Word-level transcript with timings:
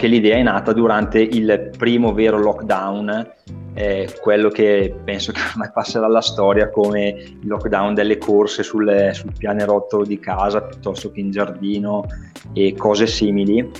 che 0.00 0.06
l'idea 0.06 0.38
è 0.38 0.42
nata 0.42 0.72
durante 0.72 1.20
il 1.20 1.72
primo 1.76 2.14
vero 2.14 2.38
lockdown, 2.38 3.32
eh, 3.74 4.08
quello 4.22 4.48
che 4.48 4.94
penso 5.04 5.30
che 5.32 5.40
ormai 5.52 5.70
passerà 5.74 6.06
alla 6.06 6.22
storia 6.22 6.70
come 6.70 7.08
il 7.08 7.46
lockdown 7.46 7.92
delle 7.92 8.16
corse 8.16 8.62
sul, 8.62 9.10
sul 9.12 9.32
pianerottolo 9.36 10.06
di 10.06 10.18
casa 10.18 10.62
piuttosto 10.62 11.10
che 11.10 11.20
in 11.20 11.30
giardino 11.30 12.06
e 12.54 12.74
cose 12.74 13.06
simili, 13.06 13.70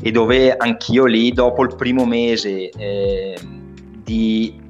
e 0.00 0.10
dove 0.10 0.54
anch'io 0.54 1.06
lì 1.06 1.32
dopo 1.32 1.62
il 1.62 1.74
primo 1.76 2.04
mese 2.04 2.68
eh, 2.68 3.38
di 4.04 4.60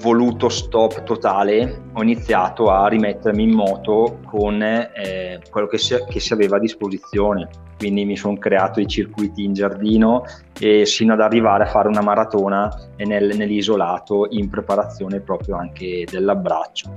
voluto 0.00 0.48
stop 0.48 1.04
totale 1.04 1.84
ho 1.92 2.02
iniziato 2.02 2.68
a 2.68 2.88
rimettermi 2.88 3.44
in 3.44 3.52
moto 3.52 4.18
con 4.26 4.60
eh, 4.60 5.40
quello 5.48 5.68
che 5.68 5.78
si, 5.78 5.96
che 6.08 6.18
si, 6.18 6.32
aveva 6.32 6.56
a 6.56 6.60
disposizione 6.60 7.48
quindi 7.78 8.04
mi 8.04 8.16
sono 8.16 8.36
creato 8.38 8.80
i 8.80 8.86
circuiti 8.86 9.44
in 9.44 9.52
giardino 9.52 10.24
e 10.58 10.86
sino 10.86 11.12
ad 11.12 11.20
arrivare 11.20 11.64
a 11.64 11.66
fare 11.66 11.88
una 11.88 12.00
maratona 12.00 12.70
nel, 12.96 13.36
nell'isolato 13.36 14.26
in 14.30 14.48
preparazione 14.48 15.20
proprio 15.20 15.56
anche 15.56 16.04
dell'abbraccio 16.10 16.90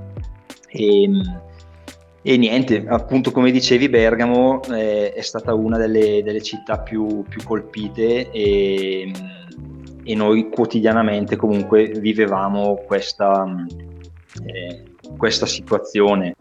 e, 0.68 1.10
e 2.22 2.36
niente, 2.36 2.84
appunto 2.86 3.30
come 3.30 3.50
dicevi 3.50 3.88
Bergamo 3.88 4.62
eh, 4.72 5.12
è 5.12 5.20
stata 5.20 5.54
una 5.54 5.76
delle, 5.76 6.22
delle 6.22 6.42
città 6.42 6.78
più, 6.78 7.24
più 7.28 7.42
colpite 7.42 8.30
e 8.30 9.12
e 10.10 10.14
noi 10.14 10.48
quotidianamente 10.48 11.36
comunque 11.36 11.92
vivevamo 11.98 12.82
questa, 12.86 13.44
eh, 14.44 14.82
questa 15.16 15.46
situazione. 15.46 16.34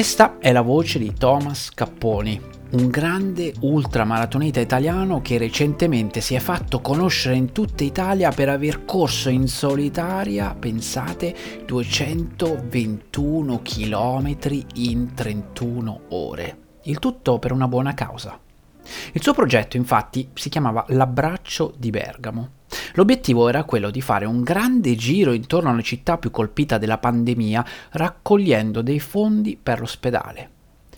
Questa 0.00 0.38
è 0.38 0.50
la 0.50 0.62
voce 0.62 0.98
di 0.98 1.12
Thomas 1.12 1.68
Capponi, 1.74 2.40
un 2.70 2.88
grande 2.88 3.52
ultramaratoneta 3.60 4.58
italiano 4.58 5.20
che 5.20 5.36
recentemente 5.36 6.22
si 6.22 6.34
è 6.34 6.38
fatto 6.38 6.80
conoscere 6.80 7.34
in 7.34 7.52
tutta 7.52 7.84
Italia 7.84 8.30
per 8.30 8.48
aver 8.48 8.86
corso 8.86 9.28
in 9.28 9.46
solitaria, 9.46 10.56
pensate, 10.58 11.36
221 11.66 13.60
km 13.60 14.36
in 14.76 15.12
31 15.12 16.00
ore. 16.08 16.58
Il 16.84 16.98
tutto 16.98 17.38
per 17.38 17.52
una 17.52 17.68
buona 17.68 17.92
causa. 17.92 18.40
Il 19.12 19.22
suo 19.22 19.34
progetto 19.34 19.76
infatti 19.76 20.30
si 20.32 20.48
chiamava 20.48 20.82
L'abbraccio 20.88 21.74
di 21.76 21.90
Bergamo 21.90 22.59
L'obiettivo 22.94 23.48
era 23.48 23.64
quello 23.64 23.90
di 23.90 24.00
fare 24.00 24.24
un 24.24 24.42
grande 24.42 24.94
giro 24.96 25.32
intorno 25.32 25.70
alla 25.70 25.80
città 25.80 26.18
più 26.18 26.30
colpita 26.30 26.78
dalla 26.78 26.98
pandemia, 26.98 27.64
raccogliendo 27.92 28.82
dei 28.82 29.00
fondi 29.00 29.58
per 29.60 29.80
l'ospedale. 29.80 30.50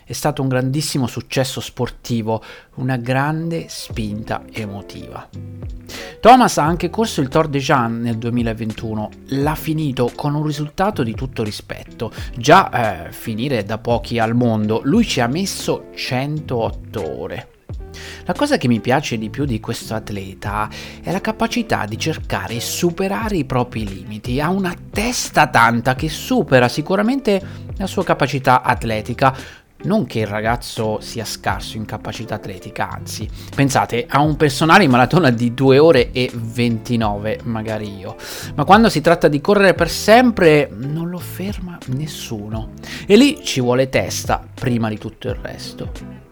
È 0.05 0.11
stato 0.11 0.41
un 0.41 0.49
grandissimo 0.49 1.07
successo 1.07 1.61
sportivo, 1.61 2.43
una 2.75 2.97
grande 2.97 3.67
spinta 3.69 4.43
emotiva. 4.51 5.29
Thomas 6.19 6.57
ha 6.57 6.63
anche 6.63 6.89
corso 6.89 7.21
il 7.21 7.29
Tour 7.29 7.47
de 7.47 7.59
Jean 7.59 8.01
nel 8.01 8.17
2021, 8.17 9.09
l'ha 9.27 9.55
finito 9.55 10.11
con 10.13 10.35
un 10.35 10.45
risultato 10.45 11.03
di 11.03 11.15
tutto 11.15 11.43
rispetto. 11.43 12.11
Già 12.35 13.07
eh, 13.07 13.11
finire 13.11 13.63
da 13.63 13.77
pochi 13.77 14.19
al 14.19 14.35
mondo, 14.35 14.81
lui 14.83 15.05
ci 15.05 15.21
ha 15.21 15.27
messo 15.27 15.85
108 15.95 17.19
ore. 17.19 17.52
La 18.25 18.33
cosa 18.33 18.57
che 18.57 18.67
mi 18.67 18.79
piace 18.79 19.17
di 19.17 19.29
più 19.29 19.45
di 19.45 19.59
questo 19.59 19.93
atleta 19.93 20.69
è 21.01 21.11
la 21.11 21.21
capacità 21.21 21.85
di 21.85 21.97
cercare 21.97 22.55
e 22.55 22.59
superare 22.59 23.37
i 23.37 23.45
propri 23.45 23.87
limiti. 23.87 24.39
Ha 24.39 24.49
una 24.49 24.75
testa 24.91 25.47
tanta 25.47 25.95
che 25.95 26.09
supera 26.09 26.67
sicuramente 26.67 27.41
la 27.77 27.87
sua 27.87 28.03
capacità 28.03 28.61
atletica. 28.61 29.61
Non 29.85 30.05
che 30.05 30.19
il 30.19 30.27
ragazzo 30.27 31.01
sia 31.01 31.25
scarso 31.25 31.75
in 31.75 31.83
capacità 31.83 32.35
atletica, 32.35 32.89
anzi, 32.89 33.27
pensate, 33.53 34.05
ha 34.07 34.21
un 34.21 34.37
personale 34.37 34.85
in 34.85 34.89
maratona 34.89 35.29
di 35.29 35.53
2 35.53 35.77
ore 35.77 36.11
e 36.13 36.31
29, 36.33 37.41
magari 37.43 37.97
io. 37.97 38.15
Ma 38.55 38.63
quando 38.63 38.87
si 38.87 39.01
tratta 39.01 39.27
di 39.27 39.41
correre 39.41 39.73
per 39.73 39.89
sempre, 39.89 40.69
non 40.73 41.09
lo 41.09 41.19
ferma 41.19 41.77
nessuno. 41.87 42.71
E 43.05 43.17
lì 43.17 43.43
ci 43.43 43.59
vuole 43.59 43.89
testa 43.89 44.41
prima 44.53 44.87
di 44.87 44.97
tutto 44.97 45.27
il 45.27 45.35
resto. 45.35 46.22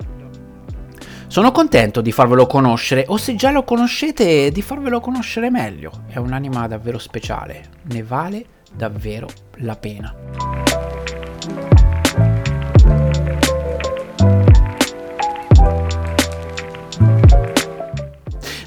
Sono 1.31 1.53
contento 1.53 2.01
di 2.01 2.11
farvelo 2.11 2.45
conoscere, 2.45 3.05
o 3.07 3.15
se 3.15 3.35
già 3.35 3.51
lo 3.51 3.63
conoscete, 3.63 4.51
di 4.51 4.61
farvelo 4.61 4.99
conoscere 4.99 5.49
meglio. 5.49 6.03
È 6.07 6.17
un'anima 6.17 6.67
davvero 6.67 6.99
speciale, 6.99 7.69
ne 7.83 8.03
vale 8.03 8.45
davvero 8.73 9.29
la 9.59 9.77
pena. 9.77 10.70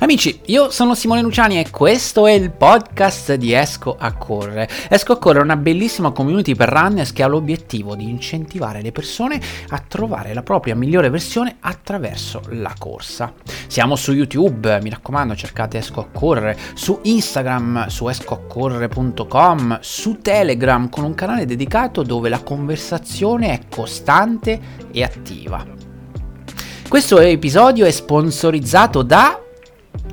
Amici, 0.04 0.38
io 0.48 0.68
sono 0.68 0.94
Simone 0.94 1.22
Luciani 1.22 1.58
e 1.58 1.70
questo 1.70 2.26
è 2.26 2.32
il 2.32 2.50
podcast 2.50 3.32
di 3.36 3.54
Esco 3.54 3.96
a 3.98 4.12
Correre. 4.12 4.68
Esco 4.90 5.12
a 5.14 5.16
Correre 5.16 5.40
è 5.40 5.44
una 5.44 5.56
bellissima 5.56 6.10
community 6.10 6.54
per 6.54 6.68
runners 6.68 7.10
che 7.10 7.22
ha 7.22 7.26
l'obiettivo 7.26 7.96
di 7.96 8.10
incentivare 8.10 8.82
le 8.82 8.92
persone 8.92 9.40
a 9.68 9.78
trovare 9.78 10.34
la 10.34 10.42
propria 10.42 10.76
migliore 10.76 11.08
versione 11.08 11.56
attraverso 11.58 12.42
la 12.50 12.74
corsa. 12.78 13.32
Siamo 13.66 13.96
su 13.96 14.12
YouTube, 14.12 14.78
mi 14.82 14.90
raccomando 14.90 15.34
cercate 15.34 15.78
Esco 15.78 16.00
a 16.00 16.08
Correre, 16.12 16.58
su 16.74 16.98
Instagram, 17.02 17.86
su 17.86 18.06
escoaccorrere.com, 18.06 19.78
su 19.80 20.18
Telegram 20.20 20.90
con 20.90 21.04
un 21.04 21.14
canale 21.14 21.46
dedicato 21.46 22.02
dove 22.02 22.28
la 22.28 22.42
conversazione 22.42 23.52
è 23.52 23.60
costante 23.70 24.60
e 24.92 25.02
attiva. 25.02 25.64
Questo 26.86 27.18
episodio 27.20 27.86
è 27.86 27.90
sponsorizzato 27.90 29.00
da 29.00 29.38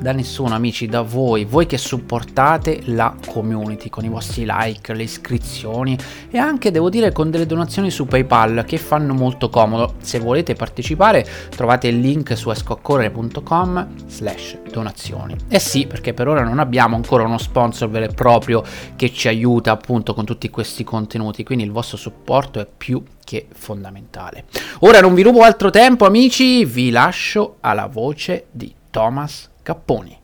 da 0.02 0.12
nessuno 0.12 0.56
amici, 0.56 0.88
da 0.88 1.02
voi, 1.02 1.46
voi 1.46 1.68
che 1.68 1.78
supportate 1.78 2.81
la 2.86 3.16
community 3.28 3.90
con 3.90 4.03
i 4.03 4.09
vostri 4.09 4.46
like, 4.47 4.94
le 4.94 5.03
iscrizioni 5.03 5.96
e 6.30 6.40
anche 6.40 6.72
devo 6.72 6.90
dire 6.90 7.12
con 7.12 7.30
delle 7.30 7.46
donazioni 7.46 7.91
su 7.91 8.06
PayPal 8.06 8.64
che 8.66 8.78
fanno 8.78 9.14
molto 9.14 9.50
comodo. 9.50 9.96
Se 10.02 10.20
volete 10.20 10.56
partecipare 10.56 11.24
trovate 11.50 11.88
il 11.88 12.00
link 12.00 12.36
su 12.36 12.50
escoaccorrere.com 12.50 13.88
slash 14.08 14.58
donazioni. 14.72 15.36
Eh 15.47 15.59
sì, 15.59 15.86
perché 15.86 16.14
per 16.14 16.28
ora 16.28 16.44
non 16.44 16.58
abbiamo 16.58 16.96
ancora 16.96 17.24
uno 17.24 17.38
sponsor 17.38 17.90
vero 17.90 18.06
e 18.06 18.14
proprio 18.14 18.64
che 18.96 19.12
ci 19.12 19.28
aiuta 19.28 19.72
appunto 19.72 20.16
con 20.16 20.25
tutti 20.25 20.50
questi 20.50 20.84
contenuti, 20.84 21.44
quindi 21.44 21.64
il 21.64 21.72
vostro 21.72 21.97
supporto 21.97 22.59
è 22.59 22.68
più 22.75 23.03
che 23.24 23.47
fondamentale. 23.53 24.46
Ora 24.80 25.00
non 25.00 25.14
vi 25.14 25.22
rubo 25.22 25.41
altro 25.41 25.70
tempo 25.70 26.06
amici, 26.06 26.66
vi 26.66 26.90
lascio 26.90 27.58
alla 27.59 27.86
voce 27.86 28.47
di 28.52 28.74
Thomas 28.90 29.51
Capponi. 29.64 30.20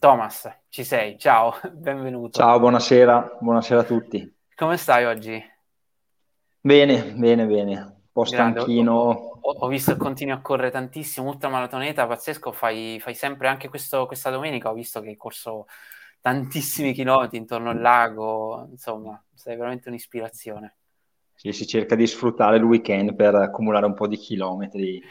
Thomas, 0.00 0.62
ci 0.68 0.82
sei, 0.82 1.16
ciao, 1.16 1.54
benvenuto. 1.72 2.38
Ciao, 2.38 2.58
buonasera, 2.58 3.38
buonasera 3.40 3.80
a 3.80 3.84
tutti. 3.84 4.36
Come 4.56 4.76
stai 4.76 5.04
oggi? 5.04 5.40
Bene, 6.60 7.12
bene, 7.14 7.46
bene, 7.46 7.76
un 7.76 7.94
po' 8.10 8.24
stanchino. 8.24 8.92
Ho, 8.92 9.40
ho, 9.40 9.68
visto 9.68 9.92
che 9.92 9.98
continui 9.98 10.34
a 10.34 10.40
correre 10.40 10.72
tantissimo, 10.72 11.28
ultramaratoneta, 11.28 12.08
pazzesco, 12.08 12.50
fai, 12.50 12.98
fai 12.98 13.14
sempre 13.14 13.46
anche 13.46 13.68
questo, 13.68 14.06
questa 14.06 14.30
domenica, 14.30 14.70
ho 14.70 14.74
visto 14.74 15.00
che 15.00 15.10
hai 15.10 15.16
corso 15.16 15.66
tantissimi 16.20 16.92
chilometri 16.92 17.38
intorno 17.38 17.70
al 17.70 17.80
lago, 17.80 18.66
insomma, 18.68 19.22
sei 19.32 19.56
veramente 19.56 19.88
un'ispirazione 19.88 20.78
sì, 21.44 21.52
si 21.52 21.66
cerca 21.66 21.94
di 21.94 22.06
sfruttare 22.06 22.56
il 22.56 22.62
weekend 22.62 23.14
per 23.14 23.34
accumulare 23.34 23.84
un 23.84 23.94
po' 23.94 24.06
di 24.06 24.16
chilometri 24.16 25.02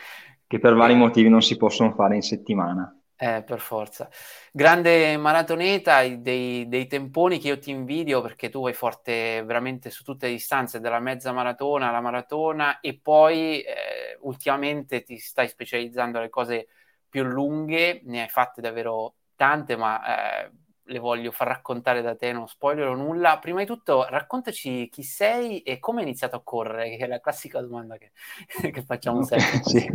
che 0.47 0.59
per 0.59 0.73
vari 0.73 0.95
motivi 0.95 1.29
non 1.29 1.41
si 1.41 1.57
possono 1.57 1.93
fare 1.93 2.15
in 2.15 2.21
settimana. 2.21 2.95
Eh, 3.15 3.43
per 3.43 3.59
forza. 3.59 4.09
Grande 4.51 5.15
maratoneta, 5.17 6.05
dei, 6.07 6.67
dei, 6.67 6.87
temponi 6.87 7.37
che 7.37 7.49
io 7.49 7.59
ti 7.59 7.69
invidio 7.69 8.21
perché 8.21 8.49
tu 8.49 8.63
vai 8.63 8.73
forte 8.73 9.43
veramente 9.45 9.89
su 9.91 10.03
tutte 10.03 10.25
le 10.25 10.33
distanze, 10.33 10.79
dalla 10.79 10.99
mezza 10.99 11.31
maratona 11.31 11.89
alla 11.89 12.01
maratona 12.01 12.79
e 12.79 12.99
poi 12.99 13.61
eh, 13.61 14.17
ultimamente 14.21 15.03
ti 15.03 15.17
stai 15.19 15.47
specializzando 15.47 16.17
alle 16.17 16.29
cose 16.29 16.67
più 17.07 17.23
lunghe, 17.23 18.01
ne 18.05 18.23
hai 18.23 18.29
fatte 18.29 18.59
davvero 18.59 19.15
tante, 19.35 19.75
ma 19.75 20.45
eh, 20.45 20.51
le 20.85 20.99
voglio 20.99 21.31
far 21.31 21.47
raccontare 21.47 22.01
da 22.01 22.15
te, 22.15 22.31
non 22.31 22.47
spoilerò 22.47 22.95
nulla. 22.95 23.39
Prima 23.39 23.59
di 23.59 23.65
tutto, 23.65 24.05
raccontaci 24.09 24.89
chi 24.89 25.03
sei 25.03 25.61
e 25.61 25.79
come 25.79 26.01
hai 26.01 26.07
iniziato 26.07 26.35
a 26.35 26.41
correre, 26.43 26.97
che 26.97 27.05
è 27.05 27.07
la 27.07 27.19
classica 27.19 27.61
domanda 27.61 27.97
che, 27.97 28.11
che 28.71 28.83
facciamo 28.83 29.23
sempre. 29.23 29.63
sì. 29.63 29.87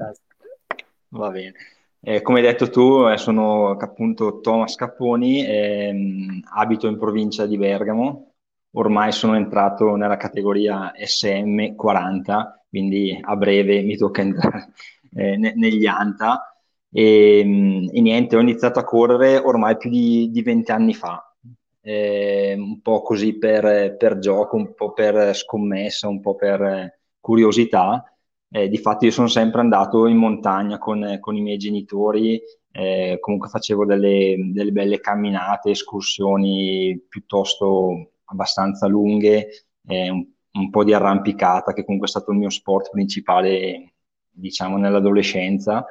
Va 1.11 1.31
bene. 1.31 1.55
Eh, 2.00 2.23
come 2.23 2.38
hai 2.40 2.44
detto 2.46 2.70
tu, 2.70 3.06
eh, 3.08 3.17
sono 3.17 3.70
appunto 3.70 4.40
Thomas 4.40 4.75
Capponi, 4.76 5.44
ehm, 5.44 6.43
abito 6.55 6.87
in 6.87 6.96
provincia 6.99 7.46
di 7.46 7.56
Bergamo, 7.56 8.35
ormai 8.73 9.11
sono 9.12 9.35
entrato 9.35 9.96
nella 9.96 10.17
categoria 10.17 10.93
SM40, 10.94 12.64
quindi 12.69 13.19
a 13.20 13.35
breve 13.37 13.82
mi 13.82 13.96
tocca 13.96 14.20
entrare 14.20 14.73
eh, 15.14 15.37
ne- 15.37 15.55
negli 15.56 15.87
ANTA. 15.87 16.52
E, 16.90 17.43
mm, 17.44 17.88
e, 17.93 18.00
niente, 18.00 18.37
ho 18.37 18.40
iniziato 18.40 18.79
a 18.79 18.85
correre 18.85 19.37
ormai 19.38 19.76
più 19.76 19.90
di, 19.90 20.31
di 20.31 20.43
20 20.43 20.70
anni 20.70 20.94
fa, 20.94 21.35
eh, 21.81 22.55
un 22.56 22.81
po' 22.81 23.02
così 23.02 23.37
per, 23.38 23.96
per, 23.96 24.19
gioco, 24.19 24.56
un 24.56 24.75
po' 24.75 24.93
per 24.93 25.35
scommessa, 25.35 26.08
un 26.08 26.20
po' 26.20 26.35
per 26.35 27.00
curiosità. 27.20 28.02
Eh, 28.50 28.69
di 28.69 28.79
fatto 28.79 29.05
io 29.05 29.11
sono 29.11 29.29
sempre 29.29 29.61
andato 29.61 30.06
in 30.06 30.17
montagna 30.17 30.79
con, 30.79 31.19
con 31.20 31.37
i 31.37 31.43
miei 31.43 31.58
genitori, 31.58 32.40
eh, 32.70 33.19
comunque 33.20 33.49
facevo 33.49 33.85
delle, 33.85 34.37
delle, 34.52 34.70
belle 34.73 35.00
camminate, 35.00 35.70
escursioni 35.70 36.99
piuttosto 37.08 38.12
abbastanza 38.26 38.87
lunghe, 38.87 39.67
eh, 39.87 40.11
un, 40.11 40.26
un, 40.52 40.70
po' 40.70 40.85
di 40.85 40.93
arrampicata, 40.94 41.73
che 41.73 41.85
comunque 41.85 42.08
è 42.08 42.11
stato 42.11 42.31
il 42.31 42.38
mio 42.38 42.50
sport 42.50 42.90
principale, 42.90 43.94
diciamo, 44.31 44.76
nell'adolescenza. 44.76 45.85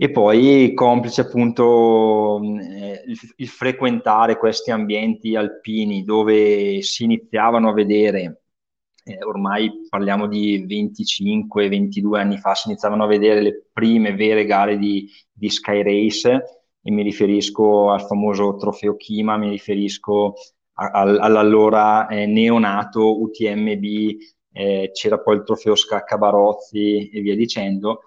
E 0.00 0.12
poi 0.12 0.74
complice 0.74 1.22
appunto 1.22 2.40
eh, 2.40 3.02
il, 3.04 3.18
il, 3.34 3.48
frequentare 3.48 4.38
questi 4.38 4.70
ambienti 4.70 5.34
alpini 5.34 6.04
dove 6.04 6.80
si 6.82 7.02
iniziavano 7.02 7.68
a 7.68 7.72
vedere, 7.72 8.42
eh, 9.02 9.24
ormai 9.24 9.86
parliamo 9.88 10.28
di 10.28 10.64
25-22 10.64 12.14
anni 12.16 12.38
fa, 12.38 12.54
si 12.54 12.68
iniziavano 12.68 13.02
a 13.02 13.06
vedere 13.08 13.40
le 13.40 13.66
prime 13.72 14.14
vere 14.14 14.44
gare 14.44 14.78
di, 14.78 15.10
di 15.32 15.50
Sky 15.50 15.82
Race 15.82 16.42
e 16.80 16.90
mi 16.92 17.02
riferisco 17.02 17.90
al 17.90 18.02
famoso 18.02 18.54
trofeo 18.54 18.94
Kima, 18.94 19.36
mi 19.36 19.50
riferisco 19.50 20.34
all'allora 20.74 22.06
eh, 22.06 22.24
neonato 22.26 23.20
UTMB, 23.20 23.84
eh, 24.52 24.90
c'era 24.92 25.18
poi 25.18 25.38
il 25.38 25.42
trofeo 25.42 25.74
Scacca 25.74 26.16
Barozzi 26.16 27.08
e 27.08 27.20
via 27.20 27.34
dicendo. 27.34 28.02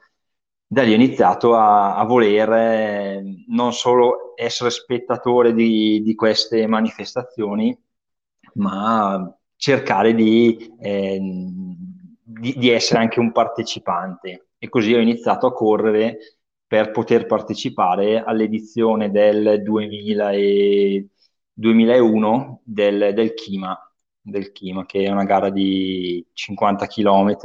Da 0.73 0.83
lì 0.83 0.93
ho 0.93 0.95
iniziato 0.95 1.53
a, 1.53 1.97
a 1.97 2.05
voler 2.05 3.21
non 3.47 3.73
solo 3.73 4.31
essere 4.37 4.69
spettatore 4.69 5.53
di, 5.53 6.01
di, 6.01 6.15
queste 6.15 6.65
manifestazioni, 6.65 7.77
ma 8.53 9.37
cercare 9.57 10.13
di, 10.15 10.73
eh, 10.79 11.19
di, 12.23 12.53
di 12.57 12.69
essere 12.69 13.01
anche 13.01 13.19
un 13.19 13.33
partecipante. 13.33 14.51
E 14.57 14.69
così 14.69 14.93
ho 14.93 14.99
iniziato 15.01 15.45
a 15.47 15.51
correre 15.51 16.37
per 16.65 16.91
poter 16.91 17.25
partecipare 17.25 18.23
all'edizione 18.23 19.11
del 19.11 19.61
2000 19.63 20.31
e 20.31 21.09
2001 21.51 22.61
del, 22.63 23.13
del, 23.13 23.33
Kima, 23.33 23.77
del 24.21 24.53
Kima, 24.53 24.85
che 24.85 25.03
è 25.03 25.09
una 25.09 25.25
gara 25.25 25.49
di 25.49 26.25
50 26.31 26.87
km 26.87 27.35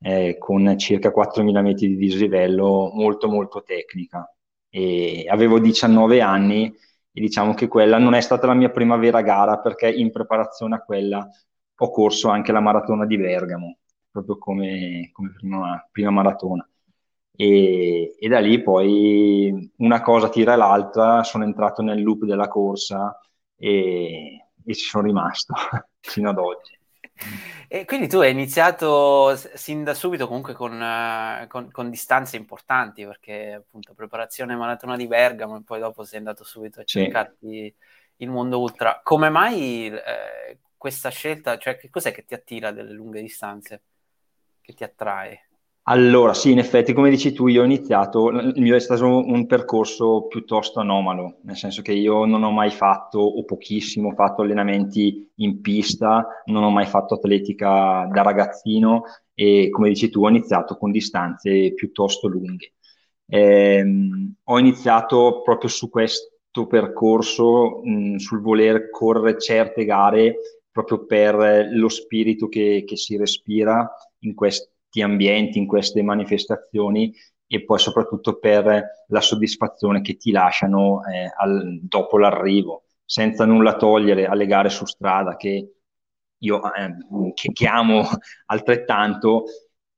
eh, 0.00 0.36
con 0.38 0.76
circa 0.78 1.10
4.000 1.10 1.62
metri 1.62 1.88
di 1.88 1.96
dislivello, 1.96 2.90
molto 2.94 3.28
molto 3.28 3.62
tecnica. 3.62 4.28
E 4.68 5.26
avevo 5.28 5.58
19 5.58 6.20
anni 6.20 6.66
e 7.16 7.20
diciamo 7.20 7.54
che 7.54 7.68
quella 7.68 7.98
non 7.98 8.14
è 8.14 8.20
stata 8.20 8.46
la 8.46 8.54
mia 8.54 8.70
prima 8.70 8.96
vera 8.96 9.22
gara 9.22 9.58
perché 9.60 9.88
in 9.90 10.10
preparazione 10.10 10.74
a 10.74 10.82
quella 10.82 11.28
ho 11.76 11.90
corso 11.90 12.28
anche 12.28 12.52
la 12.52 12.60
maratona 12.60 13.06
di 13.06 13.16
Bergamo, 13.16 13.78
proprio 14.10 14.38
come, 14.38 15.10
come 15.12 15.32
prima, 15.36 15.88
prima 15.90 16.10
maratona. 16.10 16.68
E, 17.36 18.14
e, 18.18 18.28
da 18.28 18.38
lì 18.40 18.62
poi 18.62 19.72
una 19.78 20.00
cosa 20.02 20.28
tira 20.28 20.54
l'altra, 20.56 21.22
sono 21.24 21.44
entrato 21.44 21.82
nel 21.82 22.02
loop 22.02 22.24
della 22.24 22.48
corsa 22.48 23.18
e, 23.56 24.50
e 24.64 24.74
ci 24.74 24.84
sono 24.86 25.04
rimasto 25.04 25.54
fino 26.00 26.30
ad 26.30 26.38
oggi. 26.38 26.78
E 27.66 27.86
quindi 27.86 28.06
tu 28.08 28.18
hai 28.18 28.30
iniziato 28.30 29.34
sin 29.36 29.82
da 29.82 29.94
subito 29.94 30.28
comunque 30.28 30.52
con, 30.52 30.80
uh, 30.80 31.46
con, 31.48 31.70
con, 31.72 31.90
distanze 31.90 32.36
importanti, 32.36 33.04
perché 33.04 33.54
appunto 33.54 33.94
preparazione 33.94 34.54
maratona 34.54 34.96
di 34.96 35.06
Bergamo 35.06 35.56
e 35.56 35.62
poi 35.62 35.80
dopo 35.80 36.04
sei 36.04 36.18
andato 36.18 36.44
subito 36.44 36.80
a 36.80 36.84
cercarti 36.84 37.48
sì. 37.48 37.74
il 38.18 38.28
mondo 38.28 38.60
ultra. 38.60 39.00
Come 39.02 39.28
mai 39.28 39.86
eh, 39.86 40.58
questa 40.76 41.08
scelta, 41.08 41.56
cioè 41.58 41.76
che 41.76 41.90
cos'è 41.90 42.12
che 42.12 42.24
ti 42.24 42.34
attira 42.34 42.70
delle 42.70 42.92
lunghe 42.92 43.22
distanze, 43.22 43.82
che 44.60 44.74
ti 44.74 44.84
attrae? 44.84 45.43
Allora, 45.86 46.32
sì, 46.32 46.50
in 46.50 46.58
effetti, 46.58 46.94
come 46.94 47.10
dici 47.10 47.32
tu, 47.34 47.46
io 47.46 47.60
ho 47.60 47.64
iniziato, 47.64 48.30
il 48.30 48.54
mio 48.62 48.74
è 48.74 48.80
stato 48.80 49.04
un 49.06 49.44
percorso 49.46 50.26
piuttosto 50.28 50.80
anomalo, 50.80 51.40
nel 51.42 51.56
senso 51.56 51.82
che 51.82 51.92
io 51.92 52.24
non 52.24 52.42
ho 52.42 52.50
mai 52.50 52.70
fatto, 52.70 53.18
o 53.18 53.44
pochissimo, 53.44 54.12
fatto 54.14 54.40
allenamenti 54.40 55.30
in 55.36 55.60
pista, 55.60 56.26
non 56.46 56.62
ho 56.62 56.70
mai 56.70 56.86
fatto 56.86 57.14
atletica 57.14 58.08
da 58.10 58.22
ragazzino 58.22 59.02
e, 59.34 59.68
come 59.68 59.88
dici 59.90 60.08
tu, 60.08 60.24
ho 60.24 60.28
iniziato 60.30 60.78
con 60.78 60.90
distanze 60.90 61.74
piuttosto 61.74 62.28
lunghe. 62.28 62.72
Eh, 63.26 63.84
ho 64.42 64.58
iniziato 64.58 65.42
proprio 65.42 65.68
su 65.68 65.90
questo 65.90 66.66
percorso, 66.66 67.80
mh, 67.84 68.16
sul 68.16 68.40
voler 68.40 68.88
correre 68.88 69.38
certe 69.38 69.84
gare, 69.84 70.36
proprio 70.70 71.04
per 71.04 71.68
lo 71.72 71.88
spirito 71.90 72.48
che, 72.48 72.84
che 72.86 72.96
si 72.96 73.16
respira 73.18 73.86
in 74.20 74.34
questo 74.34 74.70
questi 74.94 75.02
ambienti, 75.02 75.58
in 75.58 75.66
queste 75.66 76.02
manifestazioni 76.02 77.12
e 77.46 77.64
poi 77.64 77.78
soprattutto 77.78 78.38
per 78.38 79.04
la 79.08 79.20
soddisfazione 79.20 80.00
che 80.00 80.16
ti 80.16 80.30
lasciano 80.30 81.02
eh, 81.04 81.30
al, 81.36 81.80
dopo 81.82 82.18
l'arrivo, 82.18 82.84
senza 83.04 83.44
nulla 83.44 83.76
togliere 83.76 84.26
alle 84.26 84.46
gare 84.46 84.68
su 84.70 84.84
strada 84.86 85.36
che 85.36 85.72
io 86.38 86.60
eh, 86.74 86.94
che, 87.34 87.52
che 87.52 87.66
amo 87.66 88.04
altrettanto, 88.46 89.44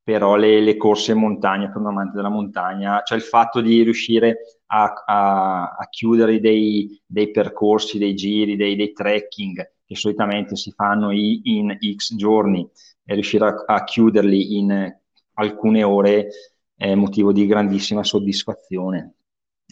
però 0.02 0.36
le, 0.36 0.60
le, 0.60 0.76
corse 0.76 1.12
in 1.12 1.18
montagna 1.18 1.68
per 1.68 1.78
un 1.78 1.88
amante 1.88 2.16
della 2.16 2.28
montagna, 2.28 3.02
cioè 3.02 3.18
il 3.18 3.24
fatto 3.24 3.60
di 3.60 3.82
riuscire 3.82 4.60
a, 4.66 4.92
a, 5.04 5.62
a 5.78 5.88
chiudere 5.88 6.40
dei, 6.40 7.00
dei, 7.04 7.30
percorsi, 7.30 7.98
dei 7.98 8.14
giri, 8.14 8.56
dei, 8.56 8.76
dei 8.76 8.92
trekking 8.92 9.72
che 9.84 9.94
solitamente 9.94 10.56
si 10.56 10.72
fanno 10.72 11.10
in 11.12 11.76
X 11.96 12.14
giorni, 12.16 12.68
riuscire 13.14 13.44
a, 13.46 13.64
a 13.66 13.84
chiuderli 13.84 14.58
in 14.58 14.96
alcune 15.34 15.82
ore 15.82 16.28
è 16.74 16.94
motivo 16.94 17.32
di 17.32 17.46
grandissima 17.46 18.04
soddisfazione. 18.04 19.14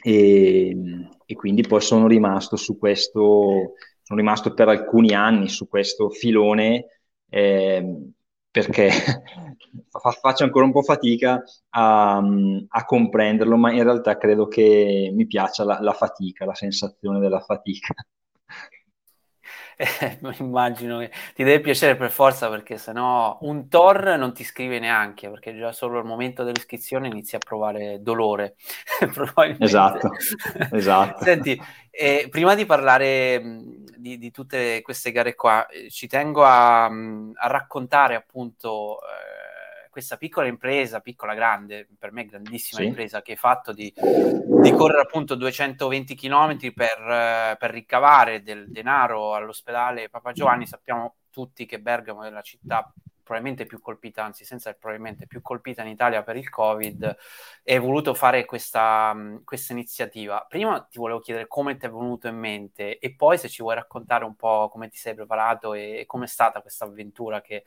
E, 0.02 0.76
e, 1.24 1.34
quindi 1.34 1.62
poi 1.62 1.80
sono 1.80 2.06
rimasto 2.06 2.56
su 2.56 2.78
questo, 2.78 3.74
sono 4.02 4.18
rimasto 4.18 4.52
per 4.54 4.68
alcuni 4.68 5.14
anni 5.14 5.48
su 5.48 5.68
questo 5.68 6.10
filone 6.10 6.86
eh, 7.28 8.12
perché 8.50 8.90
faccio 10.20 10.44
ancora 10.44 10.64
un 10.64 10.72
po' 10.72 10.82
fatica 10.82 11.42
a, 11.70 12.18
a, 12.18 12.84
comprenderlo, 12.84 13.56
ma 13.56 13.72
in 13.72 13.82
realtà 13.82 14.16
credo 14.16 14.46
che 14.46 15.10
mi 15.12 15.26
piaccia 15.26 15.64
la, 15.64 15.80
la 15.80 15.92
fatica, 15.92 16.44
la 16.44 16.54
sensazione 16.54 17.18
della 17.18 17.40
fatica. 17.40 17.94
Eh, 20.04 20.18
immagino 20.38 20.98
che 20.98 21.10
ti 21.34 21.42
deve 21.44 21.60
piacere 21.60 21.96
per 21.96 22.10
forza 22.10 22.48
perché 22.48 22.78
sennò 22.78 23.38
un 23.42 23.68
Tor 23.68 24.16
non 24.16 24.32
ti 24.32 24.44
scrive 24.44 24.78
neanche 24.78 25.28
perché 25.28 25.56
già 25.56 25.72
solo 25.72 25.98
al 25.98 26.04
momento 26.04 26.44
dell'iscrizione 26.44 27.08
inizi 27.08 27.36
a 27.36 27.38
provare 27.38 28.00
dolore. 28.00 28.54
esatto, 29.58 30.10
esatto. 30.70 31.24
Senti, 31.24 31.60
eh, 31.90 32.28
prima 32.30 32.54
di 32.54 32.66
parlare 32.66 33.40
di, 33.96 34.18
di, 34.18 34.30
tutte 34.30 34.82
queste 34.82 35.12
gare 35.12 35.34
qua, 35.34 35.66
eh, 35.66 35.90
ci 35.90 36.06
tengo 36.06 36.44
a, 36.44 36.84
a 36.84 37.46
raccontare 37.46 38.14
appunto 38.14 38.98
eh, 39.00 39.33
questa 39.94 40.16
piccola 40.16 40.48
impresa, 40.48 40.98
piccola 40.98 41.34
grande, 41.34 41.88
per 41.96 42.10
me 42.10 42.24
grandissima 42.24 42.80
sì. 42.80 42.88
impresa 42.88 43.22
che 43.22 43.30
hai 43.30 43.36
fatto 43.38 43.72
di, 43.72 43.94
di, 43.94 44.72
correre 44.72 45.02
appunto 45.02 45.36
220 45.36 46.16
km 46.16 46.56
per, 46.74 46.98
eh, 46.98 47.56
per 47.56 47.70
ricavare 47.70 48.42
del 48.42 48.72
denaro 48.72 49.36
all'ospedale 49.36 50.08
Papa 50.08 50.32
Giovanni, 50.32 50.66
sappiamo 50.66 51.14
tutti 51.30 51.64
che 51.64 51.78
Bergamo 51.78 52.24
è 52.24 52.30
la 52.30 52.40
città 52.40 52.92
probabilmente 53.24 53.66
più 53.66 53.80
colpita, 53.80 54.22
anzi 54.22 54.44
senza 54.44 54.68
il 54.68 54.76
probabilmente 54.76 55.26
più 55.26 55.40
colpita 55.40 55.82
in 55.82 55.88
Italia 55.88 56.22
per 56.22 56.36
il 56.36 56.48
Covid, 56.48 57.16
e 57.62 57.74
hai 57.74 57.80
voluto 57.80 58.14
fare 58.14 58.44
questa, 58.44 59.16
questa 59.42 59.72
iniziativa. 59.72 60.46
Prima 60.48 60.80
ti 60.88 60.98
volevo 60.98 61.18
chiedere 61.18 61.48
come 61.48 61.76
ti 61.76 61.86
è 61.86 61.90
venuto 61.90 62.28
in 62.28 62.36
mente 62.36 62.98
e 62.98 63.14
poi 63.16 63.38
se 63.38 63.48
ci 63.48 63.62
vuoi 63.62 63.74
raccontare 63.74 64.24
un 64.24 64.36
po' 64.36 64.68
come 64.68 64.88
ti 64.88 64.96
sei 64.96 65.14
preparato 65.14 65.74
e, 65.74 66.00
e 66.00 66.06
com'è 66.06 66.26
stata 66.26 66.60
questa 66.60 66.84
avventura 66.84 67.40
che, 67.40 67.64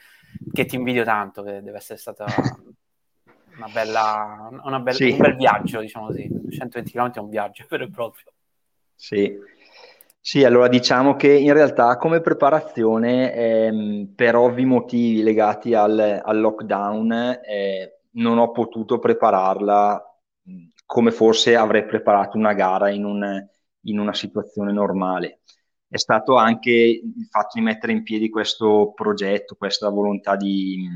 che, 0.54 0.66
ti 0.66 0.76
invidio 0.76 1.04
tanto, 1.04 1.44
che 1.44 1.62
deve 1.62 1.78
essere 1.78 1.98
stata 2.00 2.26
una 3.58 3.68
bella, 3.68 4.50
una 4.64 4.80
bella 4.80 4.98
sì. 4.98 5.10
un 5.10 5.18
bel 5.18 5.36
viaggio, 5.36 5.82
diciamo 5.82 6.06
così. 6.06 6.30
120 6.50 6.92
km 6.92 7.12
è 7.14 7.20
un 7.20 7.30
viaggio 7.30 7.66
vero 7.68 7.84
e 7.84 7.90
proprio. 7.90 8.32
Sì, 8.96 9.38
sì, 10.28 10.44
allora 10.44 10.68
diciamo 10.68 11.16
che 11.16 11.32
in 11.32 11.54
realtà 11.54 11.96
come 11.96 12.20
preparazione, 12.20 13.34
ehm, 13.34 14.14
per 14.14 14.36
ovvi 14.36 14.66
motivi 14.66 15.24
legati 15.24 15.74
al, 15.74 16.22
al 16.22 16.40
lockdown, 16.42 17.40
eh, 17.46 18.02
non 18.16 18.38
ho 18.38 18.52
potuto 18.52 19.00
prepararla 19.00 20.04
come 20.86 21.12
forse 21.12 21.56
avrei 21.56 21.86
preparato 21.86 22.36
una 22.38 22.52
gara 22.54 22.90
in, 22.90 23.06
un, 23.06 23.48
in 23.84 24.00
una 24.00 24.14
situazione 24.14 24.74
normale. 24.74 25.40
È 25.88 25.96
stato 25.98 26.36
anche 26.36 26.72
il 26.72 27.28
fatto 27.30 27.52
di 27.58 27.62
mettere 27.62 27.94
in 27.94 28.04
piedi 28.04 28.30
questo 28.30 28.92
progetto, 28.94 29.56
questa 29.56 29.88
volontà 29.88 30.36
di, 30.36 30.90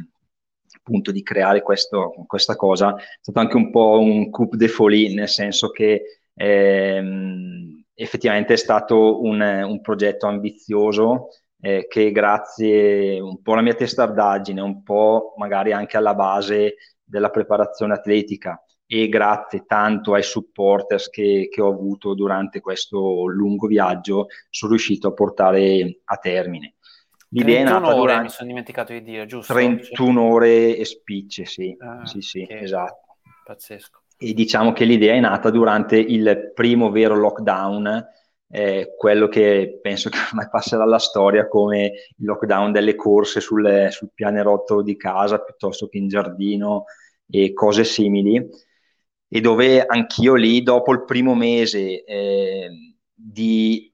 appunto, 0.75 1.13
di 1.13 1.23
creare 1.23 1.61
questo, 1.61 2.13
questa 2.27 2.57
cosa, 2.57 2.97
è 2.97 3.01
stato 3.21 3.39
anche 3.39 3.55
un 3.55 3.71
po' 3.71 3.97
un 3.97 4.29
coup 4.29 4.55
de 4.55 4.67
folie, 4.67 5.13
nel 5.13 5.29
senso 5.29 5.69
che 5.69 6.01
ehm, 6.33 7.80
effettivamente 8.01 8.53
è 8.53 8.57
stato 8.57 9.21
un, 9.21 9.41
un 9.41 9.81
progetto 9.81 10.27
ambizioso 10.27 11.27
eh, 11.59 11.85
che 11.87 12.11
grazie 12.11 13.19
un 13.19 13.41
po' 13.41 13.53
alla 13.53 13.61
mia 13.61 13.75
testardaggine, 13.75 14.59
un 14.61 14.81
po' 14.81 15.33
magari 15.37 15.71
anche 15.71 15.97
alla 15.97 16.15
base 16.15 16.75
della 17.03 17.29
preparazione 17.29 17.93
atletica 17.93 18.61
e 18.85 19.07
grazie 19.07 19.65
tanto 19.65 20.15
ai 20.15 20.23
supporters 20.23 21.09
che, 21.09 21.47
che 21.49 21.61
ho 21.61 21.69
avuto 21.69 22.13
durante 22.13 22.59
questo 22.59 23.27
lungo 23.27 23.67
viaggio 23.67 24.27
sono 24.49 24.71
riuscito 24.71 25.09
a 25.09 25.13
portare 25.13 26.01
a 26.03 26.17
termine. 26.17 26.75
L'idea 27.29 27.59
è 27.59 27.63
nata 27.63 27.87
ore, 27.87 27.95
durante... 27.95 28.23
mi 28.23 28.29
sono 28.29 28.49
dimenticato 28.49 28.91
di 28.91 29.01
dire, 29.03 29.25
giusto? 29.25 29.53
31 29.53 30.21
ore 30.21 30.75
e 30.75 30.83
spicce, 30.83 31.45
sì, 31.45 31.73
ah, 31.79 32.05
sì, 32.05 32.19
sì, 32.19 32.45
esatto. 32.49 33.17
Pazzesco. 33.45 34.00
E 34.23 34.33
diciamo 34.33 34.71
che 34.71 34.85
l'idea 34.85 35.15
è 35.15 35.19
nata 35.19 35.49
durante 35.49 35.97
il 35.97 36.51
primo 36.53 36.91
vero 36.91 37.15
lockdown, 37.15 38.05
eh, 38.49 38.93
quello 38.95 39.27
che 39.27 39.79
penso 39.81 40.09
che 40.09 40.17
ormai 40.29 40.47
passerà 40.47 40.83
alla 40.83 40.99
storia 40.99 41.47
come 41.47 41.85
il 42.17 42.25
lockdown 42.25 42.71
delle 42.71 42.93
corse 42.93 43.39
sul, 43.39 43.87
sul 43.89 44.11
pianerottolo 44.13 44.83
di 44.83 44.95
casa 44.95 45.39
piuttosto 45.39 45.87
che 45.87 45.97
in 45.97 46.07
giardino 46.07 46.83
e 47.27 47.51
cose 47.53 47.83
simili, 47.83 48.47
e 49.27 49.41
dove 49.41 49.83
anch'io 49.85 50.35
lì, 50.35 50.61
dopo 50.61 50.91
il 50.91 51.03
primo 51.03 51.33
mese 51.33 52.03
eh, 52.03 52.69
di 53.13 53.91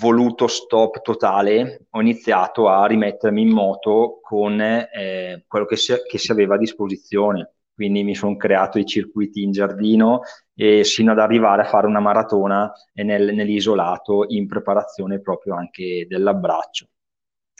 voluto 0.00 0.46
stop 0.46 1.02
totale, 1.02 1.88
ho 1.90 2.00
iniziato 2.00 2.68
a 2.68 2.86
rimettermi 2.86 3.42
in 3.42 3.50
moto 3.50 4.18
con 4.22 4.60
eh, 4.60 5.44
quello 5.46 5.66
che 5.66 5.76
si, 5.76 5.94
che 6.08 6.16
si, 6.16 6.32
aveva 6.32 6.54
a 6.54 6.58
disposizione. 6.58 7.57
Quindi 7.78 8.02
mi 8.02 8.16
sono 8.16 8.36
creato 8.36 8.80
i 8.80 8.84
circuiti 8.84 9.42
in 9.42 9.52
giardino 9.52 10.22
e 10.52 10.82
sino 10.82 11.12
ad 11.12 11.20
arrivare 11.20 11.62
a 11.62 11.66
fare 11.66 11.86
una 11.86 12.00
maratona 12.00 12.72
nel, 12.94 13.32
nell'isolato 13.32 14.24
in 14.26 14.48
preparazione 14.48 15.20
proprio 15.20 15.54
anche 15.54 16.04
dell'abbraccio. 16.08 16.88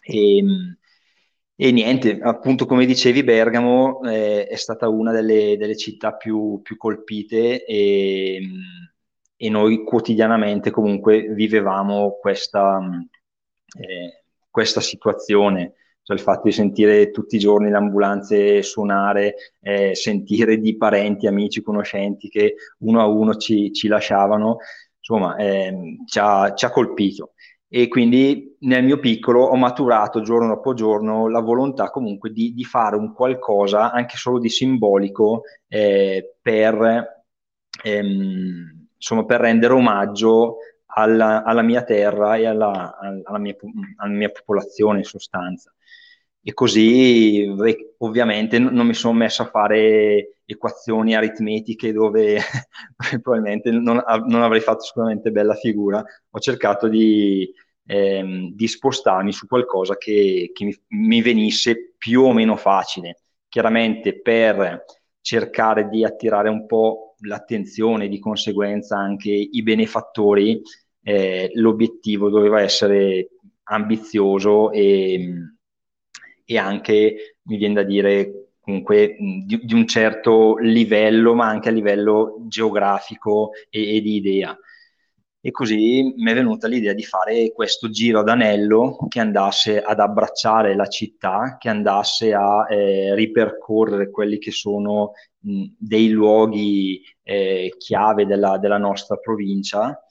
E, 0.02 0.42
e 1.54 1.70
niente, 1.72 2.18
appunto 2.20 2.66
come 2.66 2.84
dicevi, 2.84 3.22
Bergamo 3.22 4.00
eh, 4.02 4.46
è 4.46 4.56
stata 4.56 4.88
una 4.88 5.12
delle, 5.12 5.56
delle 5.56 5.76
città 5.76 6.14
più, 6.14 6.60
più 6.62 6.76
colpite 6.76 7.64
e 7.64 8.40
e 9.40 9.48
noi 9.50 9.84
quotidianamente 9.84 10.72
comunque 10.72 11.22
vivevamo 11.32 12.18
questa, 12.20 12.80
eh, 13.78 14.24
questa 14.50 14.80
situazione, 14.80 15.74
cioè 16.08 16.16
il 16.16 16.22
fatto 16.22 16.44
di 16.44 16.52
sentire 16.52 17.10
tutti 17.10 17.36
i 17.36 17.38
giorni 17.38 17.68
le 17.68 17.76
ambulanze 17.76 18.62
suonare, 18.62 19.34
eh, 19.60 19.94
sentire 19.94 20.56
di 20.56 20.74
parenti, 20.78 21.26
amici, 21.26 21.60
conoscenti 21.60 22.30
che 22.30 22.54
uno 22.78 23.02
a 23.02 23.06
uno 23.06 23.34
ci, 23.34 23.74
ci 23.74 23.88
lasciavano, 23.88 24.56
insomma, 24.96 25.36
eh, 25.36 25.98
ci, 26.06 26.18
ha, 26.18 26.54
ci 26.54 26.64
ha 26.64 26.70
colpito 26.70 27.32
e 27.68 27.88
quindi 27.88 28.56
nel 28.60 28.84
mio 28.84 28.98
piccolo 28.98 29.44
ho 29.44 29.56
maturato 29.56 30.22
giorno 30.22 30.46
dopo 30.46 30.72
giorno 30.72 31.28
la 31.28 31.40
volontà 31.40 31.90
comunque 31.90 32.30
di, 32.30 32.54
di 32.54 32.64
fare 32.64 32.96
un 32.96 33.12
qualcosa 33.12 33.92
anche 33.92 34.16
solo 34.16 34.38
di 34.38 34.48
simbolico 34.48 35.42
eh, 35.66 36.36
per 36.40 37.26
ehm, 37.84 38.86
insomma, 38.94 39.26
per 39.26 39.40
rendere 39.40 39.74
omaggio 39.74 40.56
alla, 40.86 41.42
alla 41.44 41.60
mia 41.60 41.82
terra 41.82 42.36
e 42.36 42.46
alla, 42.46 42.96
alla, 42.98 43.38
mia, 43.38 43.54
alla, 43.96 44.14
mia, 44.14 44.30
popolazione 44.30 44.98
in 44.98 45.04
sostanza. 45.04 45.70
E 46.48 46.54
così 46.54 47.46
ovviamente 47.98 48.58
non 48.58 48.86
mi 48.86 48.94
sono 48.94 49.18
messo 49.18 49.42
a 49.42 49.50
fare 49.50 50.38
equazioni 50.46 51.14
aritmetiche 51.14 51.92
dove 51.92 52.40
probabilmente 53.20 53.70
non, 53.70 54.02
non, 54.28 54.42
avrei 54.42 54.62
fatto 54.62 54.80
sicuramente 54.80 55.30
bella 55.30 55.52
figura. 55.52 56.02
Ho 56.30 56.38
cercato 56.38 56.88
di, 56.88 57.52
ehm, 57.84 58.54
di 58.54 58.66
spostarmi 58.66 59.30
su 59.30 59.46
qualcosa 59.46 59.98
che, 59.98 60.50
che 60.54 60.64
mi, 60.64 60.74
mi 61.04 61.20
venisse 61.20 61.92
più 61.98 62.22
o 62.22 62.32
meno 62.32 62.56
facile. 62.56 63.18
Chiaramente 63.46 64.18
per 64.18 64.86
cercare 65.20 65.90
di 65.90 66.02
attirare 66.02 66.48
un 66.48 66.64
po' 66.64 67.14
l'attenzione 67.26 68.08
di 68.08 68.18
conseguenza 68.18 68.96
anche 68.96 69.32
i 69.32 69.62
benefattori, 69.62 70.62
eh, 71.02 71.50
l'obiettivo 71.56 72.30
doveva 72.30 72.62
essere 72.62 73.32
ambizioso 73.64 74.70
e, 74.72 75.57
e, 76.50 76.56
anche, 76.56 77.36
mi 77.42 77.58
viene 77.58 77.74
da 77.74 77.82
dire, 77.82 78.52
comunque 78.58 79.16
di, 79.18 79.60
di, 79.62 79.74
un 79.74 79.86
certo 79.86 80.56
livello, 80.56 81.34
ma 81.34 81.46
anche 81.46 81.68
a 81.68 81.72
livello 81.72 82.38
geografico 82.46 83.50
e, 83.68 83.96
e 83.96 84.00
di 84.00 84.14
idea. 84.14 84.58
E 85.40 85.50
così 85.50 86.14
mi 86.16 86.30
è 86.30 86.34
venuta 86.34 86.66
l'idea 86.66 86.94
di 86.94 87.04
fare 87.04 87.52
questo 87.52 87.90
giro 87.90 88.20
ad 88.20 88.30
anello 88.30 88.96
che 89.08 89.20
andasse 89.20 89.82
ad 89.82 90.00
abbracciare 90.00 90.74
la 90.74 90.86
città, 90.86 91.56
che 91.58 91.68
andasse 91.68 92.32
a 92.32 92.66
eh, 92.68 93.14
ripercorrere 93.14 94.10
quelli 94.10 94.38
che 94.38 94.50
sono 94.50 95.12
mh, 95.40 95.64
dei 95.78 96.08
luoghi 96.08 97.02
eh, 97.22 97.74
chiave 97.76 98.24
della, 98.24 98.56
della, 98.56 98.78
nostra 98.78 99.16
provincia, 99.16 100.02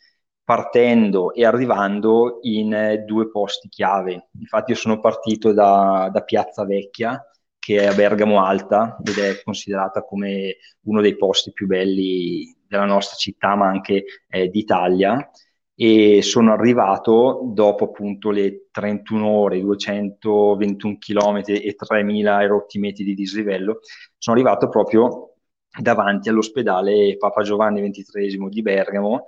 partendo 0.47 1.33
e 1.33 1.45
arrivando 1.45 2.39
in 2.43 2.73
eh, 2.73 2.99
due 2.99 3.29
posti 3.29 3.67
chiave. 3.67 4.29
Infatti 4.39 4.71
io 4.71 4.77
sono 4.77 5.01
partito 5.01 5.51
da, 5.51 6.09
da 6.09 6.21
Piazza 6.21 6.63
Vecchia, 6.63 7.21
che 7.59 7.81
è 7.81 7.87
a 7.87 7.93
Bergamo 7.93 8.41
Alta 8.41 8.95
ed 9.03 9.17
è 9.17 9.41
considerata 9.43 10.03
come 10.05 10.55
uno 10.83 11.01
dei 11.01 11.17
posti 11.17 11.51
più 11.51 11.67
belli 11.67 12.55
della 12.65 12.85
nostra 12.85 13.17
città, 13.17 13.55
ma 13.57 13.67
anche 13.67 14.05
eh, 14.29 14.47
d'Italia. 14.47 15.29
E 15.75 16.21
sono 16.21 16.53
arrivato 16.53 17.41
dopo 17.53 17.83
appunto 17.83 18.29
le 18.29 18.67
31 18.71 19.27
ore, 19.27 19.59
221 19.59 20.97
km 20.97 21.41
e 21.45 21.75
3000 21.75 22.41
erotti 22.41 22.79
metri 22.79 23.03
di 23.03 23.15
dislivello, 23.15 23.79
sono 24.17 24.37
arrivato 24.37 24.69
proprio 24.69 25.33
davanti 25.77 26.29
all'ospedale 26.29 27.17
Papa 27.17 27.41
Giovanni 27.43 27.81
XXIII 27.81 28.47
di 28.47 28.61
Bergamo, 28.61 29.27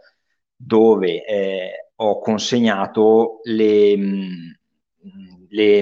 dove 0.62 1.24
eh, 1.24 1.88
ho 1.96 2.20
consegnato 2.20 3.40
le, 3.44 3.96
le, 5.48 5.82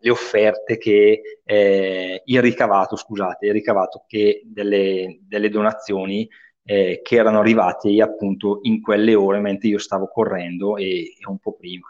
le 0.00 0.10
offerte 0.10 0.78
che 0.78 1.20
eh, 1.44 2.22
il 2.24 2.40
ricavato, 2.40 2.96
scusate, 2.96 3.46
il 3.46 3.52
ricavato 3.52 4.04
che 4.06 4.40
delle, 4.46 5.18
delle 5.28 5.50
donazioni 5.50 6.26
eh, 6.62 7.00
che 7.02 7.16
erano 7.16 7.40
arrivati 7.40 8.00
appunto 8.00 8.60
in 8.62 8.80
quelle 8.80 9.14
ore 9.14 9.40
mentre 9.40 9.68
io 9.68 9.78
stavo 9.78 10.08
correndo 10.08 10.78
e, 10.78 11.14
e 11.18 11.26
un 11.26 11.38
po' 11.38 11.52
prima. 11.52 11.86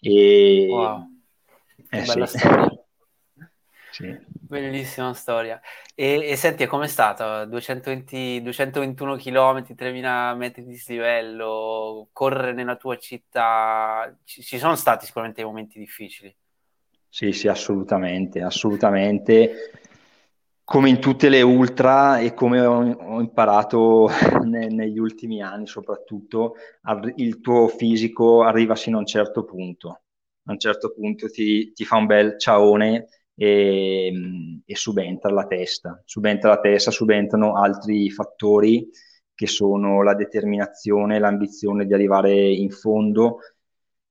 E, 0.00 0.66
wow, 0.70 1.06
eh, 1.90 2.02
bella 2.02 2.26
sì. 2.26 2.38
storia. 2.38 2.77
Sì. 3.98 4.16
Bellissima 4.30 5.12
storia. 5.12 5.60
E, 5.92 6.30
e 6.30 6.36
senti, 6.36 6.66
com'è 6.66 6.86
stata? 6.86 7.44
220, 7.44 8.40
221 8.42 9.16
km, 9.16 9.74
3000 9.74 10.34
metri 10.34 10.62
di 10.62 10.70
dislivello, 10.70 12.08
correre 12.12 12.52
nella 12.52 12.76
tua 12.76 12.96
città, 12.96 14.16
ci, 14.22 14.42
ci 14.42 14.58
sono 14.58 14.76
stati 14.76 15.04
sicuramente 15.04 15.42
momenti 15.42 15.80
difficili. 15.80 16.32
Sì, 17.08 17.32
sì, 17.32 17.48
assolutamente, 17.48 18.40
assolutamente 18.40 19.72
come 20.62 20.90
in 20.90 21.00
tutte 21.00 21.30
le 21.30 21.40
ultra 21.40 22.18
e 22.18 22.34
come 22.34 22.60
ho, 22.60 22.90
ho 22.90 23.20
imparato 23.20 24.08
ne, 24.44 24.68
negli 24.68 24.98
ultimi 24.98 25.42
anni 25.42 25.66
soprattutto, 25.66 26.54
il 27.16 27.40
tuo 27.40 27.66
fisico 27.66 28.42
arriva 28.42 28.76
sino 28.76 28.98
a 28.98 29.00
un 29.00 29.06
certo 29.06 29.44
punto. 29.44 30.02
A 30.44 30.52
un 30.52 30.58
certo 30.58 30.92
punto 30.92 31.28
ti, 31.28 31.72
ti 31.72 31.84
fa 31.84 31.96
un 31.96 32.06
bel 32.06 32.38
ciaone 32.38 33.08
e, 33.40 34.12
e, 34.66 34.74
subentra 34.74 35.30
la 35.30 35.46
testa. 35.46 36.02
Subentra 36.04 36.50
la 36.50 36.60
testa, 36.60 36.90
subentrano 36.90 37.54
altri 37.54 38.10
fattori 38.10 38.90
che 39.32 39.46
sono 39.46 40.02
la 40.02 40.14
determinazione, 40.14 41.20
l'ambizione 41.20 41.86
di 41.86 41.94
arrivare 41.94 42.34
in 42.34 42.70
fondo 42.70 43.38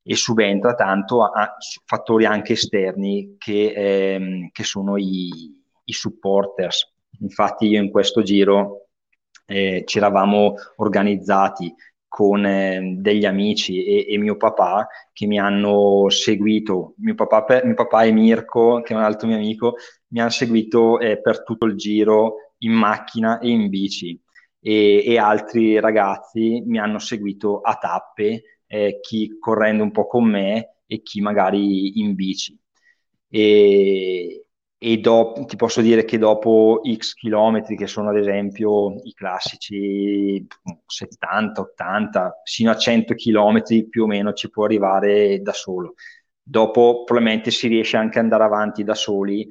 e 0.02 0.16
subentra 0.16 0.74
tanto 0.76 1.26
a, 1.26 1.42
a 1.42 1.58
fattori 1.84 2.24
anche 2.24 2.54
esterni 2.54 3.36
che, 3.38 3.74
ehm, 3.76 4.50
che 4.54 4.64
sono 4.64 4.96
i, 4.96 5.62
i 5.84 5.92
supporters. 5.92 6.90
Infatti 7.20 7.68
io 7.68 7.82
in 7.82 7.92
questo 7.92 8.22
giro 8.22 8.88
eh, 9.46 9.84
ci 9.86 9.98
eravamo 9.98 10.54
organizzati 10.78 11.74
con 12.08 12.46
eh, 12.46 12.96
degli 12.98 13.26
amici 13.26 13.84
e, 13.84 14.06
e, 14.14 14.18
mio 14.18 14.38
papà 14.38 14.88
che 15.14 15.26
mi 15.28 15.40
hanno 15.40 16.10
seguito, 16.10 16.94
mio 16.98 17.16
papà, 17.16 17.62
mio 17.64 17.74
papà, 17.74 18.04
e 18.04 18.12
Mirko, 18.12 18.82
che 18.82 18.94
è 18.94 18.98
un 18.98 19.04
altro 19.04 19.28
mio 19.28 19.38
amico, 19.38 19.76
mi 20.10 20.20
hanno 20.20 20.30
seguito 20.30 21.00
eh, 21.00 21.20
per 21.22 21.44
tutto 21.44 21.66
il 21.66 21.76
giro 21.76 22.54
in 22.60 22.72
macchina 22.74 23.40
e 23.40 23.50
in 23.50 23.70
bici. 23.70 24.20
e, 24.60 25.04
e 25.06 25.18
altri 25.18 25.80
ragazzi 25.80 26.62
mi 26.66 26.80
hanno 26.80 27.00
seguito 27.00 27.62
a 27.62 27.76
tappe, 27.76 28.62
eh, 28.68 29.00
chi 29.02 29.38
correndo 29.40 29.84
un 29.84 29.92
po' 29.92 30.08
con 30.08 30.26
me 30.30 30.78
e 30.86 31.02
chi 31.02 31.22
magari 31.22 32.00
in 32.00 32.16
bici. 32.16 32.58
E, 33.30 34.47
e 34.80 34.98
dopo, 35.00 35.46
ti 35.46 35.56
posso 35.56 35.82
dire 35.82 36.06
che 36.06 36.18
dopo 36.20 36.82
x 36.96 37.14
chilometri, 37.14 37.76
che 37.76 37.88
sono 37.88 38.10
ad 38.10 38.18
esempio 38.18 38.94
i 39.04 39.14
classici 39.14 40.46
70, 40.86 41.62
80, 41.62 42.42
fino 42.44 42.72
a 42.72 42.78
100 42.78 43.16
chilometri 43.16 43.88
più 43.88 44.04
o 44.04 44.08
meno 44.08 44.34
ci 44.34 44.50
può 44.50 44.66
arrivare 44.66 45.42
da 45.42 45.54
solo. 45.54 45.96
Dopo 46.42 47.04
probabilmente 47.04 47.52
si 47.52 47.68
riesce 47.68 47.98
anche 47.98 48.20
ad 48.20 48.26
andare 48.26 48.44
avanti 48.44 48.84
da 48.84 48.94
soli, 48.94 49.48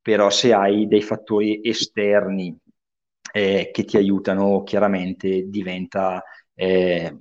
però 0.00 0.30
se 0.30 0.52
hai 0.52 0.86
dei 0.88 1.02
fattori 1.02 1.60
esterni 1.62 2.56
eh, 3.32 3.70
che 3.72 3.84
ti 3.84 3.96
aiutano, 3.96 4.62
chiaramente 4.62 5.48
diventa 5.48 6.22
eh, 6.54 7.16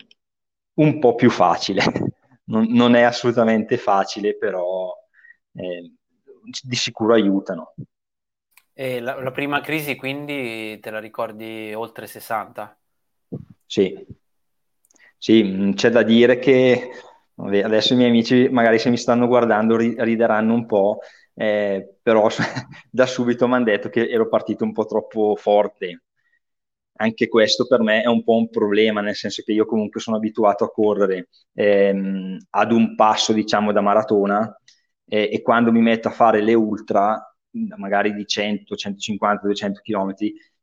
un 0.75 1.00
po' 1.00 1.15
più 1.15 1.29
facile. 1.29 1.84
non, 2.46 2.67
non, 2.70 2.96
è 2.96 3.01
assolutamente 3.01 3.77
facile, 3.77 4.38
però 4.38 4.93
eh, 5.53 5.91
di 6.62 6.75
sicuro 6.75 7.13
aiutano. 7.13 7.74
La, 8.74 9.21
la, 9.21 9.31
prima 9.31 9.62
crisi 9.62 9.95
quindi 9.95 10.79
te 10.79 10.89
la 10.89 11.00
ricordi 11.00 11.71
oltre 11.74 12.07
60? 12.07 12.75
Sì, 13.65 14.05
sì, 15.24 15.43
mm, 15.43 15.74
c'è 15.74 15.91
da 15.91 16.01
dire 16.01 16.39
che 16.39 16.89
adesso 17.36 17.93
i 17.93 17.95
miei 17.95 18.10
amici 18.10 18.50
magari 18.50 18.79
se 18.79 18.89
mi 18.89 18.98
stanno 18.98 19.27
guardando 19.27 19.77
rideranno 19.77 20.51
un 20.51 20.65
po', 20.65 20.98
eh, 21.36 21.98
però 22.01 22.27
da 22.89 23.05
subito 23.05 23.48
mi 23.48 23.53
hanno 23.53 23.65
detto 23.65 23.89
che 23.89 24.10
ero 24.10 24.27
partito 24.27 24.63
un 24.63 24.74
po' 24.74 24.86
troppo 24.86 25.36
forte. 25.36 26.01
Anche 26.98 27.27
questo 27.27 27.67
per 27.67 27.81
me 27.81 28.01
è 28.01 28.07
un 28.07 28.24
po' 28.24 28.36
un 28.36 28.50
problema, 28.50 29.01
nel 29.01 29.15
senso 29.15 29.43
che 29.43 29.51
io 29.53 29.65
comunque 29.65 30.01
sono 30.01 30.17
abituato 30.17 30.63
a 30.63 30.71
correre 30.71 31.29
ehm, 31.53 32.38
ad 32.50 32.71
un 32.71 32.95
passo, 32.95 33.31
diciamo, 33.31 33.71
da 33.71 33.81
maratona 33.81 34.55
e, 35.13 35.29
e 35.29 35.41
quando 35.41 35.73
mi 35.73 35.81
metto 35.81 36.07
a 36.07 36.11
fare 36.11 36.41
le 36.41 36.53
ultra, 36.53 37.21
magari 37.75 38.13
di 38.13 38.25
100, 38.25 38.75
150, 38.77 39.45
200 39.45 39.81
km, 39.83 40.13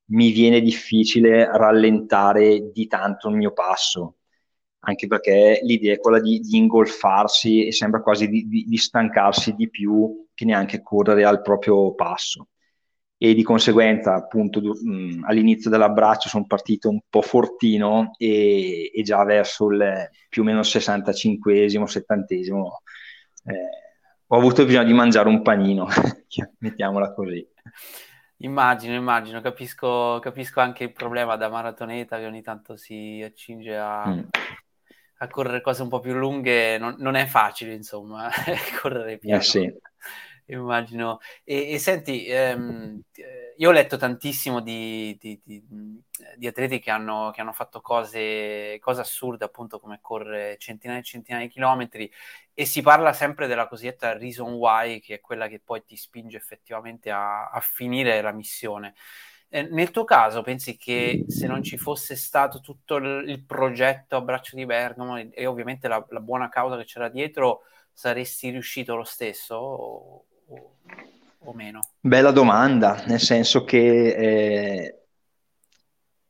mi 0.07 0.31
viene 0.31 0.63
difficile 0.63 1.45
rallentare 1.55 2.71
di 2.73 2.87
tanto 2.87 3.29
il 3.29 3.37
mio 3.37 3.53
passo, 3.53 4.17
anche 4.81 5.07
perché 5.07 5.61
l'idea 5.63 5.93
è 5.93 5.99
quella 5.99 6.19
di, 6.19 6.41
di 6.41 6.57
ingolfarsi 6.57 7.67
e 7.67 7.73
sembra 7.73 8.01
quasi 8.01 8.27
di, 8.29 8.49
di, 8.49 8.65
di, 8.65 8.77
stancarsi 8.79 9.53
di 9.53 9.69
più 9.69 10.27
che 10.33 10.47
neanche 10.47 10.81
correre 10.81 11.25
al 11.25 11.43
proprio 11.43 11.95
passo. 11.95 12.49
E 13.19 13.35
di 13.35 13.43
conseguenza, 13.43 14.15
appunto, 14.15 14.63
mh, 14.63 15.25
all'inizio 15.27 15.69
dell'abbraccio 15.69 16.31
sono 16.31 16.47
partito 16.47 16.89
un 16.89 17.01
po' 17.11 17.21
fortino 17.21 18.13
e, 18.17 18.91
e 18.95 19.03
già 19.03 19.23
verso 19.25 19.71
il 19.71 20.09
più 20.31 20.41
o 20.41 20.45
meno 20.47 20.61
65esimo, 20.61 21.85
70esimo, 21.85 22.63
eh, 23.45 23.88
ho 24.31 24.37
avuto 24.37 24.65
bisogno 24.65 24.85
di 24.85 24.93
mangiare 24.93 25.29
un 25.29 25.43
panino, 25.43 25.87
mettiamola 26.59 27.13
così. 27.13 27.47
Immagino, 28.39 28.95
immagino, 28.95 29.41
capisco, 29.41 30.19
capisco, 30.21 30.61
anche 30.61 30.85
il 30.85 30.93
problema 30.93 31.37
da 31.37 31.49
maratoneta 31.49 32.19
che 32.19 32.27
ogni 32.27 32.43
tanto 32.43 32.77
si 32.77 33.21
accinge 33.25 33.77
a, 33.77 34.07
mm. 34.07 34.21
a 35.19 35.29
correre 35.29 35.61
cose 35.61 35.83
un 35.83 35.89
po' 35.89 36.01
più 36.01 36.15
lunghe, 36.15 36.79
non, 36.79 36.95
non 36.99 37.15
è 37.17 37.27
facile 37.27 37.75
insomma, 37.75 38.29
correre 38.81 39.19
piano. 39.19 39.41
Eh 39.41 39.45
sì. 39.45 39.73
Immagino. 40.51 41.19
E, 41.45 41.73
e 41.73 41.79
senti, 41.79 42.27
ehm, 42.27 43.03
io 43.59 43.69
ho 43.69 43.73
letto 43.73 43.99
tantissimo 43.99 44.61
di, 44.61 45.15
di, 45.21 45.39
di, 45.45 45.63
di 46.37 46.47
atleti 46.47 46.79
che 46.79 46.91
hanno, 46.91 47.31
che 47.35 47.43
hanno 47.43 47.53
fatto 47.53 47.83
cose, 47.83 48.79
cose, 48.81 49.01
assurde, 49.03 49.45
appunto 49.45 49.79
come 49.79 49.99
correre 50.01 50.57
centinaia 50.57 51.01
e 51.01 51.03
centinaia 51.03 51.45
di 51.45 51.53
chilometri, 51.53 52.11
e 52.55 52.65
si 52.65 52.81
parla 52.81 53.13
sempre 53.13 53.47
della 53.47 53.69
cosiddetta 53.69 54.17
reason 54.17 54.55
why, 54.55 55.01
che 55.01 55.17
è 55.17 55.21
quella 55.21 55.49
che 55.49 55.61
poi 55.61 55.85
ti 55.85 55.97
spinge 55.97 56.39
effettivamente 56.39 57.11
a, 57.11 57.51
a 57.51 57.61
finire 57.61 58.21
la 58.23 58.33
missione. 58.33 58.95
Eh, 59.51 59.63
nel 59.63 59.91
tuo 59.91 60.05
caso, 60.05 60.43
pensi 60.43 60.77
che 60.77 61.25
se 61.29 61.47
non 61.47 61.63
ci 61.63 61.77
fosse 61.79 62.17
stato 62.17 62.61
tutto 62.61 62.97
il, 62.97 63.29
il 63.29 63.45
progetto 63.45 64.17
a 64.17 64.21
braccio 64.23 64.57
di 64.57 64.65
Bergamo 64.67 65.17
e, 65.19 65.31
e 65.33 65.47
ovviamente 65.47 65.89
la, 65.89 66.05
la, 66.11 66.21
buona 66.21 66.49
causa 66.49 66.77
che 66.77 66.85
c'era 66.85 67.09
dietro, 67.09 67.63
saresti 67.93 68.51
riuscito 68.51 68.95
lo 68.95 69.05
stesso? 69.05 69.55
O, 69.57 70.27
o 70.49 70.71
o 71.49 71.53
meno? 71.55 71.81
Bella 72.01 72.31
domanda, 72.31 73.03
nel 73.07 73.21
senso 73.21 73.65
che 73.65 74.09
eh, 74.09 74.95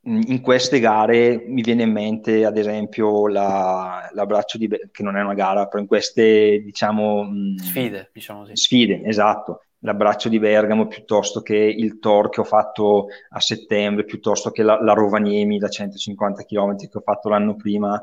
in 0.02 0.40
queste 0.40 0.81
gare 0.81 1.44
mi 1.46 1.61
viene 1.61 1.83
in 1.83 1.92
mente 1.92 2.44
ad 2.44 2.57
esempio 2.57 3.26
la, 3.26 4.09
l'abbraccio 4.12 4.57
di 4.57 4.68
che 4.68 5.02
non 5.02 5.16
è 5.16 5.22
una 5.22 5.35
gara, 5.35 5.66
però 5.66 5.81
in 5.81 5.88
queste 5.88 6.61
diciamo 6.62 7.28
sfide, 7.57 8.11
diciamo 8.12 8.40
così. 8.40 8.57
Sfide, 8.57 9.02
esatto. 9.04 9.62
L'abbraccio 9.83 10.28
di 10.28 10.40
Bergamo 10.40 10.88
piuttosto 10.88 11.40
che 11.40 11.57
il 11.57 12.00
Tor 12.00 12.31
che 12.31 12.40
ho 12.40 12.44
fatto 12.44 13.07
a 13.31 13.40
settembre, 13.40 14.04
piuttosto 14.04 14.50
che 14.50 14.64
la, 14.64 14.83
la 14.83 14.92
Rovaniemi 14.92 15.59
da 15.59 15.68
150 15.68 16.42
km 16.42 16.76
che 16.76 16.88
ho 16.98 17.00
fatto 17.00 17.28
l'anno 17.28 17.54
prima, 17.54 18.02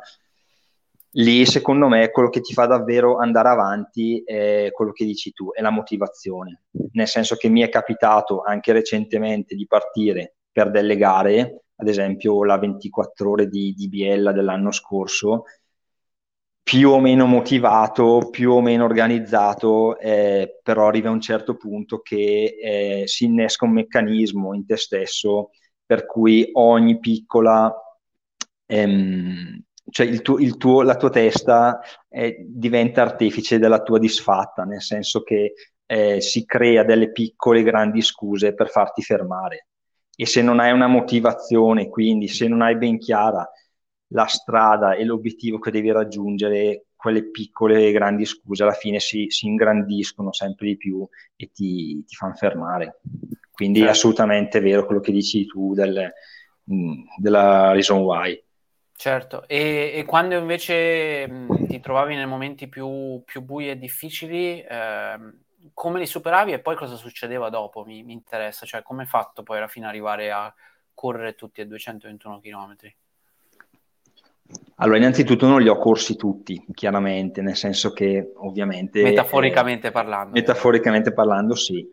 lì 1.15 1.45
secondo 1.45 1.87
me 1.87 2.09
quello 2.11 2.29
che 2.29 2.41
ti 2.41 2.53
fa 2.53 2.65
davvero 2.65 3.17
andare 3.17 3.49
avanti 3.49 4.23
è 4.23 4.69
quello 4.71 4.91
che 4.91 5.05
dici 5.05 5.31
tu, 5.31 5.51
è 5.51 5.61
la 5.61 5.69
motivazione. 5.69 6.63
Nel 6.93 7.07
senso 7.07 7.35
che 7.35 7.49
mi 7.49 7.61
è 7.61 7.69
capitato 7.69 8.41
anche 8.41 8.71
recentemente 8.71 9.55
di 9.55 9.67
partire 9.67 10.35
per 10.51 10.71
delle 10.71 10.97
gare, 10.97 11.63
ad 11.75 11.87
esempio 11.87 12.43
la 12.43 12.57
24 12.57 13.29
ore 13.29 13.47
di, 13.47 13.73
di 13.73 13.87
Biella 13.87 14.31
dell'anno 14.31 14.71
scorso, 14.71 15.43
più 16.63 16.89
o 16.89 16.99
meno 16.99 17.27
motivato, 17.27 18.29
più 18.31 18.51
o 18.51 18.61
meno 18.61 18.85
organizzato, 18.85 19.99
eh, 19.99 20.59
però 20.63 20.87
arriva 20.87 21.09
a 21.09 21.11
un 21.11 21.21
certo 21.21 21.55
punto 21.55 21.99
che 21.99 22.57
eh, 22.59 23.03
si 23.05 23.25
innesca 23.25 23.65
un 23.65 23.71
meccanismo 23.73 24.53
in 24.55 24.65
te 24.65 24.75
stesso 24.75 25.51
per 25.85 26.07
cui 26.07 26.49
ogni 26.53 26.97
piccola 26.99 27.71
ehm, 28.65 29.63
cioè 29.95 30.05
il 30.07 30.21
tuo, 30.21 30.39
il 30.39 30.57
tuo, 30.57 30.81
la 30.81 30.97
tua 30.97 31.09
testa 31.09 31.79
eh, 32.09 32.43
diventa 32.49 33.01
artefice 33.01 33.59
della 33.59 33.81
tua 33.81 33.97
disfatta, 33.97 34.65
nel 34.65 34.81
senso 34.81 35.23
che 35.23 35.53
eh, 35.85 36.19
si 36.19 36.43
crea 36.43 36.83
delle 36.83 37.13
piccole 37.13 37.63
grandi 37.63 38.01
scuse 38.01 38.53
per 38.53 38.67
farti 38.67 39.01
fermare. 39.01 39.67
E 40.13 40.25
se 40.25 40.41
non 40.41 40.59
hai 40.59 40.73
una 40.73 40.87
motivazione, 40.87 41.87
quindi 41.87 42.27
se 42.27 42.49
non 42.49 42.61
hai 42.61 42.75
ben 42.75 42.97
chiara 42.97 43.49
la 44.07 44.25
strada 44.25 44.95
e 44.95 45.05
l'obiettivo 45.05 45.59
che 45.59 45.71
devi 45.71 45.89
raggiungere, 45.93 46.87
quelle 46.93 47.29
piccole 47.29 47.93
grandi 47.93 48.25
scuse 48.25 48.63
alla 48.63 48.73
fine 48.73 48.99
si, 48.99 49.27
si 49.29 49.45
ingrandiscono 49.45 50.33
sempre 50.33 50.67
di 50.67 50.75
più 50.75 51.07
e 51.37 51.51
ti, 51.53 52.03
ti 52.03 52.15
fanno 52.15 52.33
fermare. 52.33 52.99
Quindi 53.49 53.77
certo. 53.77 53.93
è 53.93 53.95
assolutamente 53.95 54.59
vero 54.59 54.85
quello 54.85 54.99
che 54.99 55.13
dici 55.13 55.45
tu 55.45 55.73
del, 55.73 56.11
mh, 56.65 57.03
della 57.17 57.71
reason 57.71 58.01
why. 58.01 58.37
Certo, 58.97 59.45
e, 59.47 59.91
e 59.93 60.05
quando 60.05 60.35
invece 60.37 61.27
mh, 61.27 61.67
ti 61.67 61.79
trovavi 61.81 62.15
nei 62.15 62.25
momenti 62.25 62.67
più, 62.69 63.21
più 63.25 63.41
bui 63.41 63.69
e 63.69 63.77
difficili, 63.77 64.61
eh, 64.61 65.17
come 65.73 65.99
li 65.99 66.05
superavi 66.05 66.53
e 66.53 66.59
poi 66.59 66.75
cosa 66.75 66.95
succedeva 66.95 67.49
dopo? 67.49 67.83
Mi, 67.83 68.03
mi 68.03 68.13
interessa, 68.13 68.65
cioè 68.65 68.81
come 68.83 69.01
hai 69.01 69.07
fatto 69.07 69.43
poi 69.43 69.57
alla 69.57 69.67
fine 69.67 69.85
arrivare 69.85 70.31
a 70.31 70.53
correre 70.93 71.35
tutti 71.35 71.59
a 71.59 71.65
221 71.65 72.39
km? 72.39 72.75
Allora, 74.75 74.97
innanzitutto 74.97 75.47
non 75.47 75.61
li 75.61 75.67
ho 75.67 75.77
corsi 75.77 76.15
tutti, 76.15 76.65
chiaramente, 76.73 77.41
nel 77.41 77.55
senso 77.55 77.91
che 77.91 78.31
ovviamente... 78.35 79.03
Metaforicamente 79.03 79.87
eh, 79.87 79.91
parlando. 79.91 80.31
Metaforicamente 80.33 81.13
parlando, 81.13 81.55
sì. 81.55 81.85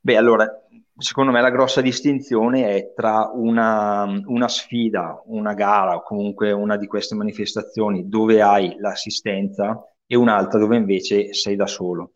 Beh, 0.00 0.16
allora, 0.16 0.48
secondo 0.96 1.32
me 1.32 1.40
la 1.40 1.50
grossa 1.50 1.80
distinzione 1.80 2.74
è 2.74 2.92
tra 2.94 3.30
una, 3.32 4.04
una, 4.26 4.48
sfida, 4.48 5.22
una 5.26 5.54
gara 5.54 5.96
o 5.96 6.02
comunque 6.02 6.52
una 6.52 6.76
di 6.76 6.86
queste 6.86 7.14
manifestazioni 7.14 8.08
dove 8.08 8.42
hai 8.42 8.76
l'assistenza 8.78 9.82
e 10.06 10.16
un'altra 10.16 10.58
dove 10.58 10.76
invece 10.76 11.32
sei 11.32 11.56
da 11.56 11.66
solo. 11.66 12.12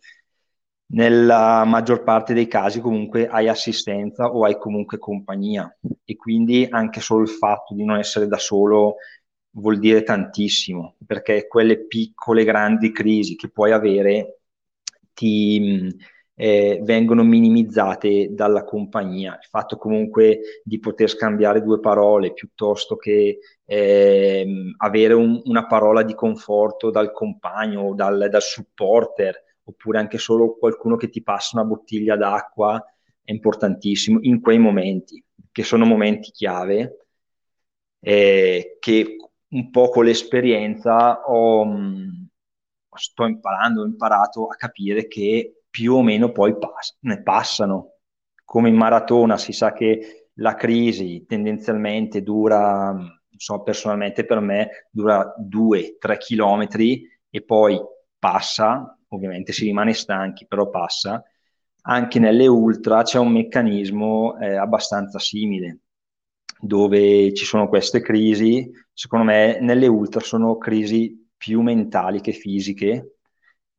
Nella 0.88 1.64
maggior 1.64 2.04
parte 2.04 2.32
dei 2.32 2.46
casi 2.46 2.80
comunque 2.80 3.26
hai 3.26 3.48
assistenza 3.48 4.26
o 4.26 4.44
hai 4.44 4.56
comunque 4.56 4.98
compagnia 4.98 5.76
e 6.04 6.16
quindi 6.16 6.66
anche 6.70 7.00
solo 7.00 7.22
il 7.22 7.28
fatto 7.28 7.74
di 7.74 7.84
non 7.84 7.98
essere 7.98 8.28
da 8.28 8.38
solo 8.38 8.96
vuol 9.56 9.78
dire 9.78 10.04
tantissimo 10.04 10.96
perché 11.04 11.48
quelle 11.48 11.86
piccole 11.86 12.44
grandi 12.44 12.92
crisi 12.92 13.34
che 13.34 13.50
puoi 13.50 13.72
avere 13.72 14.40
ti 15.12 15.88
eh, 16.38 16.80
vengono 16.82 17.24
minimizzate 17.24 18.28
dalla 18.30 18.62
compagnia. 18.62 19.38
Il 19.40 19.48
fatto 19.48 19.76
comunque 19.76 20.60
di 20.62 20.78
poter 20.78 21.08
scambiare 21.08 21.62
due 21.62 21.80
parole 21.80 22.32
piuttosto 22.34 22.96
che 22.96 23.38
eh, 23.64 24.72
avere 24.76 25.14
un, 25.14 25.40
una 25.44 25.66
parola 25.66 26.02
di 26.02 26.14
conforto 26.14 26.90
dal 26.90 27.10
compagno 27.12 27.82
o 27.82 27.94
dal, 27.94 28.28
dal 28.30 28.42
supporter 28.42 29.42
oppure 29.64 29.98
anche 29.98 30.18
solo 30.18 30.56
qualcuno 30.56 30.96
che 30.96 31.08
ti 31.08 31.22
passa 31.22 31.58
una 31.58 31.66
bottiglia 31.66 32.16
d'acqua 32.16 32.84
è 33.24 33.32
importantissimo 33.32 34.18
in 34.22 34.40
quei 34.40 34.58
momenti, 34.58 35.22
che 35.50 35.64
sono 35.64 35.84
momenti 35.84 36.30
chiave 36.30 37.06
eh, 37.98 38.76
che 38.78 39.16
un 39.48 39.70
po' 39.70 39.88
con 39.88 40.04
l'esperienza 40.04 41.22
ho, 41.22 41.64
mm, 41.64 42.08
sto 42.94 43.24
imparando, 43.26 43.82
ho 43.82 43.86
imparato 43.86 44.46
a 44.46 44.54
capire 44.54 45.08
che 45.08 45.55
più 45.76 45.92
o 45.92 46.02
meno 46.02 46.32
poi 46.32 46.56
pass- 46.56 46.96
ne 47.00 47.22
passano. 47.22 47.96
Come 48.46 48.70
in 48.70 48.76
maratona 48.76 49.36
si 49.36 49.52
sa 49.52 49.74
che 49.74 50.30
la 50.36 50.54
crisi 50.54 51.26
tendenzialmente 51.28 52.22
dura, 52.22 52.96
so, 53.36 53.62
personalmente 53.62 54.24
per 54.24 54.40
me, 54.40 54.86
dura 54.90 55.34
2-3 55.36 56.16
chilometri 56.16 57.06
e 57.28 57.42
poi 57.44 57.78
passa, 58.18 58.98
ovviamente 59.08 59.52
si 59.52 59.66
rimane 59.66 59.92
stanchi, 59.92 60.46
però 60.46 60.70
passa. 60.70 61.22
Anche 61.82 62.18
nelle 62.20 62.46
ultra 62.46 63.02
c'è 63.02 63.18
un 63.18 63.32
meccanismo 63.32 64.38
eh, 64.38 64.56
abbastanza 64.56 65.18
simile, 65.18 65.80
dove 66.58 67.34
ci 67.34 67.44
sono 67.44 67.68
queste 67.68 68.00
crisi, 68.00 68.70
secondo 68.94 69.26
me 69.26 69.58
nelle 69.60 69.88
ultra 69.88 70.20
sono 70.20 70.56
crisi 70.56 71.28
più 71.36 71.60
mentali 71.60 72.22
che 72.22 72.32
fisiche 72.32 73.15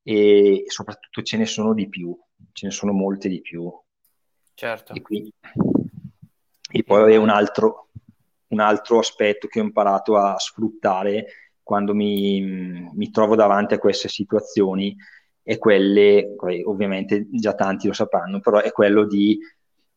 e 0.07 0.63
soprattutto 0.67 1.21
ce 1.21 1.35
ne 1.35 1.45
sono 1.45 1.73
di 1.73 1.89
più, 1.89 2.17
ce 2.53 2.67
ne 2.67 2.71
sono 2.71 2.93
molte 2.93 3.27
di 3.27 3.41
più. 3.41 3.69
Certo. 4.53 4.93
E, 4.93 5.01
qui, 5.01 5.29
e 6.71 6.83
poi 6.83 7.11
è 7.11 7.17
un 7.17 7.27
altro, 7.27 7.89
un 8.47 8.61
altro 8.61 8.99
aspetto 8.99 9.49
che 9.49 9.59
ho 9.59 9.63
imparato 9.63 10.15
a 10.15 10.39
sfruttare 10.39 11.25
quando 11.61 11.93
mi, 11.93 12.89
mi 12.93 13.11
trovo 13.11 13.35
davanti 13.35 13.73
a 13.73 13.79
queste 13.79 14.07
situazioni 14.07 14.95
è 15.43 15.57
quelle, 15.57 16.35
ovviamente 16.63 17.27
già 17.29 17.53
tanti 17.53 17.87
lo 17.87 17.93
sapranno, 17.93 18.39
però 18.39 18.61
è 18.61 18.71
quello 18.71 19.05
di 19.05 19.37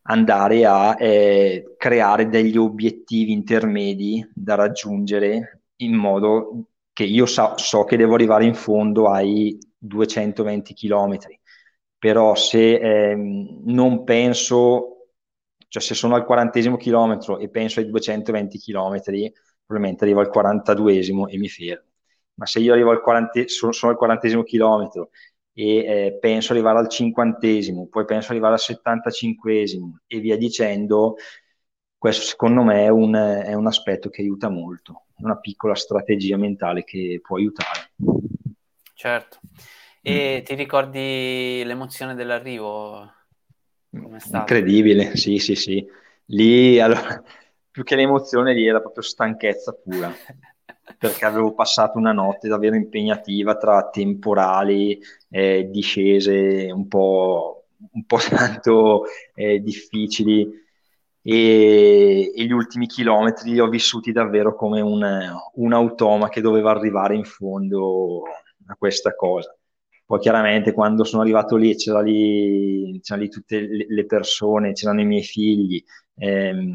andare 0.02 0.64
a 0.64 0.96
eh, 0.98 1.74
creare 1.76 2.28
degli 2.28 2.56
obiettivi 2.56 3.30
intermedi 3.30 4.28
da 4.34 4.56
raggiungere 4.56 5.62
in 5.76 5.94
modo 5.94 6.64
che 6.92 7.04
io 7.04 7.26
so, 7.26 7.52
so 7.56 7.84
che 7.84 7.96
devo 7.96 8.14
arrivare 8.14 8.44
in 8.44 8.54
fondo 8.54 9.08
ai 9.08 9.56
220 9.80 10.74
km, 10.74 11.18
però 11.98 12.34
se 12.34 12.74
eh, 12.74 13.14
non 13.14 14.04
penso, 14.04 15.08
cioè 15.68 15.82
se 15.82 15.94
sono 15.94 16.14
al 16.14 16.24
quarantesimo 16.24 16.76
chilometro 16.76 17.38
e 17.38 17.48
penso 17.48 17.80
ai 17.80 17.88
220 17.88 18.58
km, 18.58 19.00
probabilmente 19.64 20.04
arrivo 20.04 20.20
al 20.20 20.30
42esimo 20.30 21.28
e 21.28 21.38
mi 21.38 21.48
fermo. 21.48 21.88
Ma 22.34 22.46
se 22.46 22.60
io 22.60 22.72
arrivo 22.72 22.90
al 22.90 23.02
40, 23.02 23.44
sono, 23.46 23.72
sono 23.72 23.92
al 23.92 23.98
quarantesimo 23.98 24.42
chilometro 24.42 25.10
e 25.52 25.76
eh, 26.06 26.18
penso 26.20 26.52
arrivare 26.52 26.78
al 26.78 26.88
cinquantesimo, 26.88 27.88
poi 27.88 28.04
penso 28.04 28.30
arrivare 28.30 28.54
al 28.54 28.60
settantacinquesimo 28.60 30.00
e 30.06 30.20
via 30.20 30.36
dicendo, 30.36 31.16
questo 31.98 32.24
secondo 32.24 32.62
me 32.62 32.84
è 32.84 32.88
un, 32.88 33.14
è 33.14 33.52
un 33.54 33.66
aspetto 33.66 34.08
che 34.08 34.22
aiuta 34.22 34.48
molto, 34.48 35.04
una 35.18 35.38
piccola 35.38 35.74
strategia 35.74 36.36
mentale 36.36 36.82
che 36.84 37.20
può 37.22 37.36
aiutare. 37.36 37.92
Certo. 39.00 39.38
E 40.02 40.40
mm. 40.40 40.44
ti 40.44 40.54
ricordi 40.54 41.62
l'emozione 41.64 42.14
dell'arrivo? 42.14 43.10
Incredibile, 43.92 45.16
sì, 45.16 45.38
sì, 45.38 45.54
sì. 45.54 45.82
Lì, 46.26 46.78
allora, 46.78 47.22
più 47.72 47.82
che 47.82 47.96
l'emozione, 47.96 48.52
lì 48.52 48.66
era 48.66 48.78
proprio 48.78 49.02
stanchezza 49.02 49.72
pura, 49.72 50.12
perché 50.98 51.24
avevo 51.24 51.54
passato 51.54 51.96
una 51.96 52.12
notte 52.12 52.46
davvero 52.46 52.76
impegnativa 52.76 53.56
tra 53.56 53.88
temporali, 53.88 55.00
eh, 55.30 55.66
discese 55.70 56.70
un 56.70 56.86
po', 56.86 57.68
un 57.92 58.04
po 58.04 58.18
tanto 58.28 59.04
eh, 59.34 59.60
difficili 59.60 60.46
e, 61.22 62.32
e, 62.36 62.44
gli 62.44 62.52
ultimi 62.52 62.86
chilometri 62.86 63.52
li 63.52 63.60
ho 63.60 63.68
vissuti 63.68 64.12
davvero 64.12 64.54
come 64.54 64.82
un, 64.82 65.32
un 65.54 65.72
automa 65.72 66.28
che 66.28 66.42
doveva 66.42 66.70
arrivare 66.70 67.14
in 67.14 67.24
fondo 67.24 68.24
a 68.70 68.76
questa 68.76 69.14
cosa. 69.14 69.54
Poi 70.04 70.18
chiaramente 70.18 70.72
quando 70.72 71.04
sono 71.04 71.22
arrivato 71.22 71.56
lì 71.56 71.74
c'erano 71.76 72.02
lì, 72.04 72.98
c'erano 73.00 73.24
lì 73.26 73.30
tutte 73.30 73.60
le 73.88 74.06
persone, 74.06 74.72
c'erano 74.72 75.00
i 75.02 75.04
miei 75.06 75.22
figli, 75.22 75.82
ehm, 76.16 76.72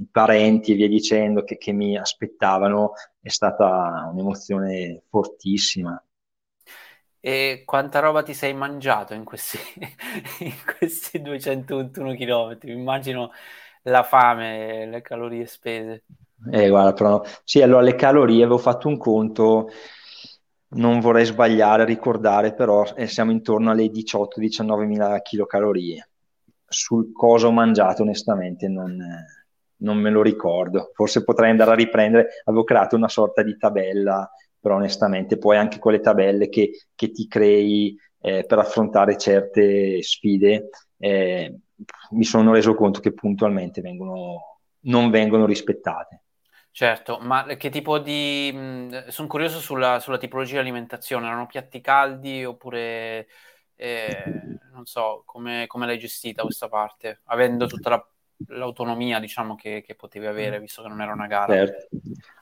i 0.00 0.08
parenti 0.10 0.72
e 0.72 0.74
via 0.74 0.88
dicendo 0.88 1.44
che, 1.44 1.56
che 1.56 1.72
mi 1.72 1.96
aspettavano, 1.96 2.92
è 3.20 3.28
stata 3.30 4.08
un'emozione 4.12 5.02
fortissima. 5.08 5.98
E 7.20 7.62
quanta 7.64 8.00
roba 8.00 8.22
ti 8.22 8.34
sei 8.34 8.52
mangiato 8.52 9.14
in 9.14 9.24
questi, 9.24 9.58
in 10.40 10.54
questi 10.78 11.22
221 11.22 12.14
km? 12.14 12.68
Immagino 12.68 13.32
la 13.84 14.02
fame, 14.02 14.86
le 14.86 15.00
calorie 15.00 15.46
spese. 15.46 16.04
Eh, 16.52 16.68
guarda, 16.68 16.92
però, 16.92 17.22
sì, 17.44 17.62
allora 17.62 17.80
le 17.82 17.94
calorie 17.94 18.42
avevo 18.42 18.58
fatto 18.58 18.88
un 18.88 18.98
conto, 18.98 19.70
non 20.74 21.00
vorrei 21.00 21.24
sbagliare 21.24 21.84
ricordare, 21.84 22.54
però 22.54 22.84
eh, 22.94 23.06
siamo 23.06 23.30
intorno 23.30 23.70
alle 23.70 23.86
18-19 23.86 24.86
mila 24.86 25.20
kcal. 25.20 25.72
Sul 26.66 27.12
cosa 27.12 27.46
ho 27.46 27.52
mangiato, 27.52 28.02
onestamente, 28.02 28.68
non, 28.68 28.96
non 29.76 29.96
me 29.98 30.10
lo 30.10 30.22
ricordo. 30.22 30.90
Forse 30.94 31.24
potrei 31.24 31.50
andare 31.50 31.72
a 31.72 31.74
riprendere, 31.74 32.28
avevo 32.44 32.64
creato 32.64 32.96
una 32.96 33.08
sorta 33.08 33.42
di 33.42 33.56
tabella 33.56 34.28
però 34.64 34.76
onestamente 34.76 35.36
poi 35.36 35.58
anche 35.58 35.78
quelle 35.78 36.00
tabelle 36.00 36.48
che, 36.48 36.86
che 36.94 37.10
ti 37.10 37.28
crei 37.28 37.94
eh, 38.22 38.46
per 38.46 38.58
affrontare 38.58 39.18
certe 39.18 40.02
sfide, 40.02 40.70
eh, 40.96 41.58
mi 42.12 42.24
sono 42.24 42.50
reso 42.50 42.74
conto 42.74 43.00
che 43.00 43.12
puntualmente 43.12 43.82
vengono, 43.82 44.60
non 44.84 45.10
vengono 45.10 45.44
rispettate. 45.44 46.22
Certo, 46.76 47.18
ma 47.20 47.44
che 47.56 47.70
tipo 47.70 47.98
di... 48.00 48.52
sono 49.06 49.28
curioso 49.28 49.60
sulla, 49.60 50.00
sulla 50.00 50.18
tipologia 50.18 50.54
di 50.54 50.58
alimentazione, 50.58 51.26
erano 51.26 51.46
piatti 51.46 51.80
caldi 51.80 52.44
oppure... 52.44 53.28
Eh, 53.76 54.24
non 54.72 54.86
so, 54.86 55.22
come, 55.24 55.66
come 55.66 55.86
l'hai 55.86 55.98
gestita 55.98 56.42
questa 56.42 56.68
parte, 56.68 57.20
avendo 57.24 57.66
tutta 57.66 57.90
la 57.90 58.08
l'autonomia 58.48 59.20
diciamo, 59.20 59.54
che, 59.54 59.82
che, 59.86 59.94
potevi 59.94 60.26
avere, 60.26 60.60
visto 60.60 60.82
che 60.82 60.88
non 60.88 61.00
era 61.00 61.12
una 61.12 61.26
gara. 61.26 61.54
Certo. 61.54 61.88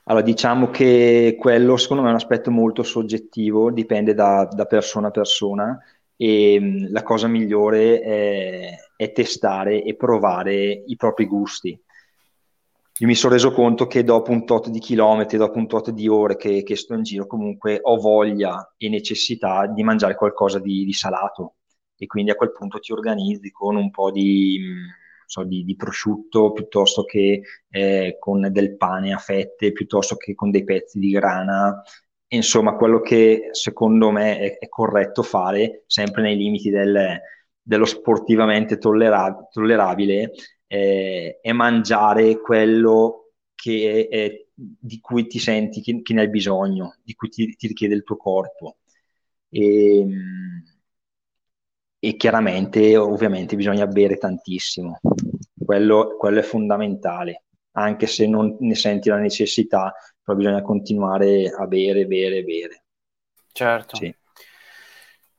Allora, 0.05 0.23
diciamo 0.23 0.69
che 0.69 1.37
quello 1.39 1.77
secondo 1.77 2.01
me 2.01 2.09
è 2.09 2.11
un 2.11 2.17
aspetto 2.17 2.51
molto 2.51 2.83
soggettivo, 2.83 3.71
dipende 3.71 4.13
da, 4.13 4.45
da 4.45 4.65
persona 4.65 5.07
a 5.07 5.11
persona 5.11 5.79
e 6.15 6.59
mh, 6.59 6.91
la 6.91 7.03
cosa 7.03 7.27
migliore 7.27 8.01
è, 8.01 8.75
è, 8.95 9.11
testare 9.11 9.83
e 9.83 9.95
provare 9.95 10.83
i 10.85 10.95
propri 10.95 11.25
gusti. 11.25 11.79
Io 12.99 13.07
mi 13.07 13.15
sono 13.15 13.33
reso 13.33 13.51
conto 13.51 13.87
che 13.87 14.03
dopo 14.03 14.31
un 14.31 14.45
tot 14.45 14.69
di 14.69 14.79
chilometri, 14.79 15.37
dopo 15.37 15.57
un 15.57 15.67
tot 15.67 15.89
di 15.89 16.07
ore 16.07 16.35
che, 16.35 16.63
che 16.63 16.75
sto 16.75 16.93
in 16.93 17.03
giro, 17.03 17.25
comunque 17.25 17.79
ho 17.81 17.97
voglia 17.97 18.73
e 18.77 18.87
necessità 18.89 19.65
di 19.65 19.83
mangiare 19.83 20.15
qualcosa 20.15 20.59
di, 20.59 20.85
di 20.85 20.93
salato 20.93 21.55
e 21.97 22.05
quindi 22.05 22.31
a 22.31 22.35
quel 22.35 22.51
punto 22.51 22.79
ti 22.79 22.91
organizzi 22.91 23.51
con 23.51 23.75
un 23.75 23.89
po' 23.89 24.11
di... 24.11 24.59
Mh, 24.59 25.01
so, 25.25 25.43
di, 25.43 25.63
di, 25.63 25.75
prosciutto 25.75 26.51
piuttosto 26.51 27.05
che 27.05 27.41
eh, 27.69 28.17
con 28.19 28.47
del 28.51 28.77
pane 28.77 29.13
a 29.13 29.17
fette, 29.17 29.71
piuttosto 29.71 30.15
che 30.15 30.35
con 30.35 30.51
dei 30.51 30.63
pezzi 30.63 30.99
di 30.99 31.09
grana. 31.09 31.81
Insomma, 32.27 32.75
quello 32.75 32.99
che 32.99 33.49
secondo 33.51 34.11
me 34.11 34.37
è, 34.37 34.57
è 34.59 34.69
corretto 34.69 35.23
fare, 35.23 35.83
sempre 35.87 36.21
nei 36.23 36.35
limiti 36.35 36.69
del, 36.69 37.19
dello 37.61 37.85
sportivamente 37.85 38.77
tollera- 38.77 39.47
tollerabile, 39.51 40.31
eh, 40.73 41.39
è 41.39 41.51
mangiare 41.51 42.39
quello 42.39 43.33
che 43.53 44.07
è, 44.09 44.45
di 44.55 44.99
cui 44.99 45.27
ti 45.27 45.37
senti 45.37 45.81
che, 45.81 46.01
che 46.01 46.13
ne 46.13 46.21
hai 46.21 46.29
bisogno, 46.29 46.95
di 47.03 47.13
cui 47.13 47.29
ti, 47.29 47.55
ti 47.55 47.67
richiede 47.67 47.93
il 47.93 48.03
tuo 48.03 48.17
corpo. 48.17 48.77
E, 49.49 49.99
ehm, 49.99 50.63
e 51.99 52.15
chiaramente 52.17 52.97
ovviamente 52.97 53.55
bisogna 53.55 53.85
bere 53.85 54.17
tantissimo, 54.17 54.99
quello, 55.63 56.15
quello, 56.17 56.39
è 56.39 56.43
fondamentale, 56.43 57.43
anche 57.73 58.07
se 58.07 58.27
non 58.27 58.57
ne 58.59 58.75
senti 58.75 59.09
la 59.09 59.19
necessità, 59.19 59.93
però 60.21 60.35
bisogna 60.35 60.63
continuare 60.63 61.49
a 61.49 61.67
bere, 61.67 62.07
bere, 62.07 62.43
bere. 62.43 62.85
Certo. 63.51 63.95
Sì. 63.95 64.13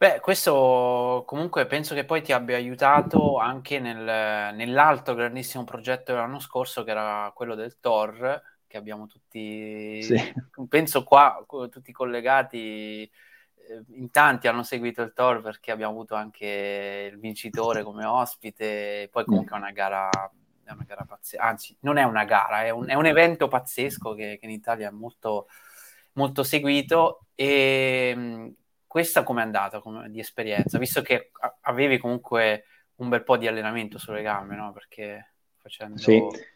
Beh, 0.05 0.21
questo 0.21 1.23
comunque 1.27 1.65
penso 1.65 1.95
che 1.95 2.05
poi 2.05 2.21
ti 2.21 2.33
abbia 2.33 2.57
aiutato 2.57 3.39
anche 3.39 3.79
nel, 3.79 4.55
nell'altro 4.55 5.15
grandissimo 5.15 5.65
progetto 5.65 6.13
dell'anno 6.13 6.41
scorso, 6.41 6.85
che 6.85 6.91
era 6.91 7.33
quello 7.35 7.55
del 7.55 7.79
Tor, 7.81 8.43
che 8.67 8.77
abbiamo 8.77 9.07
tutti, 9.07 10.03
sì. 10.03 10.35
penso 10.69 11.05
qua, 11.05 11.43
tutti 11.71 11.91
collegati 11.91 13.01
eh, 13.05 13.83
in 13.95 14.11
tanti 14.11 14.47
hanno 14.47 14.63
seguito 14.63 15.01
il 15.01 15.15
Tor 15.15 15.41
perché 15.41 15.71
abbiamo 15.71 15.93
avuto 15.93 16.15
anche 16.15 17.09
il 17.11 17.19
vincitore 17.19 17.83
come 17.83 18.05
ospite, 18.05 19.09
poi 19.11 19.25
comunque 19.25 19.57
è 19.57 19.59
una 19.59 19.73
gara, 19.73 20.11
è 20.11 20.71
una 20.71 20.85
gara 20.87 21.07
pazzesca, 21.09 21.43
anzi 21.43 21.75
non 21.81 21.97
è 21.97 22.03
una 22.03 22.25
gara, 22.25 22.63
è 22.63 22.69
un, 22.69 22.91
è 22.91 22.95
un 22.95 23.07
evento 23.07 23.49
pazzesco 23.49 24.13
che, 24.13 24.37
che, 24.39 24.45
in 24.45 24.53
Italia 24.53 24.89
è 24.89 24.93
molto, 24.93 25.47
molto 26.13 26.43
seguito 26.43 27.25
e 27.35 28.13
mm, 28.15 28.49
questa 28.95 29.25
come 29.25 29.41
è 29.41 29.45
andata 29.45 29.81
come, 29.81 30.09
di 30.09 30.21
esperienza, 30.21 30.79
visto 30.79 31.03
che 31.03 31.33
avevi 31.63 31.99
comunque 31.99 32.67
un 32.99 33.09
bel 33.09 33.25
po' 33.25 33.37
di 33.37 33.49
allenamento 33.49 33.99
sulle 33.99 34.23
gambe, 34.23 34.55
no? 34.55 34.73
Perché 34.73 35.33
facendo... 35.57 36.31
Sì. 36.31 36.55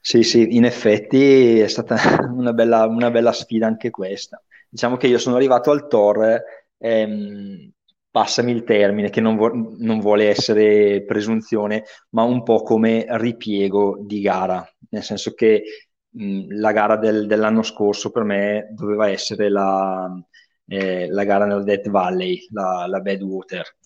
Sì, 0.00 0.22
sì, 0.22 0.54
in 0.56 0.64
effetti 0.64 1.58
è 1.58 1.66
stata 1.66 1.96
una 2.32 2.52
bella, 2.52 2.86
una 2.86 3.10
bella 3.10 3.32
sfida 3.32 3.66
anche 3.66 3.90
questa. 3.90 4.40
Diciamo 4.68 4.96
che 4.96 5.08
io 5.08 5.18
sono 5.18 5.36
arrivato 5.36 5.70
al 5.72 5.88
Tor, 5.88 6.42
ehm, 6.78 7.70
passami 8.10 8.52
il 8.52 8.62
termine, 8.64 9.10
che 9.10 9.20
non, 9.20 9.36
vo- 9.36 9.50
non 9.78 9.98
vuole 9.98 10.28
essere 10.28 11.04
presunzione, 11.04 11.84
ma 12.10 12.22
un 12.22 12.42
po' 12.44 12.62
come 12.62 13.04
ripiego 13.08 13.98
di 14.00 14.20
gara, 14.20 14.64
nel 14.90 15.02
senso 15.02 15.34
che 15.34 15.62
mh, 16.10 16.58
la 16.60 16.72
gara 16.72 16.96
del- 16.96 17.26
dell'anno 17.26 17.62
scorso 17.62 18.10
per 18.10 18.22
me 18.22 18.68
doveva 18.74 19.08
essere 19.08 19.48
la, 19.50 20.08
eh, 20.66 21.08
la 21.08 21.24
gara 21.24 21.46
nel 21.46 21.64
Death 21.64 21.88
Valley, 21.88 22.46
la, 22.50 22.86
la 22.86 23.00
Badwater, 23.00 23.76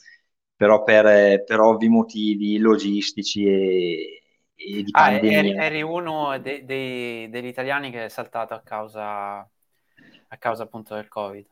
però 0.56 0.82
per, 0.82 1.44
per 1.44 1.60
ovvi 1.60 1.88
motivi 1.88 2.58
logistici 2.58 3.44
e, 3.46 4.22
e 4.54 4.82
di 4.82 4.92
Ah, 4.92 5.12
eri, 5.14 5.52
eri 5.54 5.82
uno 5.82 6.36
de- 6.40 6.64
dei- 6.64 7.28
degli 7.28 7.46
italiani 7.46 7.90
che 7.92 8.06
è 8.06 8.08
saltato 8.08 8.54
a 8.54 8.60
causa, 8.62 9.38
a 9.38 10.36
causa 10.38 10.64
appunto 10.64 10.94
del 10.94 11.06
Covid. 11.08 11.46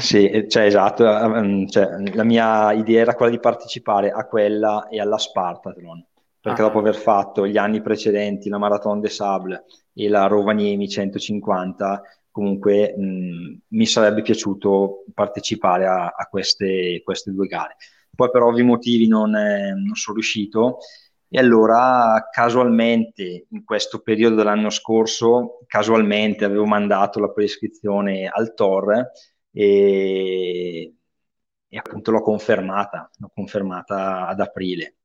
Sì, 0.00 0.28
eh, 0.28 0.48
cioè, 0.48 0.64
esatto, 0.64 1.04
ehm, 1.06 1.66
cioè, 1.68 1.86
la 2.14 2.24
mia 2.24 2.72
idea 2.72 3.00
era 3.02 3.14
quella 3.14 3.30
di 3.32 3.40
partecipare 3.40 4.10
a 4.10 4.24
quella 4.26 4.88
e 4.88 5.00
alla 5.00 5.18
Spartathlon, 5.18 6.04
perché 6.40 6.62
Ah. 6.62 6.62
dopo 6.62 6.78
aver 6.78 6.94
fatto 6.94 7.46
gli 7.46 7.56
anni 7.58 7.82
precedenti 7.82 8.48
la 8.48 8.58
Marathon 8.58 9.00
des 9.00 9.14
Sables 9.14 9.62
e 9.92 10.08
la 10.08 10.26
Rovaniemi 10.26 10.88
150, 10.88 12.02
comunque 12.30 12.94
mh, 12.96 13.58
mi 13.68 13.86
sarebbe 13.86 14.22
piaciuto 14.22 15.04
partecipare 15.14 15.86
a, 15.86 16.06
a 16.16 16.26
queste, 16.28 17.02
queste 17.04 17.32
due 17.32 17.46
gare. 17.46 17.76
Poi 18.14 18.30
per 18.30 18.42
ovvi 18.42 18.62
motivi 18.62 19.08
non, 19.08 19.34
eh, 19.34 19.72
non 19.74 19.94
sono 19.94 20.16
riuscito 20.16 20.78
e 21.32 21.38
allora 21.38 22.28
casualmente 22.30 23.46
in 23.50 23.64
questo 23.64 24.00
periodo 24.00 24.34
dell'anno 24.34 24.68
scorso, 24.68 25.60
casualmente 25.66 26.44
avevo 26.44 26.66
mandato 26.66 27.20
la 27.20 27.30
prescrizione 27.30 28.26
al 28.26 28.52
TOR 28.52 29.10
e, 29.52 30.94
e 31.68 31.78
appunto 31.78 32.10
l'ho 32.10 32.20
confermata, 32.20 33.08
l'ho 33.16 33.30
confermata 33.32 34.26
ad 34.26 34.40
aprile. 34.40 34.96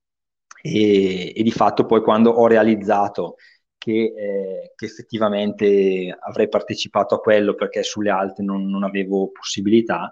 E, 0.61 1.31
e 1.35 1.43
di 1.43 1.51
fatto 1.51 1.85
poi 1.85 2.01
quando 2.01 2.31
ho 2.31 2.47
realizzato 2.47 3.35
che, 3.85 4.13
eh, 4.17 4.73
che, 4.75 4.85
effettivamente 4.85 6.17
avrei 6.19 6.49
partecipato 6.49 7.13
a 7.13 7.19
quello 7.19 7.53
perché 7.53 7.83
sulle 7.83 8.09
altre 8.09 8.43
non, 8.43 8.65
non 8.67 8.83
avevo 8.83 9.29
possibilità, 9.31 10.11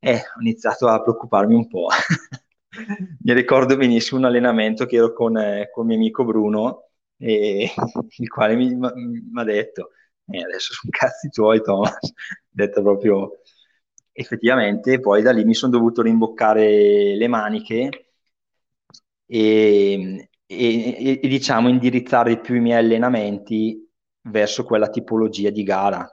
eh, 0.00 0.16
ho 0.16 0.40
iniziato 0.40 0.88
a 0.88 1.00
preoccuparmi 1.00 1.54
un 1.54 1.68
po'. 1.68 1.86
Mi 3.22 3.32
ricordo 3.32 3.76
benissimo 3.76 4.18
un 4.18 4.26
allenamento 4.26 4.84
che 4.84 4.96
ero 4.96 5.12
con, 5.12 5.36
eh, 5.38 5.70
con 5.72 5.86
mio 5.86 5.94
amico 5.96 6.24
Bruno, 6.24 6.88
e, 7.16 7.70
il 8.18 8.28
quale 8.28 8.56
mi 8.56 8.78
ha 9.34 9.44
detto, 9.44 9.90
eh, 10.26 10.42
adesso 10.42 10.72
sono 10.72 10.90
cazzi 10.90 11.28
tuoi 11.30 11.62
Thomas, 11.62 11.98
detto 12.50 12.82
proprio 12.82 13.42
effettivamente, 14.12 14.98
poi 14.98 15.22
da 15.22 15.30
lì 15.32 15.44
mi 15.44 15.54
sono 15.54 15.70
dovuto 15.72 16.02
rimboccare 16.02 17.14
le 17.16 17.28
maniche 17.28 17.90
e, 19.26 20.28
e, 20.46 21.20
e, 21.22 21.28
diciamo 21.28 21.68
indirizzare 21.68 22.40
più 22.40 22.54
i 22.54 22.60
miei 22.60 22.78
allenamenti 22.78 23.84
verso 24.28 24.64
quella 24.64 24.88
tipologia 24.88 25.50
di 25.50 25.62
gara 25.62 26.08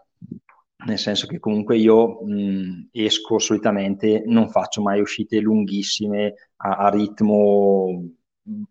nel 0.85 0.99
senso 0.99 1.27
che 1.27 1.39
comunque 1.39 1.77
io 1.77 2.23
mh, 2.23 2.89
esco 2.91 3.39
solitamente, 3.39 4.23
non 4.25 4.49
faccio 4.49 4.81
mai 4.81 4.99
uscite 4.99 5.39
lunghissime 5.39 6.33
a, 6.57 6.75
a, 6.77 6.89
ritmo 6.89 8.03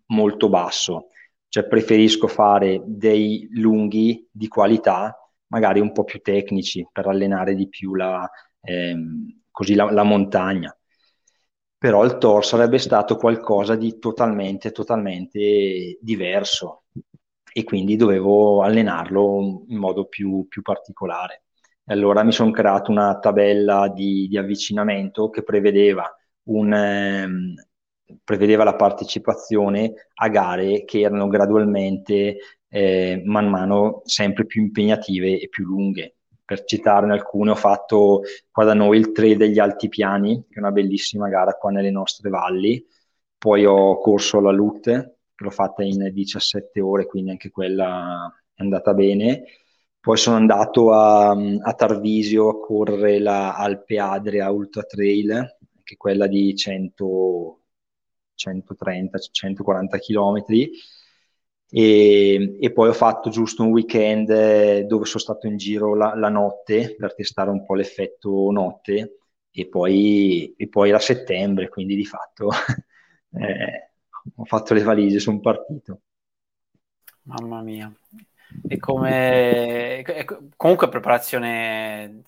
molto 0.07 0.48
basso, 0.48 1.09
cioè 1.48 1.66
preferisco 1.66 2.29
fare 2.29 2.83
dei 2.85 3.48
lunghi 3.53 4.27
di 4.31 4.48
qualità, 4.48 5.16
magari 5.48 5.81
un 5.81 5.92
po' 5.92 6.05
più 6.05 6.20
tecnici 6.20 6.87
per 6.90 7.07
allenare 7.07 7.55
di 7.55 7.68
più 7.68 7.94
la, 7.94 8.29
ehm, 8.61 9.40
la, 9.75 9.90
la 9.90 10.03
montagna. 10.03 10.77
Però 11.83 12.05
il 12.05 12.16
Tor 12.18 12.45
sarebbe 12.47 12.79
stato 12.79 13.16
qualcosa 13.16 13.75
di 13.75 13.99
totalmente, 13.99 14.71
totalmente 14.71 15.99
diverso 16.01 16.85
e 17.53 17.64
quindi 17.64 17.97
dovevo 17.97 18.62
allenarlo 18.62 19.64
in 19.66 19.79
modo 19.79 20.07
più, 20.07 20.47
più 20.49 20.62
particolare. 20.62 21.42
Allora 21.87 22.23
mi 22.23 22.31
sono 22.31 22.53
creato 22.53 22.92
una 22.92 23.18
tabella 23.18 23.88
di, 23.92 24.29
di 24.29 24.38
avvicinamento 24.38 25.29
che 25.29 25.42
prevedeva, 25.42 26.09
un, 26.45 26.73
ehm, 26.73 27.55
prevedeva, 28.23 28.62
la 28.62 28.77
partecipazione 28.77 29.92
a 30.14 30.29
gare 30.29 30.85
che 30.85 31.01
erano 31.01 31.27
gradualmente 31.27 32.37
eh, 32.68 33.23
man 33.25 33.49
mano 33.49 34.03
sempre 34.05 34.47
più 34.47 34.62
impegnative 34.62 35.40
e 35.40 35.49
più 35.49 35.64
lunghe. 35.64 36.14
Per 36.53 36.65
citarne 36.65 37.15
alcune, 37.15 37.53
ho 37.53 37.55
fatto 37.55 38.21
qua 38.51 38.65
da 38.65 38.75
noi 38.75 38.99
il 38.99 39.12
Trail 39.12 39.38
degli 39.38 39.59
Altipiani, 39.59 40.49
che 40.51 40.57
è 40.57 40.59
una 40.59 40.71
bellissima 40.71 41.31
gara 41.31 41.55
qua 41.55 41.71
nelle 41.71 41.91
nostre 41.91 42.29
valli. 42.29 42.85
Poi 43.38 43.65
ho 43.65 43.97
corso 43.99 44.38
la 44.38 44.51
LUT, 44.51 44.81
che 44.83 45.15
l'ho 45.45 45.51
fatta 45.51 45.83
in 45.83 46.11
17 46.12 46.79
ore, 46.81 47.07
quindi 47.07 47.31
anche 47.31 47.51
quella 47.51 48.31
è 48.53 48.61
andata 48.61 48.93
bene 48.93 49.45
poi 50.03 50.17
sono 50.17 50.35
andato 50.35 50.93
a, 50.93 51.31
a 51.31 51.75
Tarvisio 51.75 52.49
a 52.49 52.59
correre 52.59 53.21
la 53.21 53.55
Alpe 53.55 54.01
Adria 54.01 54.51
Ultra 54.51 54.83
Trail, 54.83 55.59
che 55.85 55.95
è 55.95 55.97
quella 55.97 56.27
di 56.27 56.57
100, 56.57 57.61
130, 58.35 59.19
140 59.19 59.99
km. 59.99 60.45
E, 61.75 62.59
e, 62.61 62.71
poi 62.71 62.91
ho 62.91 62.93
fatto 62.93 63.31
giusto 63.31 63.63
un 63.63 63.71
weekend 63.71 64.81
dove 64.81 65.07
sono 65.07 65.23
stato 65.23 65.47
in 65.47 65.57
giro 65.57 65.95
la, 65.95 66.15
la 66.15 66.29
notte 66.29 66.95
per 66.99 67.15
testare 67.15 67.49
un 67.49 67.65
po' 67.65 67.75
l'effetto 67.75 68.51
notte 68.51 69.17
e 69.51 69.67
poi, 69.69 70.53
e 70.55 70.69
poi 70.69 70.91
era 70.91 70.99
settembre, 70.99 71.71
quindi 71.71 71.97
di 71.97 72.05
fatto 72.05 72.51
eh, 73.41 73.91
ho 74.35 74.45
fatto 74.45 74.75
le 74.75 74.83
valigie, 74.83 75.19
sono 75.19 75.41
partito. 75.41 76.01
Mamma 77.23 77.63
mia, 77.63 77.91
e 78.69 78.77
come 78.79 80.05
comunque 80.57 80.89
preparazione 80.91 82.23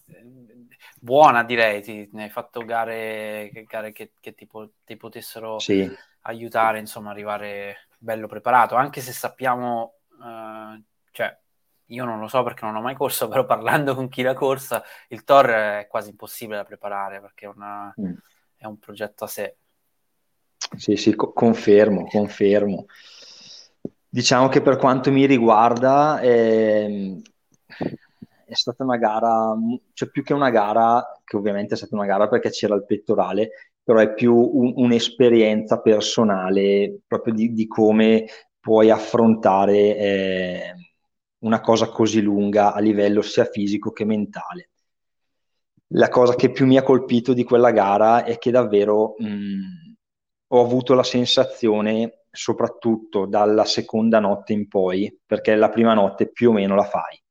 buona 0.98 1.44
direi 1.44 1.82
ti, 1.82 2.08
ne 2.12 2.24
hai 2.24 2.30
fatto 2.30 2.64
gare, 2.64 3.50
gare 3.66 3.92
che, 3.92 4.12
che 4.18 4.34
ti, 4.34 4.48
ti, 4.84 4.96
potessero 4.96 5.58
sì. 5.58 5.86
aiutare 6.22 6.78
insomma 6.78 7.10
arrivare 7.10 7.88
bello 8.04 8.26
preparato 8.26 8.74
anche 8.74 9.00
se 9.00 9.12
sappiamo 9.12 10.00
uh, 10.18 10.80
cioè 11.10 11.36
io 11.88 12.04
non 12.04 12.20
lo 12.20 12.28
so 12.28 12.42
perché 12.42 12.64
non 12.64 12.76
ho 12.76 12.80
mai 12.80 12.94
corso 12.94 13.26
però 13.28 13.44
parlando 13.46 13.94
con 13.94 14.08
chi 14.08 14.22
l'ha 14.22 14.34
corsa 14.34 14.82
il 15.08 15.24
Tor 15.24 15.46
è 15.46 15.86
quasi 15.88 16.10
impossibile 16.10 16.58
da 16.58 16.64
preparare 16.64 17.20
perché 17.20 17.46
è, 17.46 17.48
una, 17.48 17.92
mm. 18.00 18.12
è 18.56 18.66
un 18.66 18.78
progetto 18.78 19.24
a 19.24 19.28
sé 19.28 19.56
sì 20.76 20.96
sì 20.96 21.14
co- 21.14 21.32
confermo 21.32 22.04
confermo 22.06 22.86
Diciamo 24.14 24.46
che 24.46 24.62
per 24.62 24.76
quanto 24.76 25.10
mi 25.10 25.26
riguarda 25.26 26.20
eh, 26.20 27.20
è 28.46 28.54
stata 28.54 28.84
una 28.84 28.96
gara, 28.96 29.56
cioè 29.92 30.08
più 30.08 30.22
che 30.22 30.32
una 30.32 30.50
gara, 30.50 31.20
che 31.24 31.36
ovviamente 31.36 31.74
è 31.74 31.76
stata 31.76 31.96
una 31.96 32.06
gara 32.06 32.28
perché 32.28 32.50
c'era 32.50 32.76
il 32.76 32.84
pettorale, 32.84 33.73
però 33.84 34.00
è 34.00 34.14
più 34.14 34.34
un, 34.34 34.72
un'esperienza 34.76 35.80
personale 35.80 37.00
proprio 37.06 37.34
di, 37.34 37.52
di 37.52 37.66
come 37.66 38.24
puoi 38.58 38.90
affrontare 38.90 39.96
eh, 39.96 40.74
una 41.40 41.60
cosa 41.60 41.88
così 41.88 42.22
lunga 42.22 42.72
a 42.72 42.80
livello 42.80 43.20
sia 43.20 43.44
fisico 43.44 43.92
che 43.92 44.06
mentale. 44.06 44.70
La 45.88 46.08
cosa 46.08 46.34
che 46.34 46.50
più 46.50 46.66
mi 46.66 46.78
ha 46.78 46.82
colpito 46.82 47.34
di 47.34 47.44
quella 47.44 47.70
gara 47.70 48.24
è 48.24 48.38
che 48.38 48.50
davvero 48.50 49.14
mh, 49.18 49.94
ho 50.48 50.60
avuto 50.60 50.94
la 50.94 51.02
sensazione 51.02 52.24
soprattutto 52.30 53.26
dalla 53.26 53.64
seconda 53.64 54.18
notte 54.18 54.54
in 54.54 54.66
poi, 54.66 55.14
perché 55.24 55.54
la 55.54 55.68
prima 55.68 55.92
notte 55.92 56.32
più 56.32 56.50
o 56.50 56.52
meno 56.52 56.74
la 56.74 56.84
fai. 56.84 57.22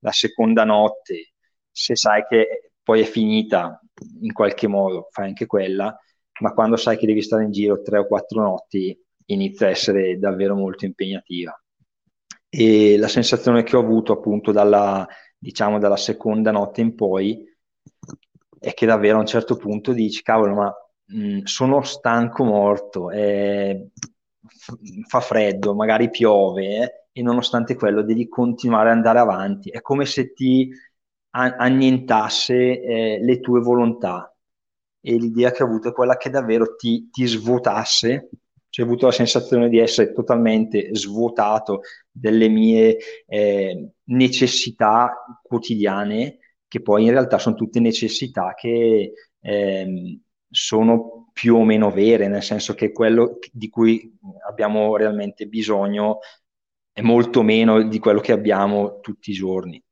La 0.00 0.12
seconda 0.12 0.64
notte, 0.64 1.32
se 1.70 1.96
sai 1.96 2.24
che 2.28 2.72
poi 2.82 3.00
è 3.00 3.04
finita 3.04 3.80
in 4.20 4.32
qualche 4.32 4.66
modo, 4.66 5.08
fai 5.10 5.28
anche 5.28 5.46
quella, 5.46 5.96
ma 6.40 6.52
quando 6.52 6.76
sai 6.76 6.96
che 6.96 7.06
devi 7.06 7.22
stare 7.22 7.44
in 7.44 7.50
giro 7.50 7.82
tre 7.82 7.98
o 7.98 8.06
quattro 8.06 8.42
notti, 8.42 8.98
inizia 9.26 9.66
a 9.66 9.70
essere 9.70 10.18
davvero 10.18 10.54
molto 10.54 10.84
impegnativa. 10.84 11.56
E 12.48 12.98
la 12.98 13.08
sensazione 13.08 13.62
che 13.62 13.76
ho 13.76 13.80
avuto 13.80 14.12
appunto 14.12 14.52
dalla, 14.52 15.06
diciamo, 15.38 15.78
dalla 15.78 15.96
seconda 15.96 16.50
notte 16.50 16.80
in 16.80 16.94
poi 16.94 17.44
è 18.58 18.74
che 18.74 18.86
davvero 18.86 19.16
a 19.16 19.20
un 19.20 19.26
certo 19.26 19.56
punto 19.56 19.92
dici, 19.92 20.22
cavolo, 20.22 20.54
ma 20.54 20.74
mh, 21.06 21.42
sono 21.44 21.82
stanco 21.82 22.44
morto, 22.44 23.10
eh, 23.10 23.88
fa 25.08 25.20
freddo, 25.20 25.74
magari 25.74 26.10
piove, 26.10 26.66
eh, 26.66 26.92
e 27.12 27.22
nonostante 27.22 27.74
quello 27.74 28.02
devi 28.02 28.28
continuare 28.28 28.90
ad 28.90 28.96
andare 28.96 29.18
avanti. 29.18 29.70
È 29.70 29.80
come 29.80 30.04
se 30.06 30.32
ti 30.32 30.70
annientasse 31.32 32.54
eh, 32.54 33.18
le 33.22 33.40
tue 33.40 33.60
volontà. 33.60 34.34
E 35.00 35.14
l'idea 35.16 35.50
che 35.50 35.62
ho 35.62 35.66
avuto 35.66 35.88
è 35.88 35.92
quella 35.92 36.16
che 36.16 36.30
davvero 36.30 36.76
ti, 36.76 37.10
ti 37.10 37.26
svuotasse, 37.26 38.30
cioè 38.68 38.84
ho 38.86 38.88
avuto 38.88 39.06
la 39.06 39.12
sensazione 39.12 39.68
di 39.68 39.78
essere 39.78 40.12
totalmente 40.12 40.94
svuotato 40.94 41.80
delle 42.10 42.48
mie 42.48 42.96
eh, 43.26 43.90
necessità 44.04 45.24
quotidiane, 45.42 46.38
che 46.68 46.80
poi 46.80 47.04
in 47.04 47.10
realtà 47.10 47.38
sono 47.38 47.54
tutte 47.56 47.80
necessità 47.80 48.54
che 48.54 49.12
eh, 49.40 50.18
sono 50.48 51.30
più 51.32 51.56
o 51.56 51.64
meno 51.64 51.90
vere, 51.90 52.28
nel 52.28 52.42
senso 52.42 52.74
che 52.74 52.92
quello 52.92 53.38
di 53.50 53.68
cui 53.68 54.18
abbiamo 54.48 54.96
realmente 54.96 55.46
bisogno 55.46 56.20
è 56.92 57.00
molto 57.00 57.42
meno 57.42 57.82
di 57.82 57.98
quello 57.98 58.20
che 58.20 58.32
abbiamo 58.32 59.00
tutti 59.00 59.30
i 59.30 59.34
giorni. 59.34 59.82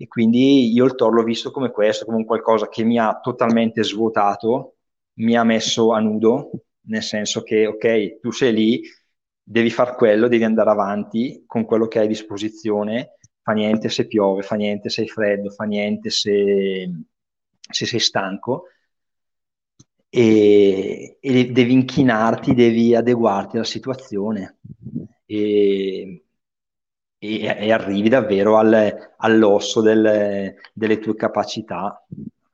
E 0.00 0.08
quindi 0.08 0.72
io 0.72 0.86
il 0.86 0.94
Tor 0.94 1.12
l'ho 1.12 1.22
visto 1.22 1.50
come 1.50 1.70
questo, 1.70 2.06
come 2.06 2.16
un 2.16 2.24
qualcosa 2.24 2.70
che 2.70 2.84
mi 2.84 2.98
ha 2.98 3.20
totalmente 3.20 3.84
svuotato, 3.84 4.76
mi 5.18 5.36
ha 5.36 5.44
messo 5.44 5.92
a 5.92 6.00
nudo, 6.00 6.50
nel 6.86 7.02
senso 7.02 7.42
che, 7.42 7.66
ok, 7.66 8.18
tu 8.18 8.30
sei 8.30 8.54
lì, 8.54 8.80
devi 9.42 9.68
far 9.68 9.96
quello, 9.96 10.26
devi 10.26 10.42
andare 10.44 10.70
avanti 10.70 11.44
con 11.46 11.66
quello 11.66 11.86
che 11.86 11.98
hai 11.98 12.06
a 12.06 12.08
disposizione, 12.08 13.18
fa 13.42 13.52
niente 13.52 13.90
se 13.90 14.06
piove, 14.06 14.40
fa 14.40 14.54
niente 14.54 14.88
se 14.88 15.02
hai 15.02 15.08
freddo, 15.08 15.50
fa 15.50 15.64
niente 15.64 16.08
se, 16.08 16.90
se 17.70 17.84
sei 17.84 18.00
stanco, 18.00 18.68
e, 20.08 21.18
e, 21.20 21.52
devi 21.52 21.72
inchinarti, 21.74 22.54
devi 22.54 22.94
adeguarti 22.94 23.56
alla 23.56 23.66
situazione. 23.66 24.60
E, 25.26 26.24
e, 27.22 27.44
e 27.44 27.70
arrivi 27.70 28.08
davvero 28.08 28.56
al, 28.56 29.12
all'osso 29.18 29.82
del, 29.82 30.54
delle 30.72 30.98
tue 30.98 31.14
capacità, 31.14 32.04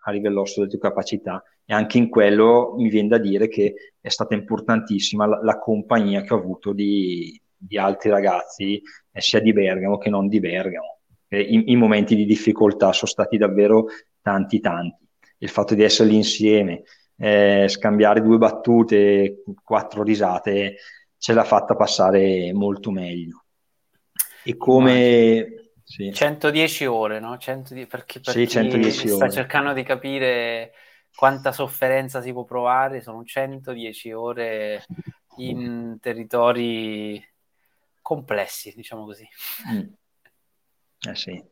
arrivi 0.05 0.27
all'osso 0.27 0.59
delle 0.59 0.71
tue 0.71 0.81
capacità 0.81 1.43
e 1.65 1.73
anche 1.73 1.99
in 1.99 2.09
quello 2.09 2.75
mi 2.77 2.89
viene 2.89 3.09
da 3.09 3.19
dire 3.19 3.49
che 3.49 3.93
è 4.01 4.09
stata 4.09 4.35
importantissima 4.35 5.27
la, 5.27 5.41
la 5.43 5.59
compagnia 5.59 6.23
che 6.23 6.35
ho 6.35 6.39
avuto 6.39 6.73
di, 6.73 7.41
di 7.57 7.79
altri 7.79 8.11
ragazzi, 8.11 8.83
eh, 9.13 9.21
sia 9.21 9.41
di 9.41 9.53
Bergamo 9.53 9.99
che 9.99 10.11
non 10.11 10.27
di 10.29 10.41
Bergamo. 10.41 10.95
In, 11.29 11.65
in, 11.67 11.79
momenti 11.79 12.15
di 12.15 12.25
difficoltà 12.25 12.93
sono 12.93 13.11
stati 13.11 13.37
davvero 13.37 13.87
tanti 14.23 14.61
tanti. 14.61 15.05
Il 15.39 15.49
fatto 15.49 15.75
di 15.75 15.83
essere 15.83 16.09
lì 16.09 16.17
insieme, 16.17 16.83
eh, 17.19 17.67
scambiare 17.69 18.23
due 18.23 18.39
battute, 18.39 19.43
quattro 19.63 20.03
risate, 20.03 20.77
ce 21.19 21.33
l'ha 21.35 21.45
fatta 21.45 21.75
passare 21.75 22.53
molto 22.53 22.91
meglio 22.91 23.46
e 24.51 24.57
come... 24.57 25.71
Sì. 25.83 26.13
110 26.13 26.85
ore, 26.87 27.21
no? 27.21 27.39
110, 27.39 27.87
perché 27.87 28.19
per 28.19 28.35
sì, 28.35 28.49
110 28.49 29.09
sta 29.09 29.29
cercando 29.29 29.73
di 29.73 29.85
capire 29.85 30.73
quanta 31.15 31.53
sofferenza 31.53 32.21
si 32.21 32.33
può 32.33 32.45
provare, 32.45 33.01
sono 33.01 33.23
110 33.23 34.13
ore 34.13 34.85
in 35.37 35.99
territori 36.01 37.25
complessi, 38.03 38.73
diciamo 38.75 39.05
così. 39.05 39.29
Mm. 39.73 39.87
Eh 41.09 41.15
sì. 41.15 41.45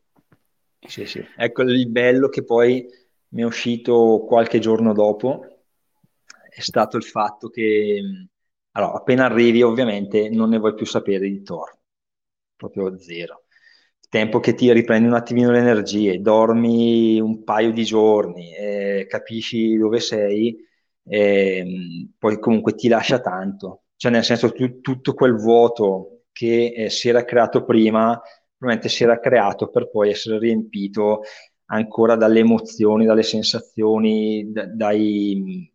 sì, 0.80 1.06
sì. 1.06 1.24
Ecco 1.36 1.62
il 1.62 1.88
bello 1.88 2.28
che 2.28 2.42
poi 2.42 2.84
mi 3.28 3.42
è 3.42 3.44
uscito 3.44 4.24
qualche 4.26 4.58
giorno 4.58 4.92
dopo 4.92 5.46
è 6.48 6.60
stato 6.60 6.96
il 6.96 7.04
fatto 7.04 7.48
che 7.48 8.00
allora, 8.72 8.94
appena 8.94 9.24
arrivi 9.26 9.62
ovviamente 9.62 10.28
non 10.28 10.48
ne 10.48 10.58
vuoi 10.58 10.74
più 10.74 10.86
sapere 10.86 11.28
di 11.28 11.42
Thor 11.42 11.82
proprio 12.68 12.98
zero. 12.98 13.44
Tempo 14.08 14.38
che 14.40 14.54
ti 14.54 14.72
riprendi 14.72 15.08
un 15.08 15.14
attimino 15.14 15.50
le 15.50 15.58
energie, 15.58 16.20
dormi 16.20 17.20
un 17.20 17.42
paio 17.42 17.72
di 17.72 17.84
giorni, 17.84 18.54
eh, 18.54 19.06
capisci 19.08 19.76
dove 19.76 19.98
sei, 20.00 20.56
eh, 21.06 22.08
poi 22.16 22.38
comunque 22.38 22.74
ti 22.74 22.88
lascia 22.88 23.20
tanto. 23.20 23.84
Cioè, 23.96 24.12
nel 24.12 24.22
senso, 24.24 24.52
tu, 24.52 24.80
tutto 24.80 25.14
quel 25.14 25.34
vuoto 25.34 26.26
che 26.32 26.72
eh, 26.76 26.90
si 26.90 27.08
era 27.08 27.24
creato 27.24 27.64
prima, 27.64 28.20
probabilmente 28.56 28.88
si 28.88 29.02
era 29.02 29.18
creato 29.18 29.68
per 29.70 29.90
poi 29.90 30.10
essere 30.10 30.38
riempito 30.38 31.22
ancora 31.66 32.14
dalle 32.16 32.40
emozioni, 32.40 33.06
dalle 33.06 33.22
sensazioni, 33.22 34.50
da, 34.52 34.66
dai, 34.66 35.70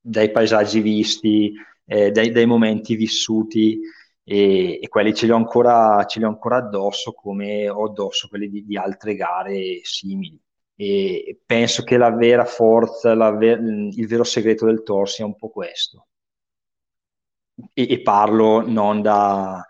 dai, 0.00 0.30
paesaggi 0.30 0.80
visti, 0.80 1.52
eh, 1.86 2.10
dai, 2.10 2.30
dai 2.30 2.46
momenti 2.46 2.94
vissuti 2.96 3.78
e, 4.24 4.80
e 4.82 4.88
quelli 4.88 5.14
ce 5.14 5.26
li, 5.26 5.32
ho 5.32 5.36
ancora, 5.36 6.04
ce 6.06 6.18
li 6.18 6.24
ho 6.24 6.28
ancora 6.28 6.56
addosso 6.56 7.12
come 7.12 7.68
ho 7.68 7.84
addosso 7.84 8.28
quelli 8.28 8.48
di, 8.48 8.64
di 8.64 8.76
altre 8.76 9.14
gare 9.14 9.80
simili. 9.82 10.40
E 10.76 11.40
penso 11.46 11.84
che 11.84 11.96
la 11.96 12.10
vera 12.10 12.44
forza, 12.44 13.14
la 13.14 13.30
ver- 13.30 13.60
il 13.60 14.06
vero 14.08 14.24
segreto 14.24 14.66
del 14.66 14.82
Tor 14.82 15.08
sia 15.08 15.24
un 15.24 15.36
po' 15.36 15.50
questo. 15.50 16.08
E, 17.72 17.86
e 17.92 18.00
parlo 18.02 18.66
non 18.66 19.00
da... 19.02 19.64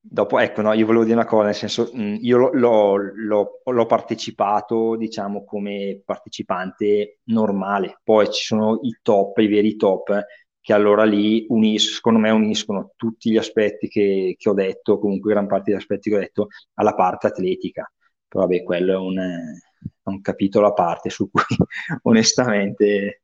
Dopo, 0.00 0.38
ecco, 0.38 0.62
no, 0.62 0.72
io 0.72 0.86
volevo 0.86 1.04
dire 1.04 1.16
una 1.16 1.26
cosa, 1.26 1.46
nel 1.46 1.54
senso, 1.54 1.90
io 1.92 2.50
l'ho, 2.50 2.96
l'ho, 2.96 3.60
l'ho 3.62 3.86
partecipato, 3.86 4.96
diciamo, 4.96 5.44
come 5.44 6.00
partecipante 6.02 7.18
normale, 7.24 8.00
poi 8.02 8.30
ci 8.32 8.44
sono 8.44 8.78
i 8.82 8.96
top, 9.02 9.36
i 9.38 9.48
veri 9.48 9.76
top, 9.76 10.24
che 10.68 10.74
allora 10.74 11.04
lì 11.04 11.46
unis, 11.48 11.94
secondo 11.94 12.18
me 12.18 12.28
uniscono 12.28 12.92
tutti 12.94 13.30
gli 13.30 13.38
aspetti 13.38 13.88
che, 13.88 14.34
che, 14.36 14.48
ho 14.50 14.52
detto, 14.52 14.98
comunque 14.98 15.32
gran 15.32 15.46
parte 15.46 15.70
degli 15.70 15.80
aspetti 15.80 16.10
che 16.10 16.16
ho 16.16 16.18
detto, 16.18 16.48
alla 16.74 16.94
parte 16.94 17.26
atletica. 17.26 17.90
Però 18.28 18.44
vabbè, 18.44 18.62
quello 18.64 18.92
è 18.92 18.96
un, 18.96 19.18
è 19.18 20.08
un 20.10 20.20
capitolo 20.20 20.66
a 20.66 20.74
parte 20.74 21.08
su 21.08 21.30
cui 21.30 21.40
onestamente 22.02 23.22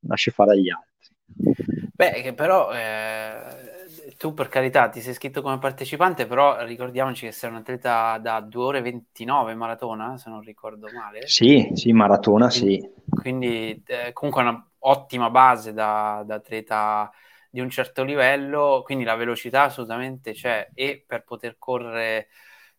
lascio 0.00 0.30
fare 0.30 0.50
agli 0.50 0.68
altri. 0.68 1.88
Beh, 1.94 2.34
però 2.34 2.70
eh, 2.74 3.38
tu 4.18 4.34
per 4.34 4.48
carità 4.50 4.90
ti 4.90 5.00
sei 5.00 5.12
iscritto 5.12 5.40
come 5.40 5.56
partecipante, 5.56 6.26
però 6.26 6.66
ricordiamoci 6.66 7.24
che 7.24 7.32
sei 7.32 7.48
un 7.48 7.56
atleta 7.56 8.18
da 8.18 8.40
2 8.40 8.62
ore 8.62 8.78
e 8.80 8.82
29 8.82 9.54
maratona, 9.54 10.18
se 10.18 10.28
non 10.28 10.42
ricordo 10.42 10.88
male. 10.94 11.26
Sì, 11.28 11.66
sì, 11.72 11.92
maratona 11.92 12.48
quindi, 12.48 12.78
sì. 12.78 12.90
Quindi 13.08 13.82
eh, 13.86 14.12
comunque 14.12 14.42
una 14.42 14.68
ottima 14.86 15.30
base 15.30 15.72
da, 15.72 16.22
da 16.26 16.36
atleta 16.36 17.10
di 17.50 17.60
un 17.60 17.70
certo 17.70 18.02
livello, 18.02 18.82
quindi 18.84 19.04
la 19.04 19.14
velocità 19.14 19.62
assolutamente 19.64 20.32
c'è 20.32 20.70
e 20.74 21.04
per 21.06 21.24
poter 21.24 21.56
correre 21.58 22.28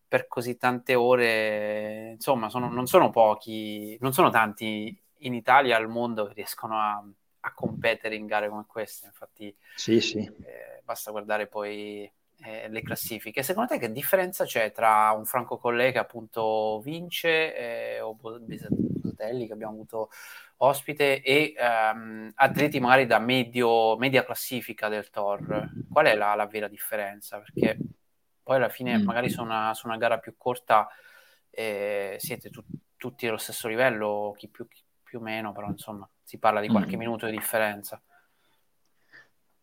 per 0.08 0.28
così 0.28 0.56
tante 0.56 0.94
ore, 0.94 2.12
insomma, 2.12 2.48
sono, 2.48 2.70
non 2.70 2.86
sono 2.86 3.10
pochi, 3.10 3.96
non 4.00 4.12
sono 4.12 4.30
tanti 4.30 4.96
in 5.20 5.34
Italia 5.34 5.76
al 5.76 5.88
mondo 5.88 6.26
che 6.26 6.34
riescono 6.34 6.78
a, 6.78 7.02
a 7.40 7.54
competere 7.54 8.14
in 8.14 8.26
gare 8.26 8.48
come 8.48 8.64
queste. 8.66 9.06
Infatti, 9.06 9.54
sì, 9.74 10.00
sì. 10.00 10.18
Eh, 10.18 10.82
basta 10.84 11.10
guardare 11.10 11.48
poi 11.48 12.10
eh, 12.44 12.68
le 12.68 12.82
classifiche. 12.82 13.42
Secondo 13.42 13.70
te 13.70 13.78
che 13.78 13.92
differenza 13.92 14.44
c'è 14.44 14.72
tra 14.72 15.12
un 15.12 15.24
Franco 15.24 15.58
Collè 15.58 15.92
che 15.92 15.98
appunto 15.98 16.80
vince 16.82 17.56
eh, 17.56 18.00
o 18.00 18.16
Bisatelli 18.40 19.46
che 19.46 19.52
abbiamo 19.52 19.72
avuto 19.72 20.10
ospite 20.58 21.22
e 21.22 21.54
ehm, 21.56 22.32
atleti 22.34 22.80
magari 22.80 23.06
da 23.06 23.18
medio, 23.18 23.96
media 23.96 24.24
classifica 24.24 24.88
del 24.88 25.10
Tor? 25.10 25.70
Qual 25.90 26.06
è 26.06 26.14
la, 26.14 26.34
la 26.34 26.46
vera 26.46 26.68
differenza? 26.68 27.38
Perché 27.38 27.78
poi 28.42 28.56
alla 28.56 28.68
fine 28.68 28.98
mm. 28.98 29.04
magari 29.04 29.28
su 29.28 29.42
una, 29.42 29.74
su 29.74 29.86
una, 29.86 29.96
gara 29.96 30.18
più 30.18 30.34
corta 30.36 30.88
eh, 31.50 32.16
siete 32.18 32.50
tu, 32.50 32.62
tutti 32.96 33.26
allo 33.26 33.38
stesso 33.38 33.66
livello, 33.66 34.34
chi 34.36 34.48
più, 34.48 34.68
chi 34.68 34.82
più 35.02 35.20
meno, 35.20 35.52
però 35.52 35.68
insomma 35.68 36.08
si 36.22 36.38
parla 36.38 36.60
di 36.60 36.68
qualche 36.68 36.96
mm. 36.96 36.98
minuto 36.98 37.26
di 37.26 37.32
differenza. 37.32 38.00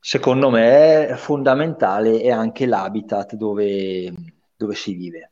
Secondo 0.06 0.49
me 0.49 1.14
fondamentale 1.16 2.20
è 2.20 2.30
anche 2.30 2.66
l'habitat 2.66 3.36
dove, 3.36 4.14
dove 4.54 4.76
si 4.76 4.95
vive. 4.95 5.32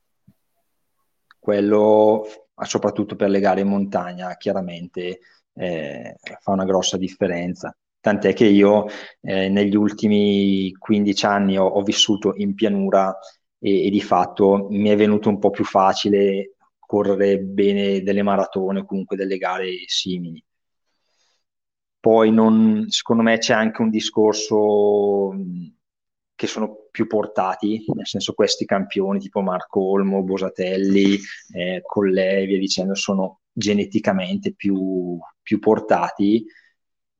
Quello, 1.37 2.25
soprattutto 2.55 3.17
per 3.17 3.29
le 3.29 3.41
gare 3.41 3.59
in 3.59 3.67
montagna, 3.67 4.37
chiaramente 4.37 5.19
eh, 5.55 6.15
fa 6.39 6.51
una 6.51 6.63
grossa 6.63 6.95
differenza. 6.95 7.75
Tant'è 7.99 8.31
che 8.31 8.45
io 8.45 8.85
eh, 9.19 9.49
negli 9.49 9.75
ultimi 9.75 10.71
15 10.71 11.25
anni 11.25 11.57
ho, 11.57 11.65
ho 11.65 11.81
vissuto 11.83 12.33
in 12.37 12.55
pianura 12.55 13.13
e, 13.59 13.87
e, 13.87 13.89
di 13.89 14.01
fatto 14.01 14.67
mi 14.69 14.87
è 14.87 14.95
venuto 14.95 15.27
un 15.27 15.37
po' 15.37 15.49
più 15.49 15.65
facile 15.65 16.55
correre 16.79 17.39
bene 17.39 18.01
delle 18.03 18.23
maratone 18.23 18.79
o 18.79 18.85
comunque 18.85 19.17
delle 19.17 19.37
gare 19.37 19.69
simili. 19.87 20.41
Poi 22.01 22.31
non, 22.31 22.85
secondo 22.89 23.21
me 23.21 23.37
c'è 23.37 23.53
anche 23.53 23.83
un 23.83 23.91
discorso 23.91 25.35
che 26.33 26.47
sono 26.47 26.87
più 26.89 27.05
portati, 27.05 27.85
nel 27.93 28.07
senso 28.07 28.33
questi 28.33 28.65
campioni 28.65 29.19
tipo 29.19 29.41
Marco 29.41 29.91
Olmo, 29.91 30.23
Bosatelli, 30.23 31.15
eh, 31.53 31.83
Collè, 31.85 32.47
via 32.47 32.57
dicendo, 32.57 32.95
sono 32.95 33.41
geneticamente 33.53 34.51
più, 34.55 35.19
più 35.39 35.59
portati 35.59 36.43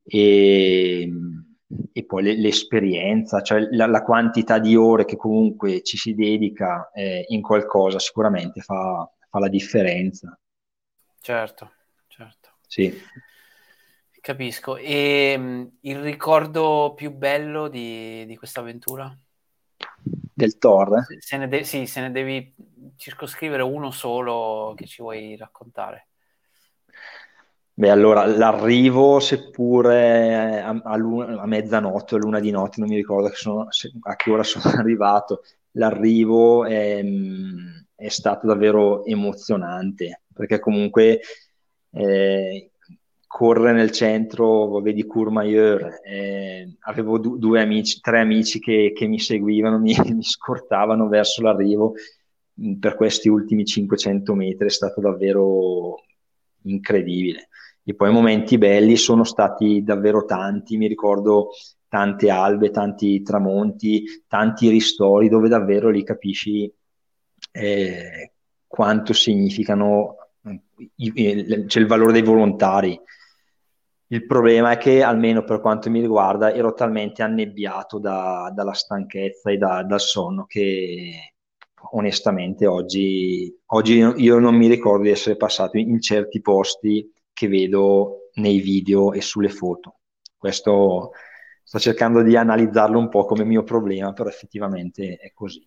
e, 0.04 1.10
e 1.94 2.06
poi 2.06 2.24
le, 2.24 2.36
l'esperienza, 2.36 3.44
cioè 3.44 3.68
la, 3.70 3.86
la, 3.86 4.02
quantità 4.02 4.58
di 4.58 4.76
ore 4.76 5.06
che 5.06 5.18
comunque 5.18 5.84
ci 5.84 5.98
si 5.98 6.16
dedica 6.16 6.90
eh, 6.92 7.26
in 7.28 7.44
qualcosa 7.44 8.00
sicuramente 8.00 8.62
fa, 8.62 9.08
fa 9.30 9.38
la 9.38 9.50
differenza. 9.50 10.36
Certo, 11.20 11.72
certo. 12.08 12.50
Sì. 12.66 12.92
Capisco. 14.22 14.78
E 14.78 15.36
um, 15.38 15.70
il 15.82 16.00
ricordo 16.00 16.94
più 16.96 17.12
bello 17.12 17.68
di, 17.68 18.26
di 18.26 18.38
questa 18.38 18.62
avventura? 18.62 19.14
del 20.42 20.58
Thor? 20.58 21.06
Se 21.20 21.38
ne 21.38 21.48
de- 21.48 21.64
sì, 21.64 21.86
se 21.86 22.02
ne 22.02 22.12
devi 22.12 22.54
circoscrivere 22.96 23.62
uno 23.62 23.92
solo 23.92 24.74
che 24.76 24.86
ci 24.86 25.02
vuoi 25.02 25.36
raccontare. 25.38 26.08
Beh, 27.74 27.90
allora 27.90 28.26
l'arrivo, 28.26 29.20
seppure 29.20 30.62
a, 30.62 30.70
a, 30.70 30.94
a 30.94 31.46
mezzanotte 31.46 32.16
o 32.16 32.18
luna 32.18 32.40
di 32.40 32.52
notte, 32.52 32.80
non 32.80 32.90
mi 32.90 32.96
ricordo 32.96 33.30
sono, 33.34 33.72
se, 33.72 33.92
a 34.02 34.16
che 34.16 34.32
ora 34.32 34.44
sono 34.44 34.64
arrivato, 34.78 35.44
l'arrivo 35.72 36.66
è, 36.66 37.04
è, 37.96 38.10
stato 38.10 38.48
davvero 38.48 39.06
emozionante, 39.06 40.24
perché 40.34 40.60
comunque 40.60 41.22
eh, 41.92 42.71
correre 43.32 43.72
nel 43.72 43.92
centro 43.92 44.82
di 44.82 45.08
Courmayeur, 45.08 46.02
eh, 46.04 46.76
avevo 46.82 47.18
du- 47.18 47.38
due 47.38 47.62
amici, 47.62 48.02
tre 48.02 48.20
amici 48.20 48.60
che, 48.60 48.92
che 48.94 49.08
mi 49.08 49.20
seguivano, 49.20 49.80
mi, 49.80 49.96
mi, 50.14 50.22
scortavano 50.22 51.08
verso 51.08 51.42
l'arrivo 51.42 51.94
per 52.78 52.96
questi 52.96 53.30
ultimi 53.30 53.64
500 53.64 54.36
metri, 54.36 54.68
è 54.68 54.70
stato 54.70 55.00
davvero 55.00 56.04
incredibile. 56.64 57.48
E 57.86 57.96
poi 57.96 58.12
momenti 58.12 58.58
belli 58.58 58.98
sono 58.98 59.24
stati 59.24 59.82
davvero 59.82 60.26
tanti, 60.26 60.76
mi 60.76 60.88
ricordo 60.88 61.52
tante 61.88 62.30
albe, 62.30 62.70
tanti 62.70 63.22
tramonti, 63.22 64.24
tanti 64.28 64.68
ristori 64.68 65.30
dove 65.30 65.48
davvero 65.48 65.90
lì 65.90 66.04
capisci 66.04 66.72
eh, 67.54 68.32
quanto 68.68 69.14
significano, 69.14 70.16
eh, 70.44 71.66
c'è 71.66 71.80
il 71.80 71.88
valore 71.88 72.12
dei 72.12 72.24
volontari. 72.24 73.00
Il 74.12 74.26
problema 74.26 74.72
è 74.72 74.78
che, 74.78 75.04
almeno 75.04 75.46
per 75.46 75.62
quanto 75.62 75.90
mi 75.90 76.02
riguarda, 76.02 76.54
ero 76.54 76.74
talmente 76.74 77.24
annebbiato 77.24 77.98
da, 77.98 78.52
dalla 78.54 78.74
stanchezza 78.74 79.50
e 79.50 79.56
da, 79.56 79.84
dal 79.84 80.02
sonno 80.02 80.46
che 80.46 81.36
onestamente 81.94 82.68
oggi, 82.68 83.58
oggi 83.68 84.00
io 84.00 84.40
non 84.40 84.56
mi 84.56 84.68
ricordo 84.68 85.04
di 85.04 85.12
essere 85.12 85.38
passato 85.38 85.78
in 85.78 86.02
certi 86.02 86.42
posti 86.42 87.10
che 87.32 87.48
vedo 87.48 88.30
nei 88.34 88.60
video 88.60 89.14
e 89.14 89.22
sulle 89.22 89.48
foto. 89.48 90.00
Questo 90.38 91.12
sto 91.64 91.80
cercando 91.80 92.22
di 92.22 92.36
analizzarlo 92.36 93.00
un 93.00 93.08
po' 93.08 93.24
come 93.24 93.46
mio 93.46 93.64
problema, 93.64 94.12
però 94.12 94.28
effettivamente 94.28 95.16
è 95.16 95.32
così. 95.34 95.66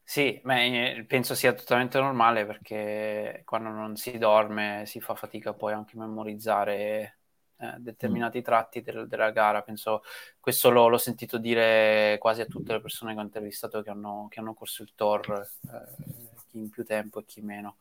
Sì, 0.00 0.40
beh, 0.44 1.06
penso 1.08 1.34
sia 1.34 1.52
totalmente 1.52 1.98
normale 1.98 2.46
perché 2.46 3.42
quando 3.44 3.70
non 3.70 3.96
si 3.96 4.16
dorme 4.16 4.84
si 4.86 5.00
fa 5.00 5.16
fatica 5.16 5.54
poi 5.54 5.72
anche 5.72 5.96
a 5.96 6.06
memorizzare 6.06 7.18
eh, 7.56 7.74
determinati 7.78 8.38
mm. 8.38 8.42
tratti 8.42 8.82
del, 8.82 9.06
della 9.06 9.30
gara. 9.30 9.62
Penso 9.62 10.02
questo 10.40 10.70
l'ho, 10.70 10.88
l'ho, 10.88 10.98
sentito 10.98 11.38
dire 11.38 12.16
quasi 12.18 12.40
a 12.40 12.46
tutte 12.46 12.72
le 12.72 12.80
persone 12.80 13.14
che 13.14 13.20
ho 13.20 13.22
intervistato 13.22 13.82
che 13.82 13.90
hanno, 13.90 14.26
che 14.28 14.40
hanno 14.40 14.54
corso 14.54 14.82
il 14.82 14.92
Tor, 14.94 15.48
eh, 15.62 16.38
chi 16.48 16.58
in 16.58 16.70
più 16.70 16.84
tempo 16.84 17.20
e 17.20 17.24
chi 17.24 17.40
meno. 17.40 17.76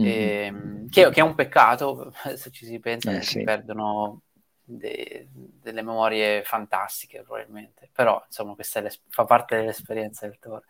Mm-hmm. 0.00 0.10
E, 0.10 0.44
ehm, 0.46 0.88
che, 0.88 1.10
che, 1.10 1.20
è 1.20 1.22
un 1.22 1.34
peccato 1.34 2.12
se 2.34 2.50
ci 2.50 2.64
si 2.64 2.78
pensa, 2.80 3.12
eh, 3.12 3.22
si 3.22 3.42
perdono 3.42 4.22
de, 4.64 5.28
delle 5.32 5.82
memorie 5.82 6.42
fantastiche 6.42 7.22
probabilmente, 7.22 7.88
però 7.92 8.22
insomma 8.24 8.54
questa 8.54 8.82
fa 9.08 9.24
parte 9.24 9.56
dell'esperienza 9.56 10.26
del 10.26 10.38
Tor. 10.38 10.64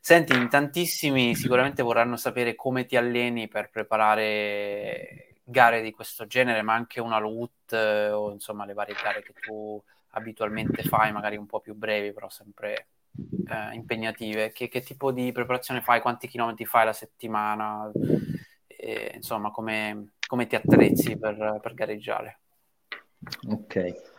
Senti, 0.00 0.34
in 0.34 0.50
tantissimi 0.50 1.34
sicuramente 1.34 1.82
vorranno 1.82 2.16
sapere 2.16 2.54
come 2.54 2.84
ti 2.84 2.94
alleni 2.94 3.48
per 3.48 3.70
preparare 3.70 5.33
gare 5.44 5.82
di 5.82 5.92
questo 5.92 6.26
genere, 6.26 6.62
ma 6.62 6.74
anche 6.74 7.00
una 7.00 7.18
LUT 7.18 7.72
eh, 7.72 8.10
o 8.10 8.32
insomma 8.32 8.64
le 8.64 8.72
varie 8.72 8.94
gare 9.00 9.22
che 9.22 9.34
tu 9.34 9.80
abitualmente 10.10 10.82
fai, 10.82 11.12
magari 11.12 11.36
un 11.36 11.46
po' 11.46 11.60
più 11.60 11.74
brevi, 11.74 12.12
però 12.12 12.28
sempre 12.30 12.88
eh, 13.46 13.74
impegnative. 13.74 14.52
Che, 14.52 14.68
che, 14.68 14.80
tipo 14.80 15.12
di 15.12 15.32
preparazione 15.32 15.82
fai? 15.82 16.00
Quanti 16.00 16.28
chilometri 16.28 16.64
fai 16.64 16.86
la 16.86 16.92
settimana? 16.92 17.90
E, 18.66 19.12
insomma, 19.14 19.50
come, 19.50 20.12
come, 20.26 20.46
ti 20.46 20.56
attrezzi 20.56 21.16
per, 21.18 21.58
per 21.60 21.74
gareggiare? 21.74 22.40
Ok. 23.48 24.12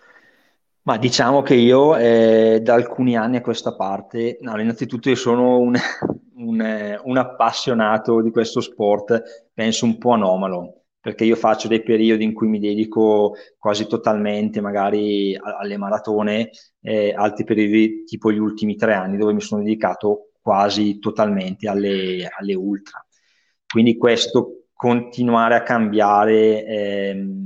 Ma 0.84 0.98
diciamo 0.98 1.42
che 1.42 1.56
io 1.56 1.96
eh, 1.96 2.60
da 2.62 2.76
alcuni 2.76 3.18
anni 3.18 3.38
a 3.38 3.42
questa 3.42 3.76
parte, 3.76 4.38
no, 4.42 4.60
innanzitutto 4.60 5.10
io 5.10 5.16
sono 5.16 5.58
un, 5.58 5.76
un, 6.38 7.00
un, 7.04 7.18
appassionato 7.18 8.22
di 8.22 8.30
questo 8.30 8.62
sport, 8.62 9.50
penso 9.52 9.86
un 9.86 9.98
po' 9.98 10.12
anomalo, 10.12 10.85
perché 11.06 11.24
io 11.24 11.36
faccio 11.36 11.68
dei 11.68 11.84
periodi 11.84 12.24
in 12.24 12.34
cui 12.34 12.48
mi 12.48 12.58
dedico 12.58 13.36
quasi 13.60 13.86
totalmente 13.86 14.60
magari 14.60 15.38
alle 15.40 15.78
maratone, 15.78 16.50
eh, 16.82 17.14
altri 17.16 17.44
periodi 17.44 18.06
tipo 18.06 18.32
gli 18.32 18.40
ultimi 18.40 18.76
tre 18.76 18.96
anni 18.96 19.16
dove 19.16 19.32
mi 19.32 19.40
sono 19.40 19.62
dedicato 19.62 20.32
quasi 20.42 20.98
totalmente 20.98 21.70
alle, 21.70 22.28
alle 22.36 22.56
ultra. 22.56 23.06
Quindi 23.68 23.98
questo 23.98 24.70
continuare 24.74 25.54
a 25.54 25.62
cambiare... 25.62 26.66
Ehm, 26.66 27.44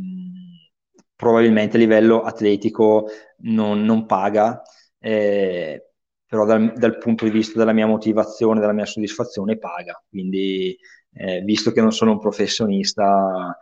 probabilmente 1.18 1.76
a 1.76 1.80
livello 1.80 2.22
atletico 2.22 3.10
non, 3.40 3.84
non 3.84 4.06
paga, 4.06 4.62
eh, 5.00 5.90
però 6.26 6.46
dal, 6.46 6.72
dal, 6.78 6.98
punto 6.98 7.26
di 7.26 7.30
vista 7.30 7.60
della 7.60 7.74
mia 7.74 7.88
motivazione, 7.88 8.62
della 8.62 8.72
mia 8.72 8.86
soddisfazione 8.86 9.58
paga. 9.58 10.02
Quindi, 10.08 10.78
eh, 11.20 11.42
visto 11.42 11.72
che 11.72 11.82
non 11.82 11.92
sono 11.92 12.12
un 12.12 12.20
professionista, 12.20 13.58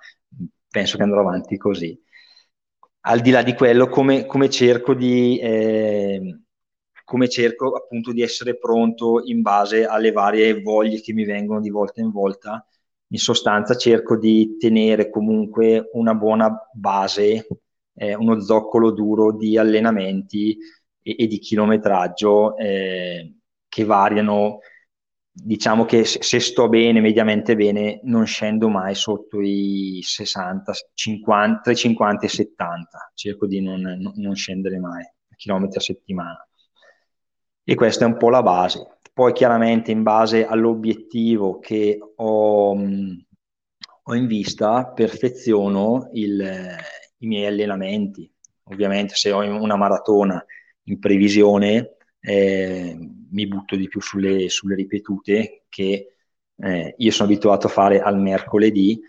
penso 0.69 0.97
che 0.97 1.03
andrò 1.03 1.21
avanti 1.21 1.57
così. 1.57 1.99
Al 3.01 3.21
di 3.21 3.31
là 3.31 3.41
di 3.41 3.53
quello, 3.53 3.87
come, 3.87 4.25
come 4.25 4.49
cerco 4.49 4.93
di... 4.93 5.39
Eh, 5.39 6.41
come 7.07 7.29
cerco 7.29 7.71
appunto 7.71 8.11
di 8.11 8.21
essere 8.21 8.57
pronto 8.57 9.21
in 9.23 9.41
base 9.41 9.85
alle 9.85 10.11
varie 10.11 10.61
voglie 10.61 10.99
che 10.99 11.13
mi 11.13 11.23
vengono 11.23 11.61
di 11.61 11.69
volta 11.69 12.01
in 12.01 12.11
volta 12.11 12.67
in 13.09 13.17
sostanza 13.17 13.75
cerco 13.75 14.17
di 14.17 14.57
tenere 14.57 15.09
comunque 15.09 15.89
una 15.93 16.13
buona 16.13 16.53
base, 16.73 17.47
eh, 17.93 18.13
uno 18.15 18.41
zoccolo 18.41 18.91
duro 18.91 19.31
di 19.35 19.57
allenamenti 19.57 20.57
e, 21.01 21.15
e 21.17 21.27
di 21.27 21.39
chilometraggio 21.39 22.57
eh, 22.57 23.35
che 23.67 23.83
variano. 23.85 24.59
Diciamo 25.39 25.85
che 25.85 26.03
se, 26.03 26.39
sto 26.39 26.67
bene, 26.67 26.99
mediamente 26.99 27.55
bene, 27.55 27.99
non 28.03 28.25
scendo 28.25 28.69
mai 28.69 28.95
sotto 28.95 29.39
i 29.39 29.99
60, 30.01 30.73
50, 30.93 31.73
50 31.73 32.25
e 32.25 32.29
70. 32.29 33.11
Cerco 33.13 33.45
di 33.45 33.61
non, 33.61 34.11
non 34.15 34.35
scendere 34.35 34.79
mai 34.79 35.03
chilometri 35.35 35.77
a 35.77 35.81
settimana. 35.81 36.47
E 37.63 37.75
questa 37.75 38.05
è 38.05 38.07
un 38.07 38.17
po' 38.17 38.29
la 38.29 38.41
base 38.41 38.97
poi 39.17 39.33
chiaramente 39.33 39.89
in 39.89 40.03
base 40.03 40.45
all'obiettivo 40.45 41.57
che 41.57 41.97
ho, 42.17 42.69
ho 42.69 44.13
in 44.13 44.27
vista 44.27 44.85
perfeziono 44.85 46.11
il, 46.13 46.75
i 47.17 47.25
miei 47.25 47.47
allenamenti. 47.47 48.31
Ovviamente 48.65 49.15
se 49.15 49.31
ho 49.31 49.39
una 49.39 49.75
maratona 49.75 50.45
in 50.83 50.99
previsione 50.99 51.95
eh, 52.19 52.95
mi 53.31 53.47
butto 53.47 53.75
di 53.75 53.87
più 53.87 54.01
sulle, 54.01 54.49
sulle 54.49 54.75
ripetute 54.75 55.65
che 55.69 56.15
eh, 56.59 56.95
io 56.97 57.11
sono 57.11 57.29
abituato 57.29 57.67
a 57.67 57.71
fare 57.71 57.99
al 57.99 58.19
mercoledì 58.19 58.99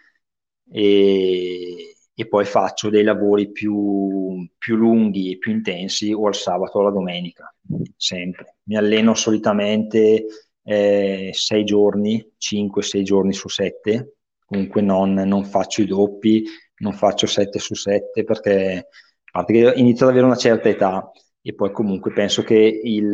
e, 0.71 1.97
e 2.15 2.27
poi 2.27 2.45
faccio 2.45 2.91
dei 2.91 3.03
lavori 3.03 3.51
più, 3.51 4.47
più 4.59 4.77
lunghi 4.77 5.33
e 5.33 5.39
più 5.39 5.53
intensi 5.53 6.13
o 6.13 6.27
al 6.27 6.35
sabato 6.35 6.79
o 6.79 6.81
alla 6.81 6.91
domenica, 6.91 7.53
sempre. 7.97 8.57
Mi 8.65 8.77
alleno 8.77 9.15
solitamente 9.15 10.27
eh, 10.63 11.31
sei 11.33 11.65
giorni, 11.65 12.35
5-6 12.39 13.03
giorni 13.03 13.33
su 13.33 13.49
7, 13.49 14.17
comunque 14.45 14.83
non, 14.83 15.15
non, 15.15 15.45
faccio 15.45 15.83
i 15.83 15.87
doppi, 15.87 16.45
non 16.79 16.93
faccio 16.93 17.27
7 17.27 17.59
su 17.59 17.75
7 17.75 18.25
perché 18.25 18.77
a 18.79 19.31
parte 19.31 19.53
che 19.53 19.73
inizio 19.77 20.07
ad 20.07 20.13
avere 20.13 20.27
una 20.27 20.37
certa 20.37 20.69
età 20.69 21.11
e 21.49 21.55
poi 21.55 21.73
comunque 21.73 22.13
penso 22.13 22.43
che 22.43 22.55
il, 22.55 23.11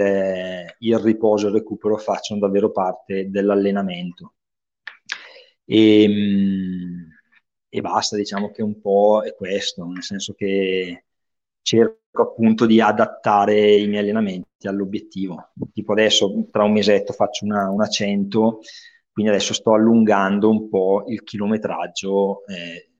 il 0.78 0.98
riposo 0.98 1.46
e 1.46 1.50
il 1.50 1.54
recupero 1.54 1.96
facciano 1.96 2.40
davvero 2.40 2.72
parte 2.72 3.30
dell'allenamento. 3.30 4.34
E, 5.64 6.02
ehm, 6.02 7.08
e 7.68 7.80
basta, 7.80 8.16
diciamo 8.16 8.50
che 8.50 8.60
un 8.62 8.80
po' 8.80 9.22
è 9.22 9.34
questo, 9.36 9.84
nel 9.86 10.02
senso 10.02 10.32
che 10.34 11.04
cerco 11.62 12.22
appunto 12.22 12.66
di 12.66 12.80
adattare 12.80 13.76
i 13.76 13.86
miei 13.86 14.00
allenamenti 14.02 14.66
all'obiettivo. 14.66 15.52
Tipo 15.72 15.92
adesso 15.92 16.48
tra 16.50 16.64
un 16.64 16.72
mesetto 16.72 17.12
faccio 17.12 17.44
una, 17.44 17.70
una 17.70 17.86
100, 17.86 18.60
quindi 19.12 19.30
adesso 19.30 19.54
sto 19.54 19.74
allungando 19.74 20.50
un 20.50 20.68
po' 20.68 21.04
il 21.06 21.22
chilometraggio, 21.22 22.44
eh, 22.46 22.90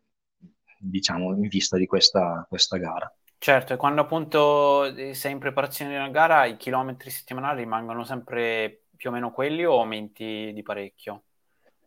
diciamo, 0.79 1.35
in 1.35 1.49
vista 1.49 1.77
di 1.77 1.87
questa, 1.87 2.47
questa 2.49 2.77
gara. 2.77 3.13
Certo, 3.45 3.75
e 3.75 3.77
quando 3.77 4.01
appunto 4.01 4.91
sei 5.13 5.33
in 5.33 5.39
preparazione 5.39 5.91
di 5.91 5.99
una 5.99 6.09
gara, 6.09 6.47
i 6.47 6.57
chilometri 6.57 7.11
settimanali 7.11 7.61
rimangono 7.61 8.03
sempre 8.03 8.85
più 8.97 9.11
o 9.11 9.13
meno 9.13 9.33
quelli 9.33 9.67
o 9.67 9.81
aumenti 9.81 10.51
di 10.55 10.63
parecchio? 10.63 11.25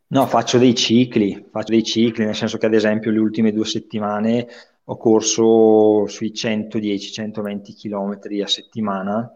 No, 0.09 0.27
faccio 0.27 0.59
dei 0.59 0.75
cicli, 0.75 1.47
faccio 1.49 1.71
dei 1.71 1.83
cicli, 1.83 2.25
nel 2.25 2.35
senso 2.35 2.59
che 2.59 2.67
ad 2.67 2.75
esempio 2.75 3.09
le 3.09 3.17
ultime 3.17 3.51
due 3.51 3.65
settimane 3.65 4.47
ho 4.83 4.97
corso 4.97 6.05
sui 6.05 6.31
110-120 6.31 7.73
km 7.73 8.19
a 8.43 8.47
settimana 8.47 9.33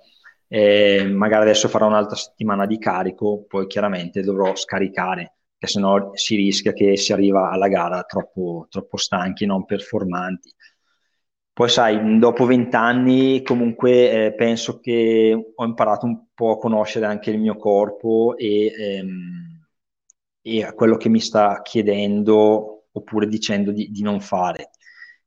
eh, 0.47 1.05
magari 1.11 1.45
adesso 1.45 1.69
farò 1.69 1.87
un'altra 1.87 2.17
settimana 2.17 2.67
di 2.67 2.77
carico, 2.77 3.45
poi 3.47 3.65
chiaramente 3.65 4.21
dovrò 4.21 4.55
scaricare, 4.55 5.37
perché 5.57 5.73
sennò 5.73 6.11
si 6.13 6.35
rischia 6.35 6.73
che 6.73 6.97
si 6.97 7.13
arriva 7.13 7.49
alla 7.49 7.67
gara 7.67 8.03
troppo, 8.03 8.67
troppo 8.69 8.97
stanchi, 8.97 9.47
non 9.47 9.65
performanti. 9.65 10.53
Poi 11.61 11.69
sai, 11.69 12.17
dopo 12.17 12.45
vent'anni 12.47 13.43
comunque 13.43 14.25
eh, 14.25 14.33
penso 14.33 14.79
che 14.79 15.51
ho 15.53 15.63
imparato 15.63 16.07
un 16.07 16.25
po' 16.33 16.53
a 16.53 16.57
conoscere 16.57 17.05
anche 17.05 17.29
il 17.29 17.37
mio 17.37 17.55
corpo 17.55 18.35
e, 18.35 18.73
ehm, 18.75 19.63
e 20.41 20.63
a 20.63 20.73
quello 20.73 20.97
che 20.97 21.07
mi 21.07 21.19
sta 21.19 21.61
chiedendo 21.61 22.85
oppure 22.91 23.27
dicendo 23.27 23.71
di, 23.71 23.91
di, 23.91 24.01
non 24.01 24.21
fare 24.21 24.71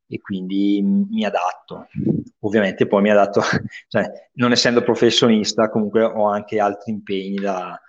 e 0.09 0.19
quindi 0.21 0.83
mi 0.83 1.25
adatto. 1.25 1.87
Ovviamente 2.41 2.89
poi 2.89 3.03
mi 3.03 3.11
adatto, 3.11 3.41
cioè, 3.87 4.11
non 4.33 4.51
essendo 4.51 4.83
professionista 4.83 5.71
comunque 5.71 6.03
ho 6.03 6.27
anche 6.27 6.59
altri 6.59 6.91
impegni 6.91 7.37
da, 7.37 7.81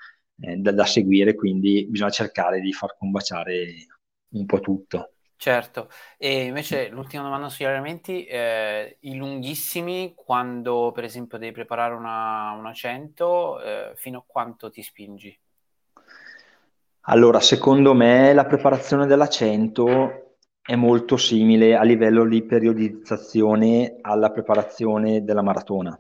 eh, 0.41 0.57
da, 0.57 0.71
da 0.71 0.85
seguire, 0.85 1.33
quindi 1.33 1.87
bisogna 1.89 2.11
cercare 2.11 2.61
di 2.61 2.71
far 2.73 2.95
combaciare 2.95 3.87
un 4.33 4.45
po' 4.45 4.59
tutto. 4.59 5.14
Certo, 5.38 5.89
e 6.17 6.45
invece 6.45 6.88
l'ultima 6.88 7.23
domanda 7.23 7.49
sugli 7.49 7.65
allenamenti, 7.65 8.25
eh, 8.25 8.97
i 9.01 9.15
lunghissimi, 9.15 10.13
quando 10.15 10.91
per 10.93 11.03
esempio 11.03 11.38
devi 11.38 11.51
preparare 11.51 11.93
una, 11.93 12.51
una 12.57 12.71
100, 12.71 13.61
eh, 13.61 13.91
fino 13.95 14.19
a 14.19 14.23
quanto 14.25 14.69
ti 14.69 14.81
spingi? 14.81 15.38
Allora, 17.07 17.39
secondo 17.39 17.93
me 17.93 18.33
la 18.33 18.45
preparazione 18.45 19.05
della 19.05 19.27
100 19.27 20.38
è 20.61 20.75
molto 20.75 21.17
simile 21.17 21.75
a 21.75 21.83
livello 21.83 22.25
di 22.25 22.43
periodizzazione 22.43 23.97
alla 24.01 24.31
preparazione 24.31 25.23
della 25.23 25.43
maratona. 25.43 25.99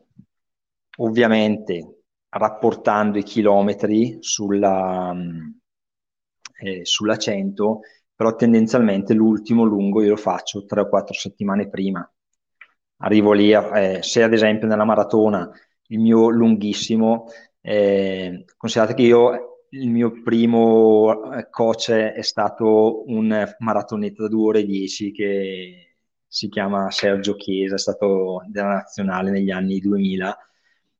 Ovviamente 0.97 1.99
rapportando 2.29 3.19
i 3.19 3.23
chilometri 3.23 4.17
sulla, 4.21 5.15
eh, 6.57 6.85
sulla 6.85 7.17
100 7.17 7.81
però 8.15 8.35
tendenzialmente 8.35 9.13
l'ultimo 9.13 9.63
lungo 9.63 10.01
io 10.01 10.09
lo 10.11 10.15
faccio 10.15 10.65
tre 10.65 10.81
o 10.81 10.89
quattro 10.89 11.13
settimane 11.13 11.69
prima. 11.69 12.09
Arrivo 12.97 13.33
lì, 13.33 13.53
a, 13.53 13.79
eh, 13.79 14.01
se 14.03 14.23
ad 14.23 14.33
esempio 14.33 14.67
nella 14.67 14.85
maratona 14.85 15.49
il 15.87 15.99
mio 15.99 16.29
lunghissimo, 16.29 17.25
eh, 17.61 18.45
considerate 18.57 18.93
che 18.93 19.01
io 19.03 19.55
il 19.69 19.89
mio 19.89 20.21
primo 20.23 21.33
eh, 21.33 21.49
coach 21.49 21.91
è 21.91 22.21
stato 22.21 23.03
un 23.07 23.55
maratoneta 23.59 24.23
da 24.23 24.29
2 24.29 24.43
ore 24.47 24.59
e 24.59 24.65
10 24.65 25.11
che 25.11 25.97
si 26.27 26.49
chiama 26.49 26.89
Sergio 26.91 27.35
Chiesa, 27.35 27.75
è 27.75 27.77
stato 27.77 28.43
della 28.47 28.73
nazionale 28.73 29.31
negli 29.31 29.51
anni 29.51 29.79
2000 29.79 30.37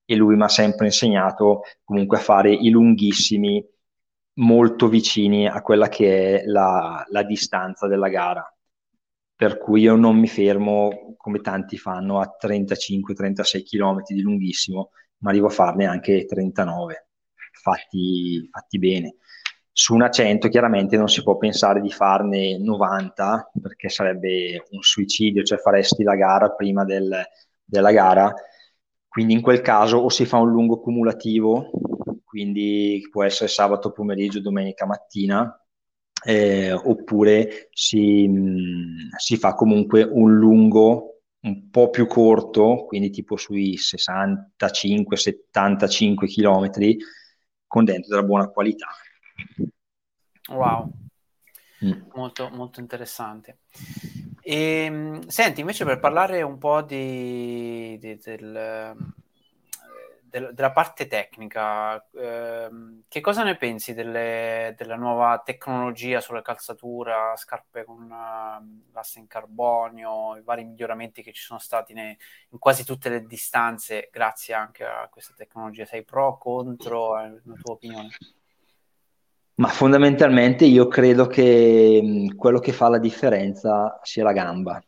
e 0.06 0.16
lui 0.16 0.36
mi 0.36 0.44
ha 0.44 0.48
sempre 0.48 0.86
insegnato 0.88 1.62
comunque 1.84 2.18
a 2.18 2.22
fare 2.22 2.54
i 2.54 2.70
lunghissimi 2.70 3.66
molto 4.36 4.88
vicini 4.88 5.48
a 5.48 5.62
quella 5.62 5.88
che 5.88 6.42
è 6.42 6.46
la, 6.46 7.06
la 7.10 7.24
distanza 7.24 7.88
della 7.88 8.10
gara. 8.10 8.50
Per 9.36 9.58
cui 9.58 9.82
io 9.82 9.96
non 9.96 10.18
mi 10.18 10.28
fermo 10.28 11.16
come 11.18 11.42
tanti 11.42 11.78
fanno 11.78 12.20
a 12.20 12.36
35-36 12.42 13.64
km 13.64 14.02
di 14.08 14.22
lunghissimo, 14.22 14.92
ma 15.20 15.30
arrivo 15.30 15.48
a 15.48 15.52
farne 15.52 15.86
anche 15.86 16.26
39, 16.26 17.08
fatti, 17.52 18.48
fatti 18.50 18.80
bene. 18.80 19.16
Su 19.72 19.94
una 19.94 20.10
100 20.10 20.48
chiaramente 20.48 20.96
non 20.96 21.10
si 21.10 21.22
può 21.22 21.36
pensare 21.36 21.82
di 21.82 21.92
farne 21.92 22.58
90 22.58 23.52
perché 23.62 23.90
sarebbe 23.90 24.64
un 24.70 24.82
suicidio, 24.82 25.44
cioè 25.44 25.58
faresti 25.58 26.04
la 26.04 26.16
gara 26.16 26.52
prima 26.52 26.86
del, 26.86 27.22
della 27.62 27.92
gara. 27.92 28.34
Quindi 29.06 29.34
in 29.34 29.42
quel 29.42 29.60
caso 29.60 29.98
o 29.98 30.10
si 30.10 30.26
fa 30.26 30.38
un 30.38 30.50
lungo 30.50 30.80
cumulativo 30.80 31.72
quindi 32.36 33.08
può 33.10 33.24
essere 33.24 33.48
sabato 33.48 33.94
pomeriggio, 33.94 34.42
domenica 34.42 34.86
mattina, 34.86 35.58
eh, 36.26 36.74
oppure 36.74 37.70
si, 37.72 38.28
mh, 38.28 39.16
si, 39.16 39.38
fa 39.38 39.54
comunque 39.54 40.04
un 40.04 40.36
lungo 40.36 41.22
un 41.44 41.70
po' 41.70 41.90
più 41.90 42.08
corto, 42.08 42.88
quindi 42.88 43.10
tipo 43.10 43.38
sui 43.38 43.78
65-75 43.78 46.28
km, 46.28 46.98
con 47.68 47.86
dentro 47.86 48.10
della 48.10 48.28
buona 48.28 48.50
qualità. 48.50 48.88
Wow, 50.50 50.92
mm. 51.86 52.02
molto, 52.16 52.50
molto 52.50 52.82
interessante. 52.82 53.60
E, 54.42 54.84
ehm, 54.84 55.26
senti, 55.28 55.62
invece 55.62 55.86
per 55.86 56.02
parlare 56.02 56.42
un 56.42 56.58
po' 56.58 56.82
di, 56.82 57.98
di, 57.98 58.18
del 58.18 59.24
del, 60.36 60.54
della 60.54 60.72
parte 60.74 61.08
tecnica, 61.08 62.06
ehm, 62.14 63.04
che 63.08 63.22
cosa 63.22 63.44
ne 63.44 63.56
pensi 63.56 63.94
delle, 63.94 64.76
della 64.78 64.98
nuova 64.98 65.42
tecnologia 65.46 66.20
sulla 66.20 66.42
calzatura, 66.42 67.34
scarpe 67.38 67.86
con 67.86 68.04
uh, 68.04 68.92
l'asse 68.92 69.20
in 69.20 69.28
carbonio, 69.28 70.36
i 70.36 70.42
vari 70.44 70.66
miglioramenti 70.66 71.24
che 71.24 71.32
ci 71.32 71.42
sono 71.42 71.60
stati 71.60 71.94
ne, 71.94 72.18
in 72.50 72.60
quasi 72.60 72.84
tutte 72.84 73.08
le 73.08 73.26
distanze 73.26 74.10
grazie 74.12 74.54
anche 74.54 74.84
a 74.84 75.08
questa 75.10 75.34
tecnologia? 75.38 75.86
Sei 75.86 76.04
pro, 76.04 76.28
o 76.28 76.38
contro, 76.38 77.18
è 77.18 77.30
la 77.30 77.56
tua 77.62 77.74
opinione? 77.74 78.10
Ma 79.56 79.70
fondamentalmente 79.70 80.66
io 80.66 80.90
credo 80.90 81.28
che 81.28 82.30
quello 82.36 82.60
che 82.60 82.74
fa 82.74 82.90
la 82.90 83.00
differenza 83.00 84.02
sia 84.04 84.26
la 84.26 84.34
gamba. 84.34 84.84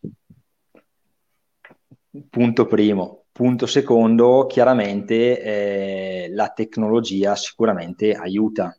Punto 2.30 2.66
primo. 2.66 3.27
Punto 3.38 3.68
secondo, 3.68 4.48
chiaramente 4.48 5.40
eh, 5.40 6.28
la 6.32 6.50
tecnologia 6.50 7.36
sicuramente 7.36 8.14
aiuta, 8.14 8.76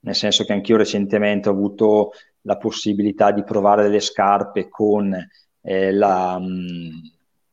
nel 0.00 0.14
senso 0.14 0.44
che 0.44 0.52
anch'io 0.52 0.76
recentemente 0.76 1.48
ho 1.48 1.52
avuto 1.52 2.10
la 2.42 2.58
possibilità 2.58 3.30
di 3.30 3.42
provare 3.42 3.84
delle 3.84 4.00
scarpe 4.00 4.68
con 4.68 5.16
eh, 5.62 5.92
la, 5.92 6.38
mm, 6.38 6.90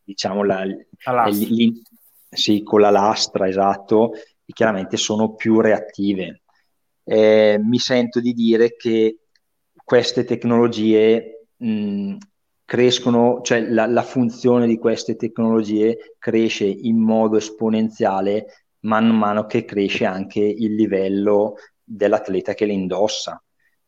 diciamo, 0.04 0.44
la, 0.44 0.66
la 0.66 1.28
l, 1.30 1.82
sì, 2.30 2.62
con 2.62 2.82
la 2.82 2.90
lastra, 2.90 3.48
esatto, 3.48 4.12
e 4.14 4.52
chiaramente 4.52 4.98
sono 4.98 5.36
più 5.36 5.62
reattive. 5.62 6.42
Eh, 7.06 7.58
mi 7.58 7.80
sento 7.80 8.20
di 8.20 8.34
dire 8.34 8.76
che 8.76 9.20
queste 9.82 10.26
tecnologie 10.26 11.46
mh, 11.56 11.70
mm, 11.70 12.16
crescono, 12.66 13.42
cioè 13.42 13.62
la, 13.62 13.86
la, 13.86 14.04
funzione 14.04 14.68
di 14.68 14.78
queste 14.78 15.16
tecnologie 15.16 16.16
cresce 16.18 16.66
in 16.66 16.98
modo 16.98 17.38
esponenziale 17.38 18.66
man 18.82 19.08
mano 19.16 19.46
che 19.46 19.66
cresce 19.66 20.06
anche 20.06 20.40
il 20.40 20.76
livello 20.76 21.56
dell'atleta 21.84 22.54
che 22.54 22.66
le 22.66 22.74
indossa. 22.74 23.42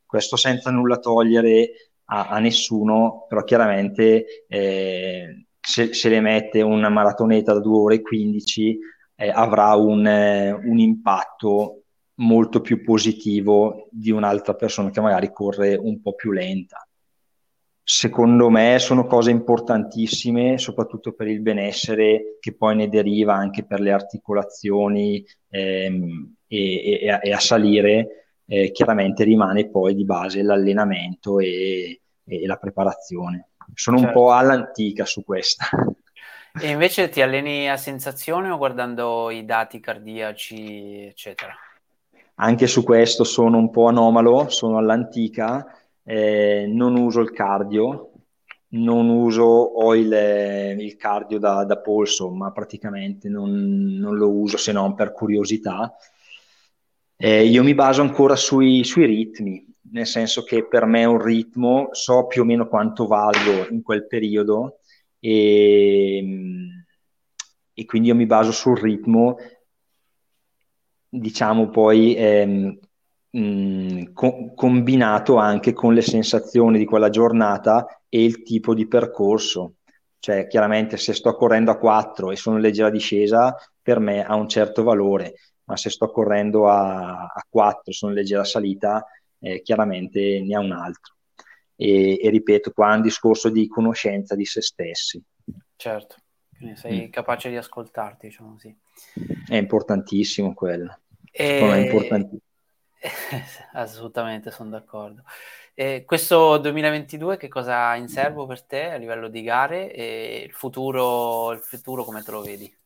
Questo 0.06 0.36
senza 0.36 0.72
nulla 0.72 0.98
togliere 0.98 1.72
a, 2.06 2.28
a 2.28 2.40
nessuno, 2.40 3.26
però 3.28 3.44
chiaramente 3.44 4.46
eh, 4.48 5.46
se, 5.60 5.94
se, 5.94 6.10
le 6.10 6.22
mette 6.22 6.62
una 6.62 6.90
maratoneta 6.90 7.54
da 7.54 7.60
2 7.60 7.78
ore 7.78 7.96
e 7.96 8.02
15 8.02 8.80
eh, 9.16 9.30
avrà 9.30 9.74
un, 9.76 10.06
eh, 10.06 10.52
un 10.52 10.78
impatto 10.80 11.82
molto 12.16 12.62
più 12.62 12.84
positivo 12.84 13.88
di 13.92 14.12
un'altra 14.12 14.54
persona 14.54 14.90
che 14.90 15.02
magari 15.02 15.32
corre 15.34 15.76
un 15.76 16.02
po' 16.02 16.14
più 16.14 16.32
lenta 16.32 16.85
secondo 17.88 18.50
me 18.50 18.80
sono 18.80 19.06
cose 19.06 19.30
importantissime, 19.30 20.58
soprattutto 20.58 21.14
per 21.14 21.28
il 21.28 21.40
benessere 21.42 22.38
che 22.40 22.56
poi 22.56 22.76
ne 22.76 22.90
deriva 22.90 23.36
anche 23.36 23.64
per 23.64 23.80
le 23.80 23.92
articolazioni 23.92 25.24
ehm, 25.50 26.36
e, 26.48 27.00
e, 27.04 27.20
e, 27.22 27.32
a 27.32 27.40
salire, 27.40 28.40
eh, 28.48 28.72
chiaramente 28.72 29.24
rimane 29.24 29.70
poi 29.70 29.94
di 29.94 30.04
base 30.04 30.42
l'allenamento 30.42 31.38
e, 31.38 32.02
e 32.26 32.46
la 32.48 32.56
preparazione. 32.56 33.50
Sono 33.76 34.00
certo. 34.00 34.18
un 34.18 34.24
po' 34.24 34.32
all'antica 34.34 35.06
su 35.06 35.24
questa. 35.24 35.68
E 36.58 36.70
invece 36.70 37.10
ti 37.10 37.22
alleni 37.22 37.70
a 37.70 37.76
sensazione 37.76 38.50
o 38.50 38.56
guardando 38.56 39.30
i 39.30 39.44
dati 39.44 39.82
cardiaci, 39.82 41.04
eccetera? 41.04 41.54
Anche 42.36 42.66
su 42.66 42.82
questo 42.82 43.26
sono 43.26 43.58
un 43.58 43.70
po' 43.70 43.88
anomalo, 43.88 44.48
sono 44.48 44.78
all'antica 44.78 45.85
eh, 46.06 46.66
non 46.68 46.96
uso 46.96 47.20
il 47.20 47.32
cardio, 47.32 48.12
non 48.70 49.10
uso 49.10 49.44
ho 49.44 49.96
il, 49.96 50.12
il 50.80 50.96
cardio 50.98 51.40
da, 51.40 51.64
da, 51.66 51.80
polso, 51.80 52.30
ma 52.30 52.52
praticamente 52.52 53.28
non, 53.28 53.52
non, 53.52 54.16
lo 54.16 54.30
uso 54.30 54.58
se 54.58 54.72
non 54.72 54.94
per 54.94 55.12
curiosità. 55.12 55.96
Eh, 57.18 57.46
io 57.46 57.64
mi 57.64 57.74
baso 57.74 58.02
ancora 58.02 58.36
sui, 58.36 58.84
sui, 58.84 59.06
ritmi, 59.06 59.66
nel 59.92 60.06
senso 60.06 60.44
che 60.44 60.68
per 60.68 60.86
me 60.86 61.06
un 61.06 61.22
ritmo 61.22 61.90
so 61.92 62.28
più 62.28 62.42
o 62.42 62.46
meno 62.46 62.68
quanto 62.68 63.08
valgo 63.08 63.68
in 63.70 63.82
quel 63.82 64.06
periodo 64.06 64.80
e, 65.20 66.24
e 67.74 67.86
quindi 67.86 68.10
io 68.10 68.16
mi 68.16 68.26
baso 68.26 68.52
sul 68.52 68.78
ritmo, 68.78 69.38
diciamo 71.08 71.70
poi 71.70 72.16
ehm, 72.16 72.80
mh, 73.36 74.14
co- 74.14 74.54
combinato 74.54 75.36
anche 75.36 75.74
con 75.74 75.94
le 75.94 76.02
sensazioni 76.02 76.78
di 76.78 76.86
quella 76.86 77.10
giornata 77.10 77.86
e 78.08 78.24
il 78.24 78.44
tipo 78.44 78.74
di 78.74 78.88
percorso. 78.88 79.76
Cioè, 80.20 80.48
chiaramente 80.48 80.98
se 80.98 81.14
sto 81.14 81.36
correndo 81.36 81.72
a 81.72 81.78
4 81.78 82.32
e 82.32 82.36
sono 82.36 82.56
in 82.56 82.64
leggera 82.64 82.90
discesa, 82.90 83.56
per 83.82 84.00
me 84.00 84.24
ha 84.24 84.36
un 84.36 84.48
certo 84.48 84.82
valore, 84.82 85.36
ma 85.66 85.78
se 85.78 85.90
sto 85.90 86.10
correndo 86.10 86.68
a, 86.68 87.26
a 87.26 87.46
4 87.48 87.92
e 87.92 87.94
sono 87.94 88.12
in 88.12 88.18
leggera 88.18 88.44
salita, 88.44 89.06
eh, 89.40 89.62
chiaramente 89.62 90.42
ne 90.42 90.56
ha 90.56 90.60
un 90.60 90.72
altro. 90.72 91.14
E, 91.76 92.20
e, 92.20 92.30
ripeto, 92.30 92.72
qua 92.72 92.94
è 92.94 92.96
un 92.96 93.02
discorso 93.02 93.50
di 93.50 93.68
conoscenza 93.68 94.34
di 94.34 94.46
se 94.46 94.62
stessi. 94.62 95.22
Certo, 95.76 96.16
quindi 96.58 96.78
sei 96.78 97.08
mm. 97.08 97.12
capace 97.12 97.50
di 97.50 97.58
ascoltarti, 97.58 98.28
diciamo 98.28 98.54
così. 98.54 98.76
È 99.48 99.58
importantissimo 99.58 100.56
quello. 100.56 101.02
E... 101.30 101.60
È 101.60 101.78
importantissimo. 101.78 102.45
Assolutamente, 103.74 104.52
sono 104.52 104.70
d'accordo. 104.70 105.24
E 105.74 106.04
questo 106.06 106.58
2022 106.58 107.38
che 107.38 107.48
cosa 107.48 107.90
ha 107.90 107.96
in 107.98 108.08
serbo 108.08 108.46
per 108.46 108.64
te 108.64 108.92
a 108.92 108.96
livello 108.96 109.28
di 109.28 109.42
gare 109.44 109.92
e 109.92 110.44
il 110.46 110.54
futuro, 110.54 111.52
il 111.52 111.60
futuro 111.60 112.04
come 112.04 112.24
te 112.24 112.32
lo 112.32 112.42
vedi? 112.42 112.78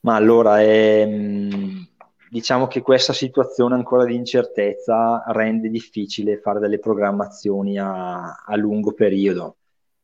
Ma 0.00 0.14
allora, 0.14 0.62
ehm, 0.62 1.86
diciamo 2.30 2.66
che 2.66 2.82
questa 2.82 3.12
situazione 3.12 3.74
ancora 3.74 4.04
di 4.04 4.14
incertezza 4.14 5.24
rende 5.28 5.68
difficile 5.68 6.38
fare 6.38 6.60
delle 6.60 6.78
programmazioni 6.78 7.78
a, 7.78 8.42
a 8.44 8.56
lungo 8.56 8.92
periodo. 8.92 9.56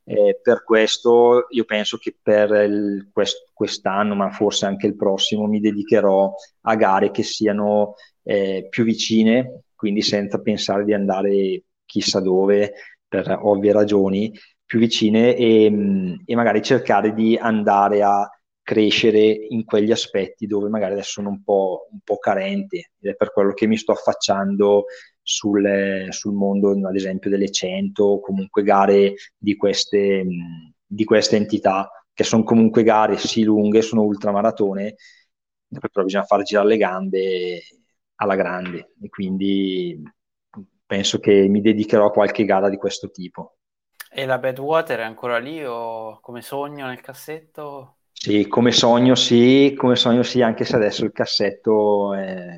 Eh, 0.05 0.41
per 0.43 0.65
questo 0.65 1.47
io 1.51 1.65
penso 1.65 1.97
che 1.97 2.17
per 2.21 2.51
il, 2.51 3.11
quest, 3.13 3.51
quest'anno, 3.53 4.15
ma 4.15 4.31
forse 4.31 4.67
anche 4.67 4.87
il 4.87 4.97
prossimo, 4.97 5.47
mi 5.47 5.61
dedicherò 5.61 6.33
a 6.63 6.75
gare 6.77 7.11
che 7.11 7.23
siano 7.23 7.95
eh, 8.23 8.67
più 8.69 8.85
vicine 8.85 9.63
quindi 9.83 10.03
senza 10.03 10.41
pensare 10.41 10.85
di 10.85 10.95
andare 10.95 11.65
chissà 11.85 12.21
dove 12.21 12.73
per 13.09 13.37
ovvie 13.43 13.73
ragioni 13.73 14.33
più 14.65 14.79
vicine 14.79 15.35
e, 15.35 15.69
mm, 15.69 16.15
e 16.25 16.35
magari 16.37 16.63
cercare 16.63 17.15
di 17.15 17.37
andare 17.37 18.01
a 18.05 18.31
crescere 18.63 19.21
in 19.49 19.65
quegli 19.65 19.91
aspetti 19.91 20.47
dove 20.47 20.69
magari 20.69 20.93
adesso 20.93 21.13
sono 21.13 21.31
un 21.31 21.43
po', 21.43 21.89
un 21.91 21.99
po 22.05 22.19
carente 22.19 22.93
ed 23.01 23.11
è 23.11 23.15
per 23.15 23.33
quello 23.33 23.53
che 23.53 23.67
mi 23.67 23.77
sto 23.77 23.93
affacciando 23.93 24.85
sul, 25.21 26.07
sul 26.11 26.33
mondo 26.33 26.71
ad 26.71 26.95
esempio 26.95 27.31
delle 27.31 27.51
100 27.51 28.05
o 28.05 28.21
comunque 28.21 28.63
gare 28.63 29.15
di 29.37 29.57
queste, 29.57 30.25
di 30.87 31.05
queste 31.05 31.37
entità 31.37 31.91
che 32.15 32.25
sono 32.25 32.45
comunque 32.45 32.83
gare 32.83 33.17
sì 33.17 33.43
lunghe, 33.43 33.83
sono 33.83 34.03
ultramaratone 34.03 34.95
però 35.79 36.05
bisogna 36.05 36.25
far 36.25 36.43
girare 36.43 36.69
le 36.69 36.77
gambe 36.77 37.63
alla 38.17 38.37
grande 38.37 38.93
e 39.01 39.09
quindi 39.09 40.03
penso 40.85 41.19
che 41.19 41.49
mi 41.49 41.61
dedicherò 41.61 42.07
a 42.07 42.11
qualche 42.11 42.45
gara 42.45 42.69
di 42.69 42.77
questo 42.77 43.11
tipo. 43.11 43.57
E 44.11 44.27
la 44.27 44.39
Badwater 44.39 44.99
è 44.99 45.05
ancora 45.05 45.39
lì 45.39 45.65
o 45.65 46.21
come 46.21 46.43
sogno 46.43 46.87
nel 46.87 47.01
cassetto? 47.01 47.97
Sì, 48.13 48.47
come 48.47 48.71
sogno 48.73 49.15
sì, 49.15 49.75
come 49.77 49.97
sogno 49.97 50.23
sì, 50.23 50.41
anche 50.43 50.65
se 50.65 50.77
adesso 50.77 51.05
il 51.05 51.13
cassetto 51.13 52.15
è, 52.15 52.57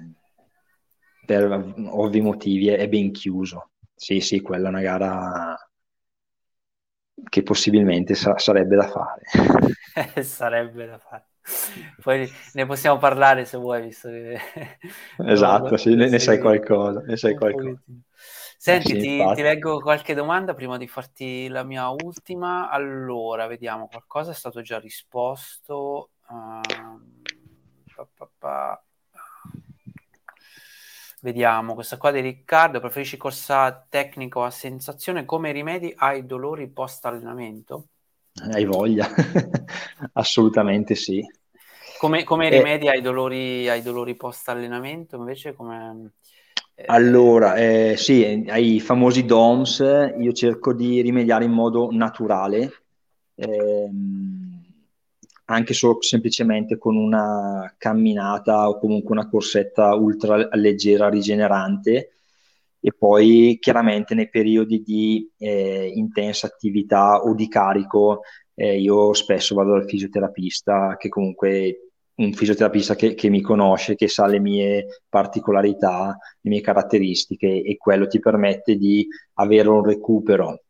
per 1.27 1.75
ovvi 1.91 2.21
motivi 2.21 2.69
è 2.69 2.89
ben 2.89 3.11
chiuso. 3.11 3.71
Sì, 3.95 4.21
sì, 4.21 4.41
quella 4.41 4.67
è 4.67 4.71
una 4.71 4.81
gara 4.81 5.57
che 7.29 7.43
possibilmente 7.43 8.15
sa- 8.15 8.39
sarebbe 8.39 8.77
da 8.77 8.89
fare. 8.89 9.23
sarebbe 10.23 10.87
da 10.87 10.99
fare. 10.99 11.27
Poi 12.03 12.31
ne 12.53 12.67
possiamo 12.67 12.99
parlare 12.99 13.45
se 13.45 13.57
vuoi, 13.59 13.83
visto 13.83 14.09
che... 14.09 14.39
Esatto, 15.27 15.77
sì, 15.77 15.95
ne, 15.95 16.09
ne 16.09 16.19
sai 16.19 16.39
qualcosa. 16.39 17.01
Ne 17.01 17.17
sai 17.17 17.35
qualcosa. 17.35 17.81
Senti, 18.65 18.93
sì, 18.93 18.99
ti, 18.99 19.35
ti, 19.35 19.43
leggo 19.43 19.79
qualche 19.79 20.15
domanda 20.15 20.55
prima 20.55 20.79
di 20.79 20.89
farti 20.89 21.49
la 21.49 21.65
mia 21.65 21.91
ultima. 21.91 22.71
Allora, 22.71 23.47
vediamo, 23.47 23.89
qualcosa 23.89 24.31
è 24.31 24.35
stato 24.35 24.63
già 24.63 24.79
risposto. 24.79 26.13
Uh, 26.27 26.63
pa, 27.95 28.09
pa, 28.15 28.31
pa. 28.39 28.85
Vediamo, 31.21 31.75
questa 31.75 31.99
qua 31.99 32.11
di 32.11 32.21
Riccardo, 32.21 32.81
preferisci 32.81 33.19
corsa 33.19 33.87
tecnico 33.87 34.43
a 34.43 34.51
sensazione 34.51 35.27
come 35.27 35.53
rimedi 35.53 35.93
ai 35.95 36.25
dolori 36.25 36.67
post 36.67 37.05
allenamento? 37.05 37.89
Hai 38.51 38.65
voglia, 38.65 39.07
assolutamente 40.15 40.95
sì. 40.95 41.23
Come, 41.99 42.25
come 42.25 42.47
eh, 42.47 42.57
rimedi 42.57 42.89
ai 42.89 43.03
dolori, 43.03 43.69
ai 43.69 43.83
dolori 43.83 44.15
post 44.15 44.49
allenamento 44.49 45.17
invece? 45.17 45.53
Come. 45.53 46.13
Allora, 46.87 47.55
eh, 47.57 47.95
sì, 47.97 48.45
ai 48.49 48.81
famosi 48.81 49.25
DOMS 49.25 49.79
io 50.19 50.33
cerco 50.33 50.73
di 50.75 51.01
rimediare 51.03 51.45
in 51.45 51.53
modo 51.53 51.89
naturale, 51.93 52.83
ehm, 53.37 54.63
anche 55.47 55.73
solo 55.73 56.03
semplicemente 56.03 56.77
con 56.77 56.97
una 56.97 57.73
camminata 57.79 58.69
o 58.69 58.79
comunque 58.79 59.13
una 59.15 59.29
corsetta 59.29 59.95
ultra 59.95 60.49
leggera 60.57 61.09
rigenerante 61.09 62.11
e 62.81 62.93
poi 62.97 63.59
chiaramente 63.61 64.15
nei 64.15 64.29
periodi 64.29 64.83
di 64.83 65.31
eh, 65.39 65.93
intensa 65.95 66.47
attività 66.49 67.23
o 67.23 67.35
di 67.35 67.49
carico 67.49 68.23
eh, 68.55 68.81
io 68.81 69.13
spesso 69.15 69.55
vado 69.55 69.73
dal 69.73 69.89
fisioterapista 69.89 70.97
che 70.99 71.09
comunque 71.09 71.84
un 72.17 72.33
fisioterapista 72.33 72.95
che, 72.95 73.15
che, 73.15 73.29
mi 73.29 73.41
conosce, 73.41 73.97
che 73.97 74.09
sa 74.09 74.27
le 74.27 74.39
mie 74.39 75.03
particolarità, 75.09 76.17
le 76.41 76.51
mie 76.51 76.61
caratteristiche 76.61 77.63
e 77.63 77.77
quello 77.77 78.07
ti 78.07 78.21
permette 78.21 78.77
di 78.77 79.07
avere 79.35 79.69
un 79.69 79.85
recupero 79.85 80.63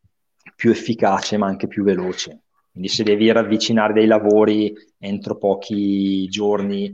più 0.55 0.71
efficace 0.71 1.37
ma 1.37 1.47
anche 1.47 1.67
più 1.67 1.83
veloce. 1.83 2.41
Quindi 2.71 2.89
se 2.89 3.03
devi 3.03 3.31
ravvicinare 3.31 3.93
dei 3.93 4.07
lavori 4.07 4.73
entro 4.97 5.37
pochi 5.37 6.27
giorni 6.27 6.93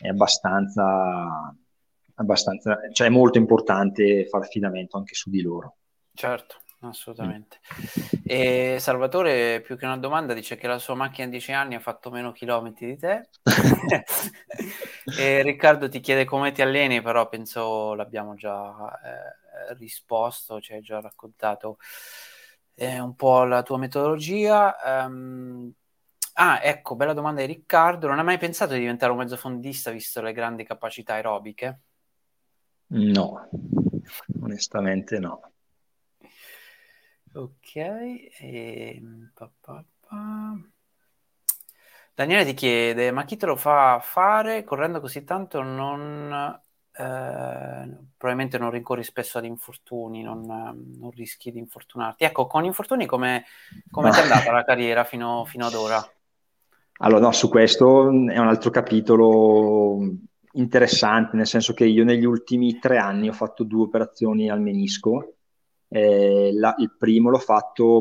è 0.00 0.08
abbastanza 0.08 1.54
abbastanza, 2.16 2.78
cioè 2.92 3.08
è 3.08 3.10
molto 3.10 3.38
importante 3.38 4.26
fare 4.26 4.44
affidamento 4.44 4.96
anche 4.96 5.14
su 5.14 5.30
di 5.30 5.42
loro. 5.42 5.76
Certo, 6.14 6.56
assolutamente. 6.80 7.58
Mm. 7.80 8.18
E 8.24 8.76
Salvatore, 8.80 9.60
più 9.60 9.76
che 9.76 9.84
una 9.84 9.96
domanda, 9.96 10.34
dice 10.34 10.56
che 10.56 10.66
la 10.66 10.78
sua 10.78 10.94
macchina 10.94 11.26
a 11.26 11.30
10 11.30 11.52
anni 11.52 11.74
ha 11.74 11.80
fatto 11.80 12.10
meno 12.10 12.32
chilometri 12.32 12.86
di 12.86 12.96
te. 12.96 13.28
e 15.18 15.42
Riccardo 15.42 15.88
ti 15.88 16.00
chiede 16.00 16.24
come 16.24 16.52
ti 16.52 16.62
alleni, 16.62 17.00
però 17.02 17.28
penso 17.28 17.94
l'abbiamo 17.94 18.34
già 18.34 19.00
eh, 19.02 19.74
risposto, 19.74 20.60
ci 20.60 20.72
hai 20.72 20.80
già 20.80 21.00
raccontato 21.00 21.78
eh, 22.74 22.98
un 22.98 23.14
po' 23.14 23.44
la 23.44 23.62
tua 23.62 23.78
metodologia. 23.78 24.76
Um, 24.84 25.72
Ah, 26.38 26.60
ecco, 26.62 26.96
bella 26.96 27.14
domanda 27.14 27.40
di 27.40 27.46
Riccardo. 27.46 28.08
Non 28.08 28.18
hai 28.18 28.24
mai 28.24 28.36
pensato 28.36 28.74
di 28.74 28.80
diventare 28.80 29.10
un 29.10 29.16
mezzo 29.16 29.38
fondista 29.38 29.90
visto 29.90 30.20
le 30.20 30.34
grandi 30.34 30.64
capacità 30.64 31.14
aerobiche? 31.14 31.80
No, 32.88 33.48
onestamente 34.42 35.18
no. 35.18 35.52
Ok, 37.36 37.76
e... 37.76 38.30
Ehm, 38.40 39.30
pa, 39.34 39.50
pa, 39.60 39.84
pa. 40.00 40.56
Daniele 42.14 42.46
ti 42.46 42.54
chiede, 42.54 43.10
ma 43.10 43.26
chi 43.26 43.36
te 43.36 43.44
lo 43.44 43.56
fa 43.56 44.00
fare 44.02 44.64
correndo 44.64 45.00
così 45.00 45.22
tanto 45.22 45.60
non, 45.60 46.32
eh, 46.92 47.98
probabilmente 48.16 48.56
non 48.56 48.70
ricorri 48.70 49.04
spesso 49.04 49.36
ad 49.36 49.44
infortuni, 49.44 50.22
non, 50.22 50.46
non, 50.46 51.10
rischi 51.10 51.52
di 51.52 51.58
infortunarti. 51.58 52.24
Ecco, 52.24 52.46
con 52.46 52.64
infortuni 52.64 53.04
come, 53.04 53.44
come 53.90 54.10
ti 54.12 54.18
è 54.18 54.22
andata 54.22 54.50
la 54.50 54.64
carriera 54.64 55.04
fino, 55.04 55.44
fino 55.44 55.66
ad 55.66 55.74
ora? 55.74 56.10
Allora, 57.00 57.20
no, 57.20 57.32
su 57.32 57.50
questo 57.50 58.04
è 58.08 58.38
un 58.38 58.48
altro 58.48 58.70
capitolo 58.70 59.98
interessante, 60.52 61.36
nel 61.36 61.46
senso 61.46 61.74
che 61.74 61.84
io 61.84 62.02
negli 62.02 62.24
ultimi 62.24 62.78
tre 62.78 62.96
anni 62.96 63.28
ho 63.28 63.34
fatto 63.34 63.62
due 63.62 63.82
operazioni 63.82 64.48
al 64.48 64.62
menisco. 64.62 65.35
Eh, 65.88 66.50
la, 66.54 66.74
il 66.78 66.94
primo 66.96 67.30
l'ho 67.30 67.38
fatto 67.38 67.98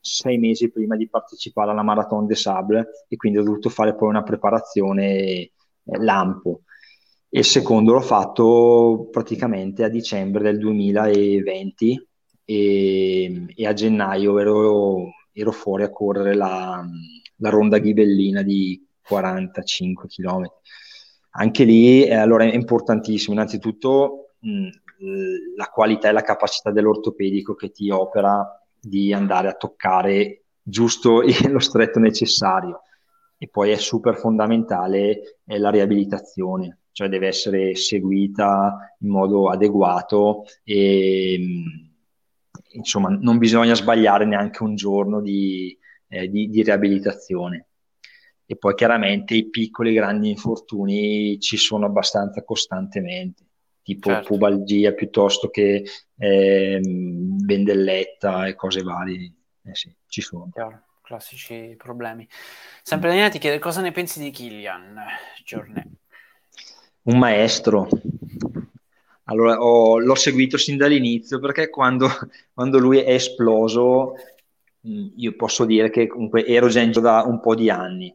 sei 0.00 0.38
mesi 0.38 0.70
prima 0.70 0.96
di 0.96 1.08
partecipare 1.08 1.70
alla 1.70 1.82
Marathon 1.82 2.26
des 2.26 2.40
Sables 2.40 3.06
e 3.08 3.16
quindi 3.16 3.38
ho 3.38 3.42
dovuto 3.42 3.68
fare 3.68 3.94
poi 3.94 4.08
una 4.08 4.22
preparazione 4.22 5.04
eh, 5.04 5.52
lampo. 5.84 6.62
E 7.28 7.38
il 7.40 7.44
secondo 7.44 7.92
l'ho 7.92 8.00
fatto 8.00 9.08
praticamente 9.10 9.84
a 9.84 9.88
dicembre 9.88 10.42
del 10.42 10.58
2020 10.58 12.08
e, 12.44 13.46
e 13.54 13.66
a 13.66 13.72
gennaio 13.72 14.38
ero, 14.38 15.08
ero, 15.32 15.52
fuori 15.52 15.84
a 15.84 15.90
correre 15.90 16.34
la, 16.34 16.84
la 17.36 17.48
ronda 17.48 17.78
ghibellina 17.78 18.42
di 18.42 18.84
45 19.00 20.08
km 20.08 20.44
anche 21.32 21.64
lì 21.64 22.04
eh, 22.04 22.14
allora 22.14 22.44
è 22.44 22.54
importantissimo 22.54 23.34
innanzitutto 23.34 24.34
mh, 24.40 24.68
la 25.56 25.66
qualità 25.66 26.08
e 26.08 26.12
la 26.12 26.22
capacità 26.22 26.70
dell'ortopedico 26.70 27.54
che 27.54 27.70
ti 27.70 27.90
opera 27.90 28.46
di 28.78 29.12
andare 29.12 29.48
a 29.48 29.54
toccare 29.54 30.44
giusto 30.62 31.22
lo 31.48 31.58
stretto 31.58 31.98
necessario. 31.98 32.82
E 33.36 33.48
poi 33.48 33.70
è 33.70 33.76
super 33.76 34.16
fondamentale 34.16 35.40
è 35.44 35.58
la 35.58 35.70
riabilitazione 35.70 36.82
cioè 36.92 37.08
deve 37.08 37.26
essere 37.26 37.74
seguita 37.74 38.94
in 39.00 39.08
modo 39.08 39.48
adeguato 39.48 40.44
e, 40.62 41.40
insomma 42.74 43.08
non 43.08 43.38
bisogna 43.38 43.74
sbagliare 43.74 44.26
neanche 44.26 44.62
un 44.62 44.74
giorno 44.74 45.20
di, 45.20 45.76
eh, 46.08 46.28
di, 46.28 46.48
di 46.48 46.62
riabilitazione. 46.62 47.68
E 48.44 48.56
poi 48.56 48.74
chiaramente 48.74 49.34
i 49.34 49.48
piccoli 49.48 49.90
e 49.90 49.94
grandi 49.94 50.28
infortuni 50.28 51.40
ci 51.40 51.56
sono 51.56 51.86
abbastanza 51.86 52.44
costantemente, 52.44 53.44
tipo 53.82 54.10
certo. 54.10 54.28
pubalgia 54.28 54.92
piuttosto 54.92 55.50
che 55.50 55.84
eh, 56.16 56.80
bendelletta 56.82 58.46
e 58.46 58.54
cose 58.54 58.82
varie. 58.82 59.32
Eh 59.64 59.74
sì, 59.74 59.94
ci 60.06 60.20
sono. 60.20 60.50
Chiaro, 60.52 60.82
classici 61.02 61.74
problemi. 61.76 62.26
Sempre 62.82 63.08
Daniele 63.08 63.30
ti 63.30 63.38
chiede 63.38 63.58
cosa 63.58 63.80
ne 63.80 63.92
pensi 63.92 64.20
di 64.20 64.30
Kilian 64.30 64.96
Giornet? 65.44 65.86
Un 67.02 67.18
maestro. 67.18 67.88
Allora, 69.24 69.60
ho, 69.60 69.98
l'ho 69.98 70.14
seguito 70.14 70.56
sin 70.56 70.76
dall'inizio 70.76 71.38
perché 71.38 71.68
quando, 71.70 72.08
quando 72.52 72.78
lui 72.78 72.98
è 72.98 73.12
esploso, 73.12 74.14
io 74.80 75.36
posso 75.36 75.64
dire 75.64 75.90
che 75.90 76.06
comunque 76.06 76.44
ero 76.44 76.68
già 76.68 76.80
in 76.80 76.90
giro 76.90 77.02
da 77.02 77.22
un 77.22 77.40
po' 77.40 77.54
di 77.54 77.70
anni 77.70 78.14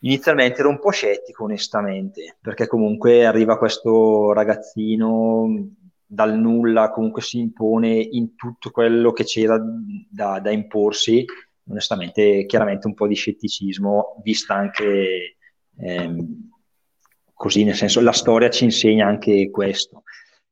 inizialmente 0.00 0.60
ero 0.60 0.68
un 0.68 0.78
po' 0.78 0.90
scettico 0.90 1.44
onestamente, 1.44 2.36
perché 2.40 2.66
comunque 2.66 3.24
arriva 3.24 3.58
questo 3.58 4.32
ragazzino 4.32 5.70
dal 6.06 6.38
nulla, 6.38 6.90
comunque 6.90 7.22
si 7.22 7.38
impone 7.38 7.96
in 7.96 8.36
tutto 8.36 8.70
quello 8.70 9.12
che 9.12 9.24
c'era 9.24 9.60
da, 10.08 10.38
da 10.38 10.50
imporsi, 10.50 11.24
onestamente 11.68 12.46
chiaramente 12.46 12.86
un 12.86 12.94
po' 12.94 13.08
di 13.08 13.14
scetticismo, 13.14 14.20
vista 14.22 14.54
anche 14.54 15.36
ehm, 15.78 16.50
così, 17.34 17.64
nel 17.64 17.74
senso 17.74 18.00
la 18.00 18.12
storia 18.12 18.50
ci 18.50 18.64
insegna 18.64 19.06
anche 19.06 19.50
questo. 19.50 20.04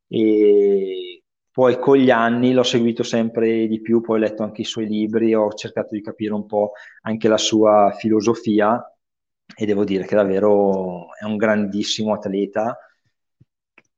E 0.08 1.22
poi 1.50 1.78
con 1.78 1.96
gli 1.96 2.10
anni 2.10 2.52
l'ho 2.52 2.64
seguito 2.64 3.04
sempre 3.04 3.68
di 3.68 3.80
più, 3.80 4.00
poi 4.00 4.16
ho 4.16 4.20
letto 4.20 4.42
anche 4.42 4.62
i 4.62 4.64
suoi 4.64 4.86
libri, 4.86 5.34
ho 5.34 5.52
cercato 5.52 5.94
di 5.94 6.02
capire 6.02 6.34
un 6.34 6.46
po' 6.46 6.72
anche 7.02 7.28
la 7.28 7.38
sua 7.38 7.94
filosofia 7.96 8.84
e 9.56 9.66
devo 9.66 9.84
dire 9.84 10.04
che 10.04 10.14
davvero 10.14 11.14
è 11.14 11.24
un 11.24 11.36
grandissimo 11.36 12.12
atleta 12.14 12.76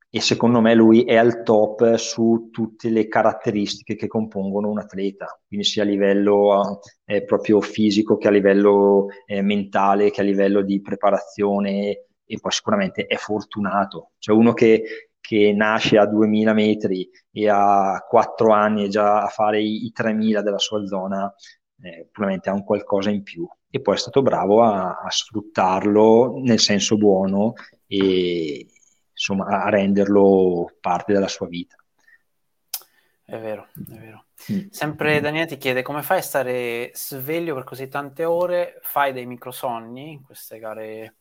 e 0.09 0.21
secondo 0.21 0.61
me 0.61 0.75
lui 0.75 1.05
è 1.05 1.17
al 1.17 1.43
top 1.43 1.97
su 1.97 2.49
tutte 2.51 2.89
le 2.89 3.07
caratteristiche 3.07 3.97
che 3.97 4.07
compongono 4.07 4.71
un 4.71 4.79
atleta, 4.79 5.39
quindi 5.47 5.67
sia 5.67 5.83
a 5.83 5.87
livello 5.87 6.81
eh, 7.05 7.23
proprio 7.25 7.61
fisico 7.61 8.17
che 8.17 8.29
a 8.29 8.31
livello 8.31 9.09
eh, 9.27 9.43
mentale, 9.43 10.11
che 10.11 10.23
a 10.23 10.25
livello 10.25 10.63
di 10.63 10.81
preparazione 10.81 12.07
e 12.25 12.39
poi 12.41 12.51
sicuramente 12.51 13.05
è 13.05 13.17
fortunato, 13.17 14.13
cioè 14.19 14.35
uno 14.35 14.55
che, 14.55 15.11
che 15.21 15.53
nasce 15.53 15.99
a 15.99 16.07
2000 16.07 16.53
metri 16.55 17.09
e 17.31 17.49
a 17.51 18.03
4 18.09 18.53
anni 18.53 18.87
è 18.87 18.89
già 18.89 19.23
a 19.23 19.29
fare 19.29 19.61
i, 19.61 19.85
i 19.85 19.93
3000 19.93 20.41
della 20.41 20.59
sua 20.59 20.87
zona, 20.87 21.33
eh, 21.83 22.09
probabilmente 22.11 22.49
ha 22.49 22.55
un 22.55 22.65
qualcosa 22.65 23.11
in 23.11 23.23
più 23.23 23.47
e 23.77 23.81
poi 23.81 23.95
è 23.95 23.99
stato 23.99 24.23
bravo 24.23 24.63
a, 24.63 25.01
a 25.03 25.11
sfruttarlo 25.11 26.39
nel 26.43 26.59
senso 26.59 26.97
buono 26.97 27.53
e 27.87 28.67
insomma 29.13 29.63
a 29.63 29.69
renderlo 29.69 30.73
parte 30.81 31.13
della 31.13 31.29
sua 31.29 31.47
vita. 31.47 31.77
È 33.25 33.39
vero, 33.39 33.69
è 33.75 33.99
vero. 33.99 34.25
Mm. 34.53 34.69
Sempre 34.71 35.21
Daniele 35.21 35.47
ti 35.47 35.57
chiede 35.57 35.83
come 35.83 36.03
fai 36.03 36.19
a 36.19 36.23
stare 36.23 36.91
sveglio 36.95 37.55
per 37.55 37.65
così 37.65 37.89
tante 37.89 38.25
ore? 38.25 38.79
Fai 38.83 39.13
dei 39.13 39.27
microsonni 39.27 40.13
in 40.13 40.23
queste 40.23 40.59
gare 40.59 41.17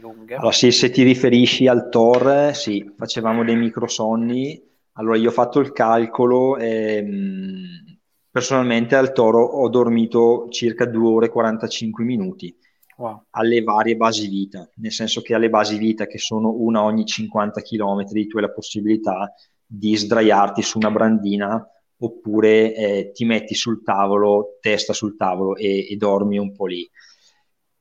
lunghe? 0.00 0.36
Allora 0.36 0.52
sì, 0.52 0.70
se 0.70 0.90
ti 0.90 1.02
riferisci 1.02 1.66
al 1.66 1.88
Tor, 1.88 2.54
sì, 2.54 2.92
facevamo 2.96 3.42
dei 3.42 3.56
microsonni. 3.56 4.62
Allora 4.92 5.16
io 5.16 5.30
ho 5.30 5.32
fatto 5.32 5.58
il 5.58 5.72
calcolo 5.72 6.56
ehm, 6.56 7.93
Personalmente 8.34 8.96
al 8.96 9.12
Toro 9.12 9.44
ho 9.44 9.68
dormito 9.68 10.48
circa 10.50 10.86
2 10.86 11.08
ore 11.08 11.26
e 11.26 11.28
45 11.28 12.02
minuti 12.02 12.52
wow. 12.96 13.26
alle 13.30 13.62
varie 13.62 13.94
basi 13.94 14.26
vita, 14.26 14.68
nel 14.78 14.90
senso 14.90 15.20
che 15.20 15.34
alle 15.34 15.48
basi 15.48 15.78
vita, 15.78 16.08
che 16.08 16.18
sono 16.18 16.50
una 16.50 16.82
ogni 16.82 17.04
50 17.04 17.60
km, 17.60 18.04
tu 18.26 18.36
hai 18.36 18.42
la 18.42 18.50
possibilità 18.50 19.32
di 19.64 19.96
sdraiarti 19.96 20.62
su 20.62 20.78
una 20.78 20.90
brandina 20.90 21.64
oppure 21.98 22.74
eh, 22.74 23.10
ti 23.12 23.24
metti 23.24 23.54
sul 23.54 23.84
tavolo, 23.84 24.58
testa 24.60 24.92
sul 24.92 25.14
tavolo 25.14 25.54
e, 25.54 25.86
e 25.88 25.94
dormi 25.94 26.36
un 26.36 26.52
po' 26.56 26.66
lì. 26.66 26.90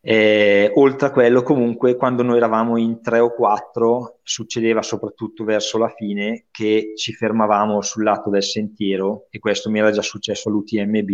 Eh, 0.06 0.70
oltre 0.76 1.08
a 1.08 1.12
quello, 1.12 1.44
comunque, 1.44 1.96
quando 1.96 2.24
noi 2.24 2.36
eravamo 2.36 2.78
in 2.78 3.02
tre 3.02 3.20
o 3.20 3.34
quattro, 3.34 4.20
succedeva 4.22 4.82
soprattutto 4.82 5.46
verso 5.46 5.78
la 5.78 5.88
fine 5.88 6.48
che 6.52 6.92
ci 6.98 7.14
fermavamo 7.14 7.82
sul 7.82 8.04
lato 8.04 8.30
del 8.30 8.44
sentiero, 8.44 9.28
e 9.30 9.40
questo 9.40 9.70
mi 9.70 9.80
era 9.80 9.92
già 9.92 10.02
successo 10.02 10.50
all'UTMB 10.50 11.10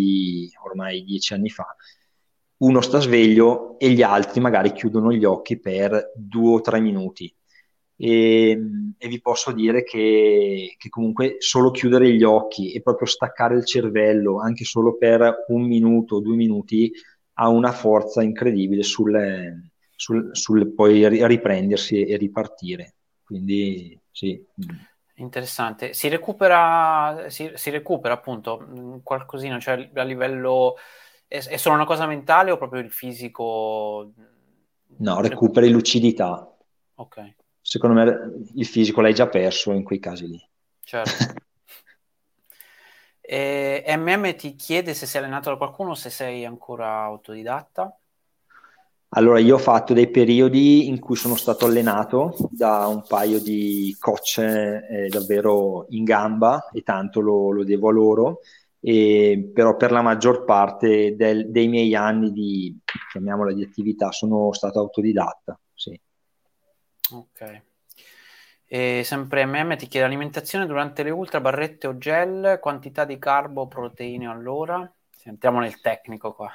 ormai 0.65 1.03
dieci 1.03 1.35
anni 1.35 1.49
fa. 1.49 1.67
Uno 2.57 2.81
sta 2.81 2.99
sveglio 2.99 3.77
e 3.77 3.91
gli 3.91 4.01
altri 4.01 4.41
magari 4.41 4.71
chiudono 4.73 5.11
gli 5.13 5.23
occhi 5.23 5.59
per 5.59 6.11
due 6.15 6.53
o 6.55 6.61
tre 6.61 6.79
minuti. 6.79 7.31
E, 7.95 8.59
e 8.97 9.07
vi 9.07 9.21
posso 9.21 9.51
dire 9.51 9.83
che, 9.83 10.73
che 10.79 10.89
comunque 10.89 11.35
solo 11.37 11.69
chiudere 11.69 12.11
gli 12.11 12.23
occhi 12.23 12.71
e 12.71 12.81
proprio 12.81 13.07
staccare 13.07 13.55
il 13.55 13.65
cervello, 13.65 14.39
anche 14.39 14.63
solo 14.63 14.97
per 14.97 15.45
un 15.49 15.67
minuto 15.67 16.19
due 16.19 16.35
minuti, 16.35 16.91
ha 17.41 17.47
una 17.47 17.71
forza 17.71 18.21
incredibile 18.21 18.83
sul, 18.83 19.69
sul, 19.95 20.29
sul 20.33 20.73
poi 20.73 21.07
riprendersi 21.25 22.03
e 22.03 22.17
ripartire. 22.17 22.95
Quindi 23.23 23.97
sì. 24.11 24.43
Interessante. 25.15 25.93
Si 25.93 26.09
recupera, 26.09 27.29
si, 27.29 27.51
si 27.53 27.69
recupera 27.69 28.13
appunto 28.13 28.59
mm, 28.61 28.97
qualcosina, 29.03 29.59
cioè 29.59 29.89
a 29.93 30.03
livello... 30.03 30.75
È, 31.27 31.37
è, 31.37 31.57
solo 31.57 31.75
una 31.75 31.85
cosa 31.85 32.07
mentale 32.07 32.51
o 32.51 32.57
proprio 32.57 32.81
il 32.81 32.91
fisico? 32.91 34.11
No, 34.97 35.21
recuperi 35.21 35.69
lucidità. 35.69 36.55
Ok. 36.95 37.35
Secondo 37.61 38.01
me 38.01 38.43
il 38.55 38.65
fisico 38.65 38.99
l'hai 38.99 39.13
già 39.13 39.27
perso 39.27 39.71
in 39.71 39.83
quei 39.83 39.99
casi 39.99 40.27
lì. 40.27 40.49
Certo. 40.83 41.47
E 43.31 43.83
MM 43.95 44.33
ti 44.33 44.55
chiede 44.55 44.95
se 44.95 45.05
sei 45.05 45.21
allenato 45.21 45.51
da 45.51 45.55
qualcuno 45.55 45.91
o 45.91 45.93
se 45.93 46.09
sei 46.09 46.45
ancora 46.45 47.01
autodidatta. 47.01 47.95
Allora, 49.09 49.37
io 49.37 49.53
ho 49.53 49.59
fatto 49.59 49.93
dei 49.93 50.09
periodi 50.09 50.87
in 50.87 50.97
cui 50.99 51.15
sono 51.15 51.35
stato 51.35 51.67
allenato 51.67 52.35
da 52.49 52.87
un 52.87 53.03
paio 53.07 53.39
di 53.39 53.95
coach 53.99 54.39
eh, 54.39 55.09
davvero 55.09 55.85
in 55.89 56.05
gamba 56.05 56.69
e 56.73 56.81
tanto 56.81 57.19
lo, 57.19 57.51
lo 57.51 57.63
devo 57.63 57.89
a 57.89 57.91
loro, 57.91 58.39
e, 58.79 59.51
però 59.53 59.75
per 59.75 59.91
la 59.91 60.01
maggior 60.01 60.43
parte 60.43 61.15
del, 61.15 61.51
dei 61.51 61.67
miei 61.67 61.93
anni 61.93 62.31
di, 62.31 62.75
chiamiamola 63.11 63.53
di 63.53 63.61
attività, 63.61 64.11
sono 64.11 64.51
stato 64.53 64.79
autodidatta. 64.79 65.59
Sì. 65.75 65.99
Ok. 67.11 67.61
E 68.71 69.01
sempre 69.03 69.47
MM 69.47 69.75
ti 69.77 69.87
chiede 69.87 70.05
alimentazione 70.05 70.67
durante 70.67 71.01
le 71.01 71.09
ultra, 71.09 71.41
barrette 71.41 71.87
o 71.87 71.97
gel, 71.97 72.59
quantità 72.61 73.03
di 73.03 73.17
carbo, 73.17 73.67
proteine 73.67 74.27
all'ora. 74.27 74.87
Sentiamo 75.09 75.59
nel 75.59 75.81
tecnico 75.81 76.33
qua. 76.33 76.51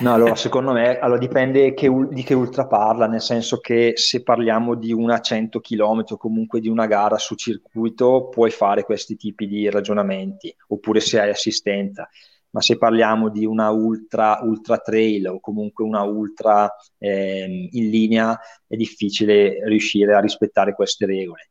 No, 0.00 0.12
allora 0.14 0.34
secondo 0.34 0.72
me 0.72 0.98
allora, 0.98 1.18
dipende 1.18 1.72
che, 1.72 1.88
di 2.10 2.24
che 2.24 2.34
ultra 2.34 2.66
parla, 2.66 3.06
nel 3.06 3.22
senso 3.22 3.60
che 3.60 3.92
se 3.94 4.24
parliamo 4.24 4.74
di 4.74 4.92
una 4.92 5.20
100 5.20 5.60
km 5.60 6.04
o 6.08 6.16
comunque 6.16 6.58
di 6.58 6.68
una 6.68 6.86
gara 6.86 7.18
su 7.18 7.36
circuito 7.36 8.28
puoi 8.30 8.50
fare 8.50 8.82
questi 8.82 9.14
tipi 9.14 9.46
di 9.46 9.70
ragionamenti, 9.70 10.52
oppure 10.68 10.98
se 10.98 11.20
hai 11.20 11.30
assistenza 11.30 12.08
ma 12.54 12.60
se 12.60 12.78
parliamo 12.78 13.30
di 13.30 13.44
una 13.44 13.70
ultra, 13.70 14.38
ultra 14.42 14.78
trail 14.78 15.26
o 15.26 15.40
comunque 15.40 15.84
una 15.84 16.02
ultra 16.04 16.72
eh, 16.98 17.68
in 17.70 17.90
linea 17.90 18.38
è 18.66 18.76
difficile 18.76 19.58
riuscire 19.66 20.14
a 20.14 20.20
rispettare 20.20 20.72
queste 20.72 21.04
regole. 21.04 21.50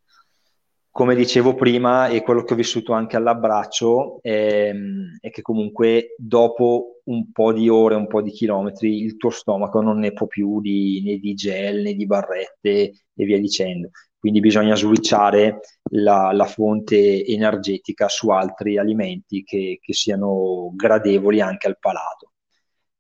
Come 0.89 1.15
dicevo 1.15 1.55
prima, 1.55 2.07
e 2.07 2.21
quello 2.21 2.43
che 2.43 2.53
ho 2.53 2.55
vissuto 2.55 2.93
anche 2.93 3.17
all'abbraccio, 3.17 4.19
ehm, 4.21 5.17
è 5.19 5.29
che 5.29 5.41
comunque 5.41 6.15
dopo 6.17 6.92
un 7.05 7.31
po' 7.31 7.53
di 7.53 7.69
ore, 7.69 7.95
un 7.95 8.07
po' 8.07 8.21
di 8.21 8.31
chilometri, 8.31 9.01
il 9.01 9.17
tuo 9.17 9.29
stomaco 9.29 9.81
non 9.81 9.99
ne 9.99 10.13
può 10.13 10.27
più 10.27 10.61
di, 10.61 11.01
né 11.03 11.17
di 11.17 11.33
gel 11.33 11.81
né 11.81 11.93
di 11.93 12.05
barrette 12.05 12.93
e 13.13 13.25
via 13.25 13.39
dicendo 13.39 13.89
quindi 14.23 14.39
bisogna 14.39 14.73
switchare 14.73 15.59
la, 15.89 16.31
la, 16.31 16.45
fonte 16.45 17.25
energetica 17.25 18.07
su 18.07 18.29
altri 18.29 18.77
alimenti 18.77 19.43
che, 19.43 19.79
che, 19.81 19.91
siano 19.91 20.71
gradevoli 20.73 21.41
anche 21.41 21.67
al 21.67 21.77
palato. 21.77 22.31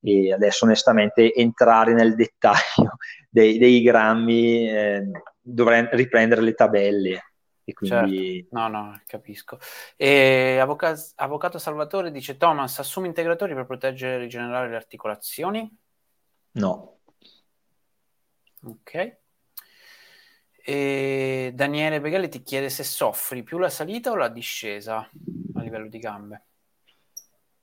E 0.01 0.33
adesso 0.33 0.65
onestamente 0.65 1.33
entrare 1.33 1.93
nel 1.93 2.15
dettaglio 2.15 2.97
dei, 3.31 3.57
dei 3.57 3.81
grammi 3.81 4.69
eh, 4.69 5.11
dovrei 5.39 5.87
riprendere 5.91 6.41
le 6.41 6.53
tabelle. 6.55 7.32
E 7.65 7.73
quindi... 7.73 8.47
Certo. 8.49 8.57
No, 8.57 8.67
no, 8.67 9.01
capisco. 9.05 9.57
E 9.95 10.57
Avvocato, 10.59 11.01
Avvocato 11.15 11.57
Salvatore 11.57 12.11
dice: 12.11 12.37
Thomas, 12.37 12.79
assumi 12.79 13.07
integratori 13.07 13.53
per 13.53 13.65
proteggere 13.65 14.15
e 14.15 14.19
rigenerare 14.19 14.69
le 14.69 14.75
articolazioni? 14.75 15.77
No. 16.51 16.99
Ok. 18.65 19.17
E 20.65 21.51
Daniele 21.53 21.99
Beghelli 21.99 22.29
ti 22.29 22.41
chiede 22.41 22.69
se 22.69 22.83
soffri 22.83 23.43
più 23.43 23.57
la 23.57 23.69
salita 23.69 24.11
o 24.11 24.15
la 24.15 24.29
discesa 24.29 25.09
a 25.55 25.61
livello 25.61 25.89
di 25.89 25.99
gambe? 25.99 26.43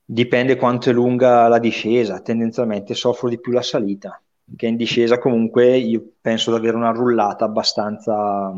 Dipende 0.05 0.55
quanto 0.55 0.89
è 0.89 0.93
lunga 0.93 1.47
la 1.47 1.57
discesa, 1.57 2.21
tendenzialmente 2.21 2.93
soffro 2.93 3.29
di 3.29 3.39
più 3.39 3.53
la 3.53 3.61
salita, 3.61 4.21
che 4.55 4.67
in 4.67 4.75
discesa 4.75 5.17
comunque 5.17 5.77
io 5.77 6.15
penso 6.19 6.51
di 6.51 6.57
avere 6.57 6.75
una 6.75 6.91
rullata 6.91 7.45
abbastanza, 7.45 8.53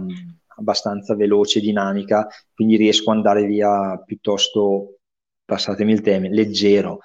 abbastanza 0.55 1.15
veloce 1.15 1.59
e 1.59 1.61
dinamica, 1.61 2.27
quindi 2.53 2.75
riesco 2.75 3.11
ad 3.11 3.17
andare 3.17 3.45
via 3.45 4.01
piuttosto, 4.05 4.99
passatemi 5.45 5.91
il 5.91 6.01
tema, 6.01 6.27
leggero. 6.29 6.99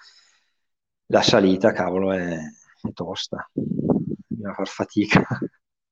La 1.06 1.22
salita, 1.22 1.72
cavolo, 1.72 2.12
è, 2.12 2.36
è 2.36 2.92
tosta, 2.92 3.48
bisogna 3.52 4.52
far 4.52 4.68
fatica. 4.68 5.26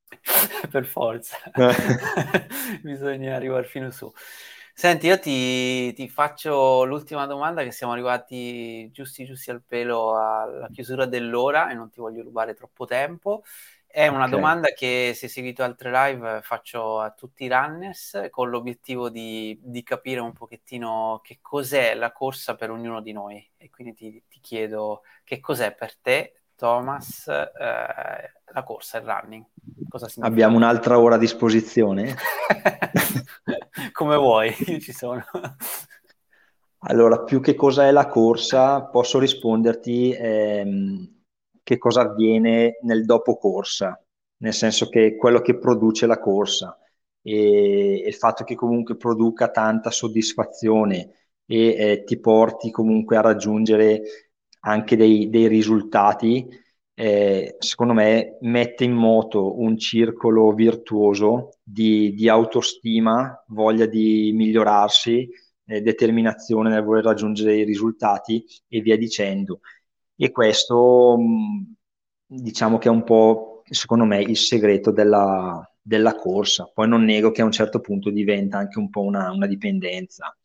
per 0.71 0.87
forza, 0.87 1.37
eh. 1.53 2.79
bisogna 2.83 3.35
arrivare 3.35 3.65
fino 3.65 3.91
su. 3.91 4.13
Senti, 4.79 5.07
io 5.07 5.19
ti, 5.19 5.95
ti, 5.95 6.07
faccio 6.07 6.85
l'ultima 6.85 7.25
domanda 7.25 7.63
che 7.63 7.71
siamo 7.71 7.95
arrivati 7.95 8.91
giusti 8.91 9.25
giusti 9.25 9.51
al 9.51 9.63
pelo 9.63 10.15
alla 10.19 10.69
chiusura 10.71 11.07
dell'ora 11.07 11.71
e 11.71 11.75
non 11.75 11.89
ti 11.89 11.99
voglio 11.99 12.23
rubare 12.23 12.53
troppo 12.53 12.85
tempo. 12.85 13.43
È 13.97 14.09
una 14.09 14.27
okay. 14.27 14.31
domanda 14.31 14.69
che 14.73 15.13
se 15.15 15.27
seguito 15.27 15.63
altre 15.63 15.91
live 15.91 16.41
faccio 16.43 17.01
a 17.01 17.13
tutti 17.13 17.45
i 17.45 17.49
runners 17.49 18.27
con 18.29 18.51
l'obiettivo 18.51 19.09
di, 19.09 19.59
di, 19.63 19.83
capire 19.83 20.21
un 20.21 20.35
pochettino 20.35 21.23
che 21.25 21.39
cos'è 21.41 21.95
la 21.95 22.13
corsa 22.13 22.57
per 22.57 22.71
ognuno 22.71 23.01
di 23.01 23.13
noi. 23.13 23.43
E 23.57 23.71
quindi 23.71 23.95
ti, 23.95 24.23
ti 24.29 24.39
chiedo 24.41 25.01
che 25.25 25.41
cos'è 25.41 25.75
per 25.75 25.97
te, 25.97 26.43
Thomas, 26.57 27.27
eh, 27.27 28.33
la 28.53 28.63
corsa, 28.67 28.99
il 28.99 29.05
running. 29.07 29.47
Cosa 29.89 30.11
Abbiamo 30.19 30.57
un'altra 30.57 30.99
ora 30.99 31.15
a 31.15 31.19
disposizione? 31.19 32.17
Come 33.93 34.17
vuoi, 34.17 34.55
io 34.67 34.79
ci 34.79 34.93
sono. 34.93 35.25
Allora, 36.81 37.23
più 37.23 37.41
che 37.41 37.55
cosa 37.55 37.87
è 37.87 37.91
la 37.93 38.09
corsa, 38.09 38.83
posso 38.83 39.19
risponderti 39.19 40.13
ehm, 40.13 41.16
che 41.67 41.79
cosa 41.79 42.03
avviene 42.03 42.79
nel 42.83 43.05
dopo 43.05 43.37
corsa, 43.37 44.01
nel 44.37 44.55
senso 44.55 44.89
che 44.89 45.17
quello 45.17 45.41
che 45.41 45.59
produce 45.59 46.07
la 46.07 46.21
corsa 46.21 46.79
e, 47.21 48.05
il 48.07 48.15
fatto 48.15 48.45
che 48.45 48.55
comunque 48.55 48.97
produca 48.97 49.51
tanta 49.51 49.91
soddisfazione 49.91 51.11
e 51.45 51.67
eh, 51.77 52.05
ti 52.05 52.21
porti 52.21 52.71
comunque 52.71 53.17
a 53.17 53.21
raggiungere 53.23 54.03
anche 54.61 54.97
dei, 54.97 55.29
dei 55.29 55.49
risultati 55.49 56.49
eh, 56.95 57.57
secondo 57.59 57.93
me 57.95 58.39
mette 58.43 58.85
in 58.85 58.93
moto 58.93 59.61
un 59.61 59.77
circolo 59.77 60.53
virtuoso 60.53 61.51
di, 61.63 62.15
di 62.15 62.29
autostima, 62.29 63.45
voglia 63.49 63.87
di 63.87 64.33
migliorarsi, 64.33 65.29
eh, 65.67 65.81
determinazione 65.81 66.71
nel 66.71 66.85
voler 66.85 67.05
raggiungere 67.05 67.57
i 67.57 67.65
risultati 67.65 68.45
e 68.69 68.81
via 68.81 68.97
dicendo. 68.97 69.61
E 70.17 70.31
questo 70.31 71.17
mh, 71.19 71.75
diciamo 72.27 72.79
che 72.79 72.89
è 72.89 72.91
un 72.91 73.05
po', 73.05 73.63
secondo 73.69 74.05
me, 74.05 74.21
il 74.23 74.37
segreto 74.37 74.91
della, 74.91 75.63
della, 75.81 76.15
corsa. 76.17 76.71
Poi 76.73 76.89
non 76.89 77.05
nego 77.05 77.31
che 77.31 77.43
a 77.43 77.45
un 77.45 77.53
certo 77.53 77.81
punto 77.81 78.11
diventa 78.11 78.59
anche 78.59 78.79
un 78.79 78.91
po' 78.91 79.03
una, 79.03 79.31
una 79.31 79.47
dipendenza. 79.47 80.37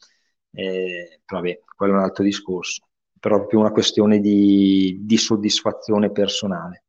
Eh, 0.51 1.21
vabbè, 1.25 1.61
quello 1.75 1.93
è 1.93 1.97
un 1.97 2.03
altro 2.03 2.23
discorso 2.23 2.85
proprio 3.21 3.59
una 3.59 3.71
questione 3.71 4.19
di, 4.19 4.97
di 5.01 5.17
soddisfazione 5.17 6.11
personale. 6.11 6.85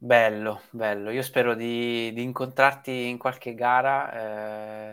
Bello, 0.00 0.62
bello. 0.70 1.10
Io 1.10 1.22
spero 1.22 1.56
di, 1.56 2.12
di 2.12 2.22
incontrarti 2.22 3.08
in 3.08 3.18
qualche 3.18 3.54
gara, 3.54 4.92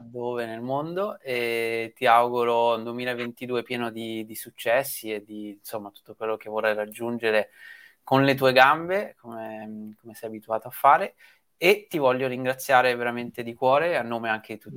dove 0.00 0.46
nel 0.46 0.62
mondo, 0.62 1.20
e 1.20 1.92
ti 1.94 2.06
auguro 2.06 2.76
un 2.76 2.84
2022 2.84 3.62
pieno 3.62 3.90
di, 3.90 4.24
di, 4.24 4.34
successi 4.34 5.12
e 5.12 5.22
di 5.22 5.50
insomma 5.50 5.90
tutto 5.90 6.14
quello 6.14 6.38
che 6.38 6.48
vorrai 6.48 6.74
raggiungere 6.74 7.50
con 8.02 8.24
le 8.24 8.34
tue 8.34 8.52
gambe, 8.52 9.14
come, 9.20 9.94
come 10.00 10.14
sei 10.14 10.30
abituato 10.30 10.68
a 10.68 10.72
fare. 10.72 11.16
E 11.58 11.86
ti 11.86 11.98
voglio 11.98 12.26
ringraziare 12.26 12.96
veramente 12.96 13.42
di 13.42 13.52
cuore, 13.52 13.98
a 13.98 14.02
nome 14.02 14.30
anche 14.30 14.54
di 14.54 14.60
tutti, 14.60 14.74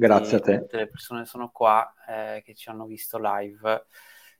tutte 0.59 0.75
le 0.75 0.89
persone 0.89 1.21
che 1.21 1.27
sono 1.27 1.49
qua, 1.51 1.93
eh, 2.09 2.41
che 2.43 2.53
ci 2.53 2.67
hanno 2.67 2.85
visto 2.85 3.17
live, 3.17 3.85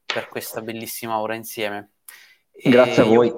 per 0.05 0.27
questa 0.27 0.59
bellissima 0.61 1.17
ora 1.19 1.33
insieme. 1.33 1.91
Grazie 2.51 3.03
e 3.03 3.05
a 3.05 3.09
voi. 3.09 3.33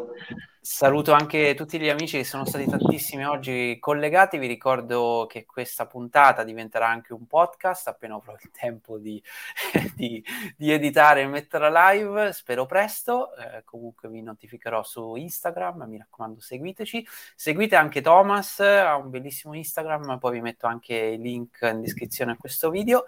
Saluto 0.65 1.11
anche 1.11 1.53
tutti 1.53 1.79
gli 1.79 1.89
amici 1.89 2.17
che 2.17 2.23
sono 2.23 2.43
stati 2.43 2.65
tantissimi 2.65 3.23
oggi 3.23 3.77
collegati. 3.79 4.39
Vi 4.39 4.47
ricordo 4.47 5.27
che 5.29 5.45
questa 5.45 5.85
puntata 5.85 6.43
diventerà 6.43 6.87
anche 6.87 7.13
un 7.13 7.27
podcast 7.27 7.87
appena 7.87 8.15
avrò 8.15 8.33
il 8.33 8.49
tempo 8.49 8.97
di, 8.97 9.21
di, 9.93 10.25
di 10.57 10.71
editare 10.71 11.21
e 11.21 11.27
metterla 11.27 11.91
live. 11.91 12.33
Spero 12.33 12.65
presto. 12.65 13.35
Eh, 13.35 13.63
comunque 13.63 14.09
vi 14.09 14.23
notificherò 14.23 14.81
su 14.81 15.13
Instagram. 15.13 15.83
Mi 15.87 15.99
raccomando, 15.99 16.41
seguiteci. 16.41 17.07
Seguite 17.35 17.75
anche 17.75 18.01
Thomas, 18.01 18.59
ha 18.59 18.95
un 18.95 19.11
bellissimo 19.11 19.53
Instagram. 19.53 20.17
Poi 20.17 20.31
vi 20.31 20.41
metto 20.41 20.65
anche 20.65 20.95
il 20.95 21.21
link 21.21 21.59
in 21.61 21.81
descrizione 21.81 22.31
a 22.31 22.37
questo 22.37 22.71
video. 22.71 23.05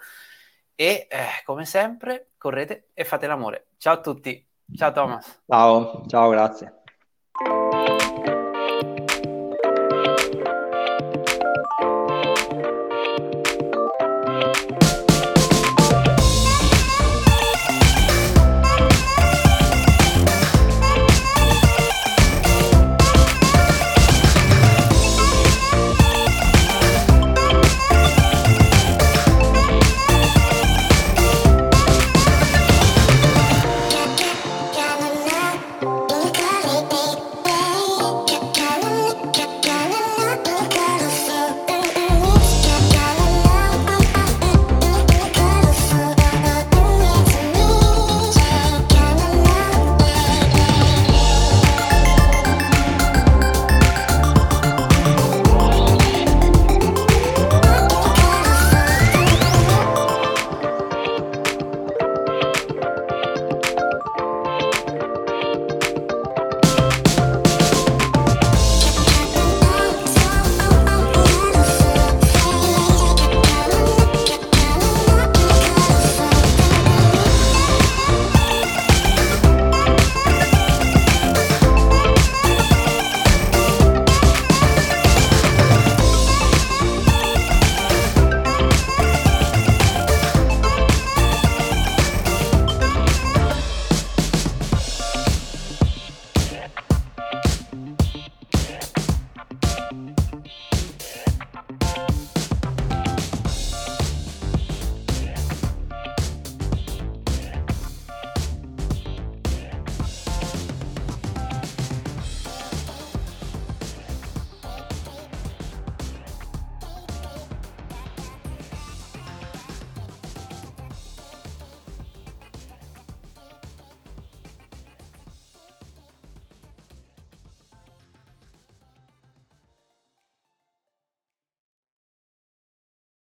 E 0.76 1.08
eh, 1.10 1.26
come 1.43 1.66
sempre, 1.66 2.34
correte 2.38 2.89
e 2.93 3.03
fate 3.03 3.26
l'amore. 3.26 3.70
Ciao 3.78 3.95
a 3.95 3.99
tutti. 3.99 4.47
Ciao 4.76 4.91
Thomas. 4.91 5.41
Ciao, 5.47 6.05
ciao, 6.05 6.30
grazie. 6.30 6.76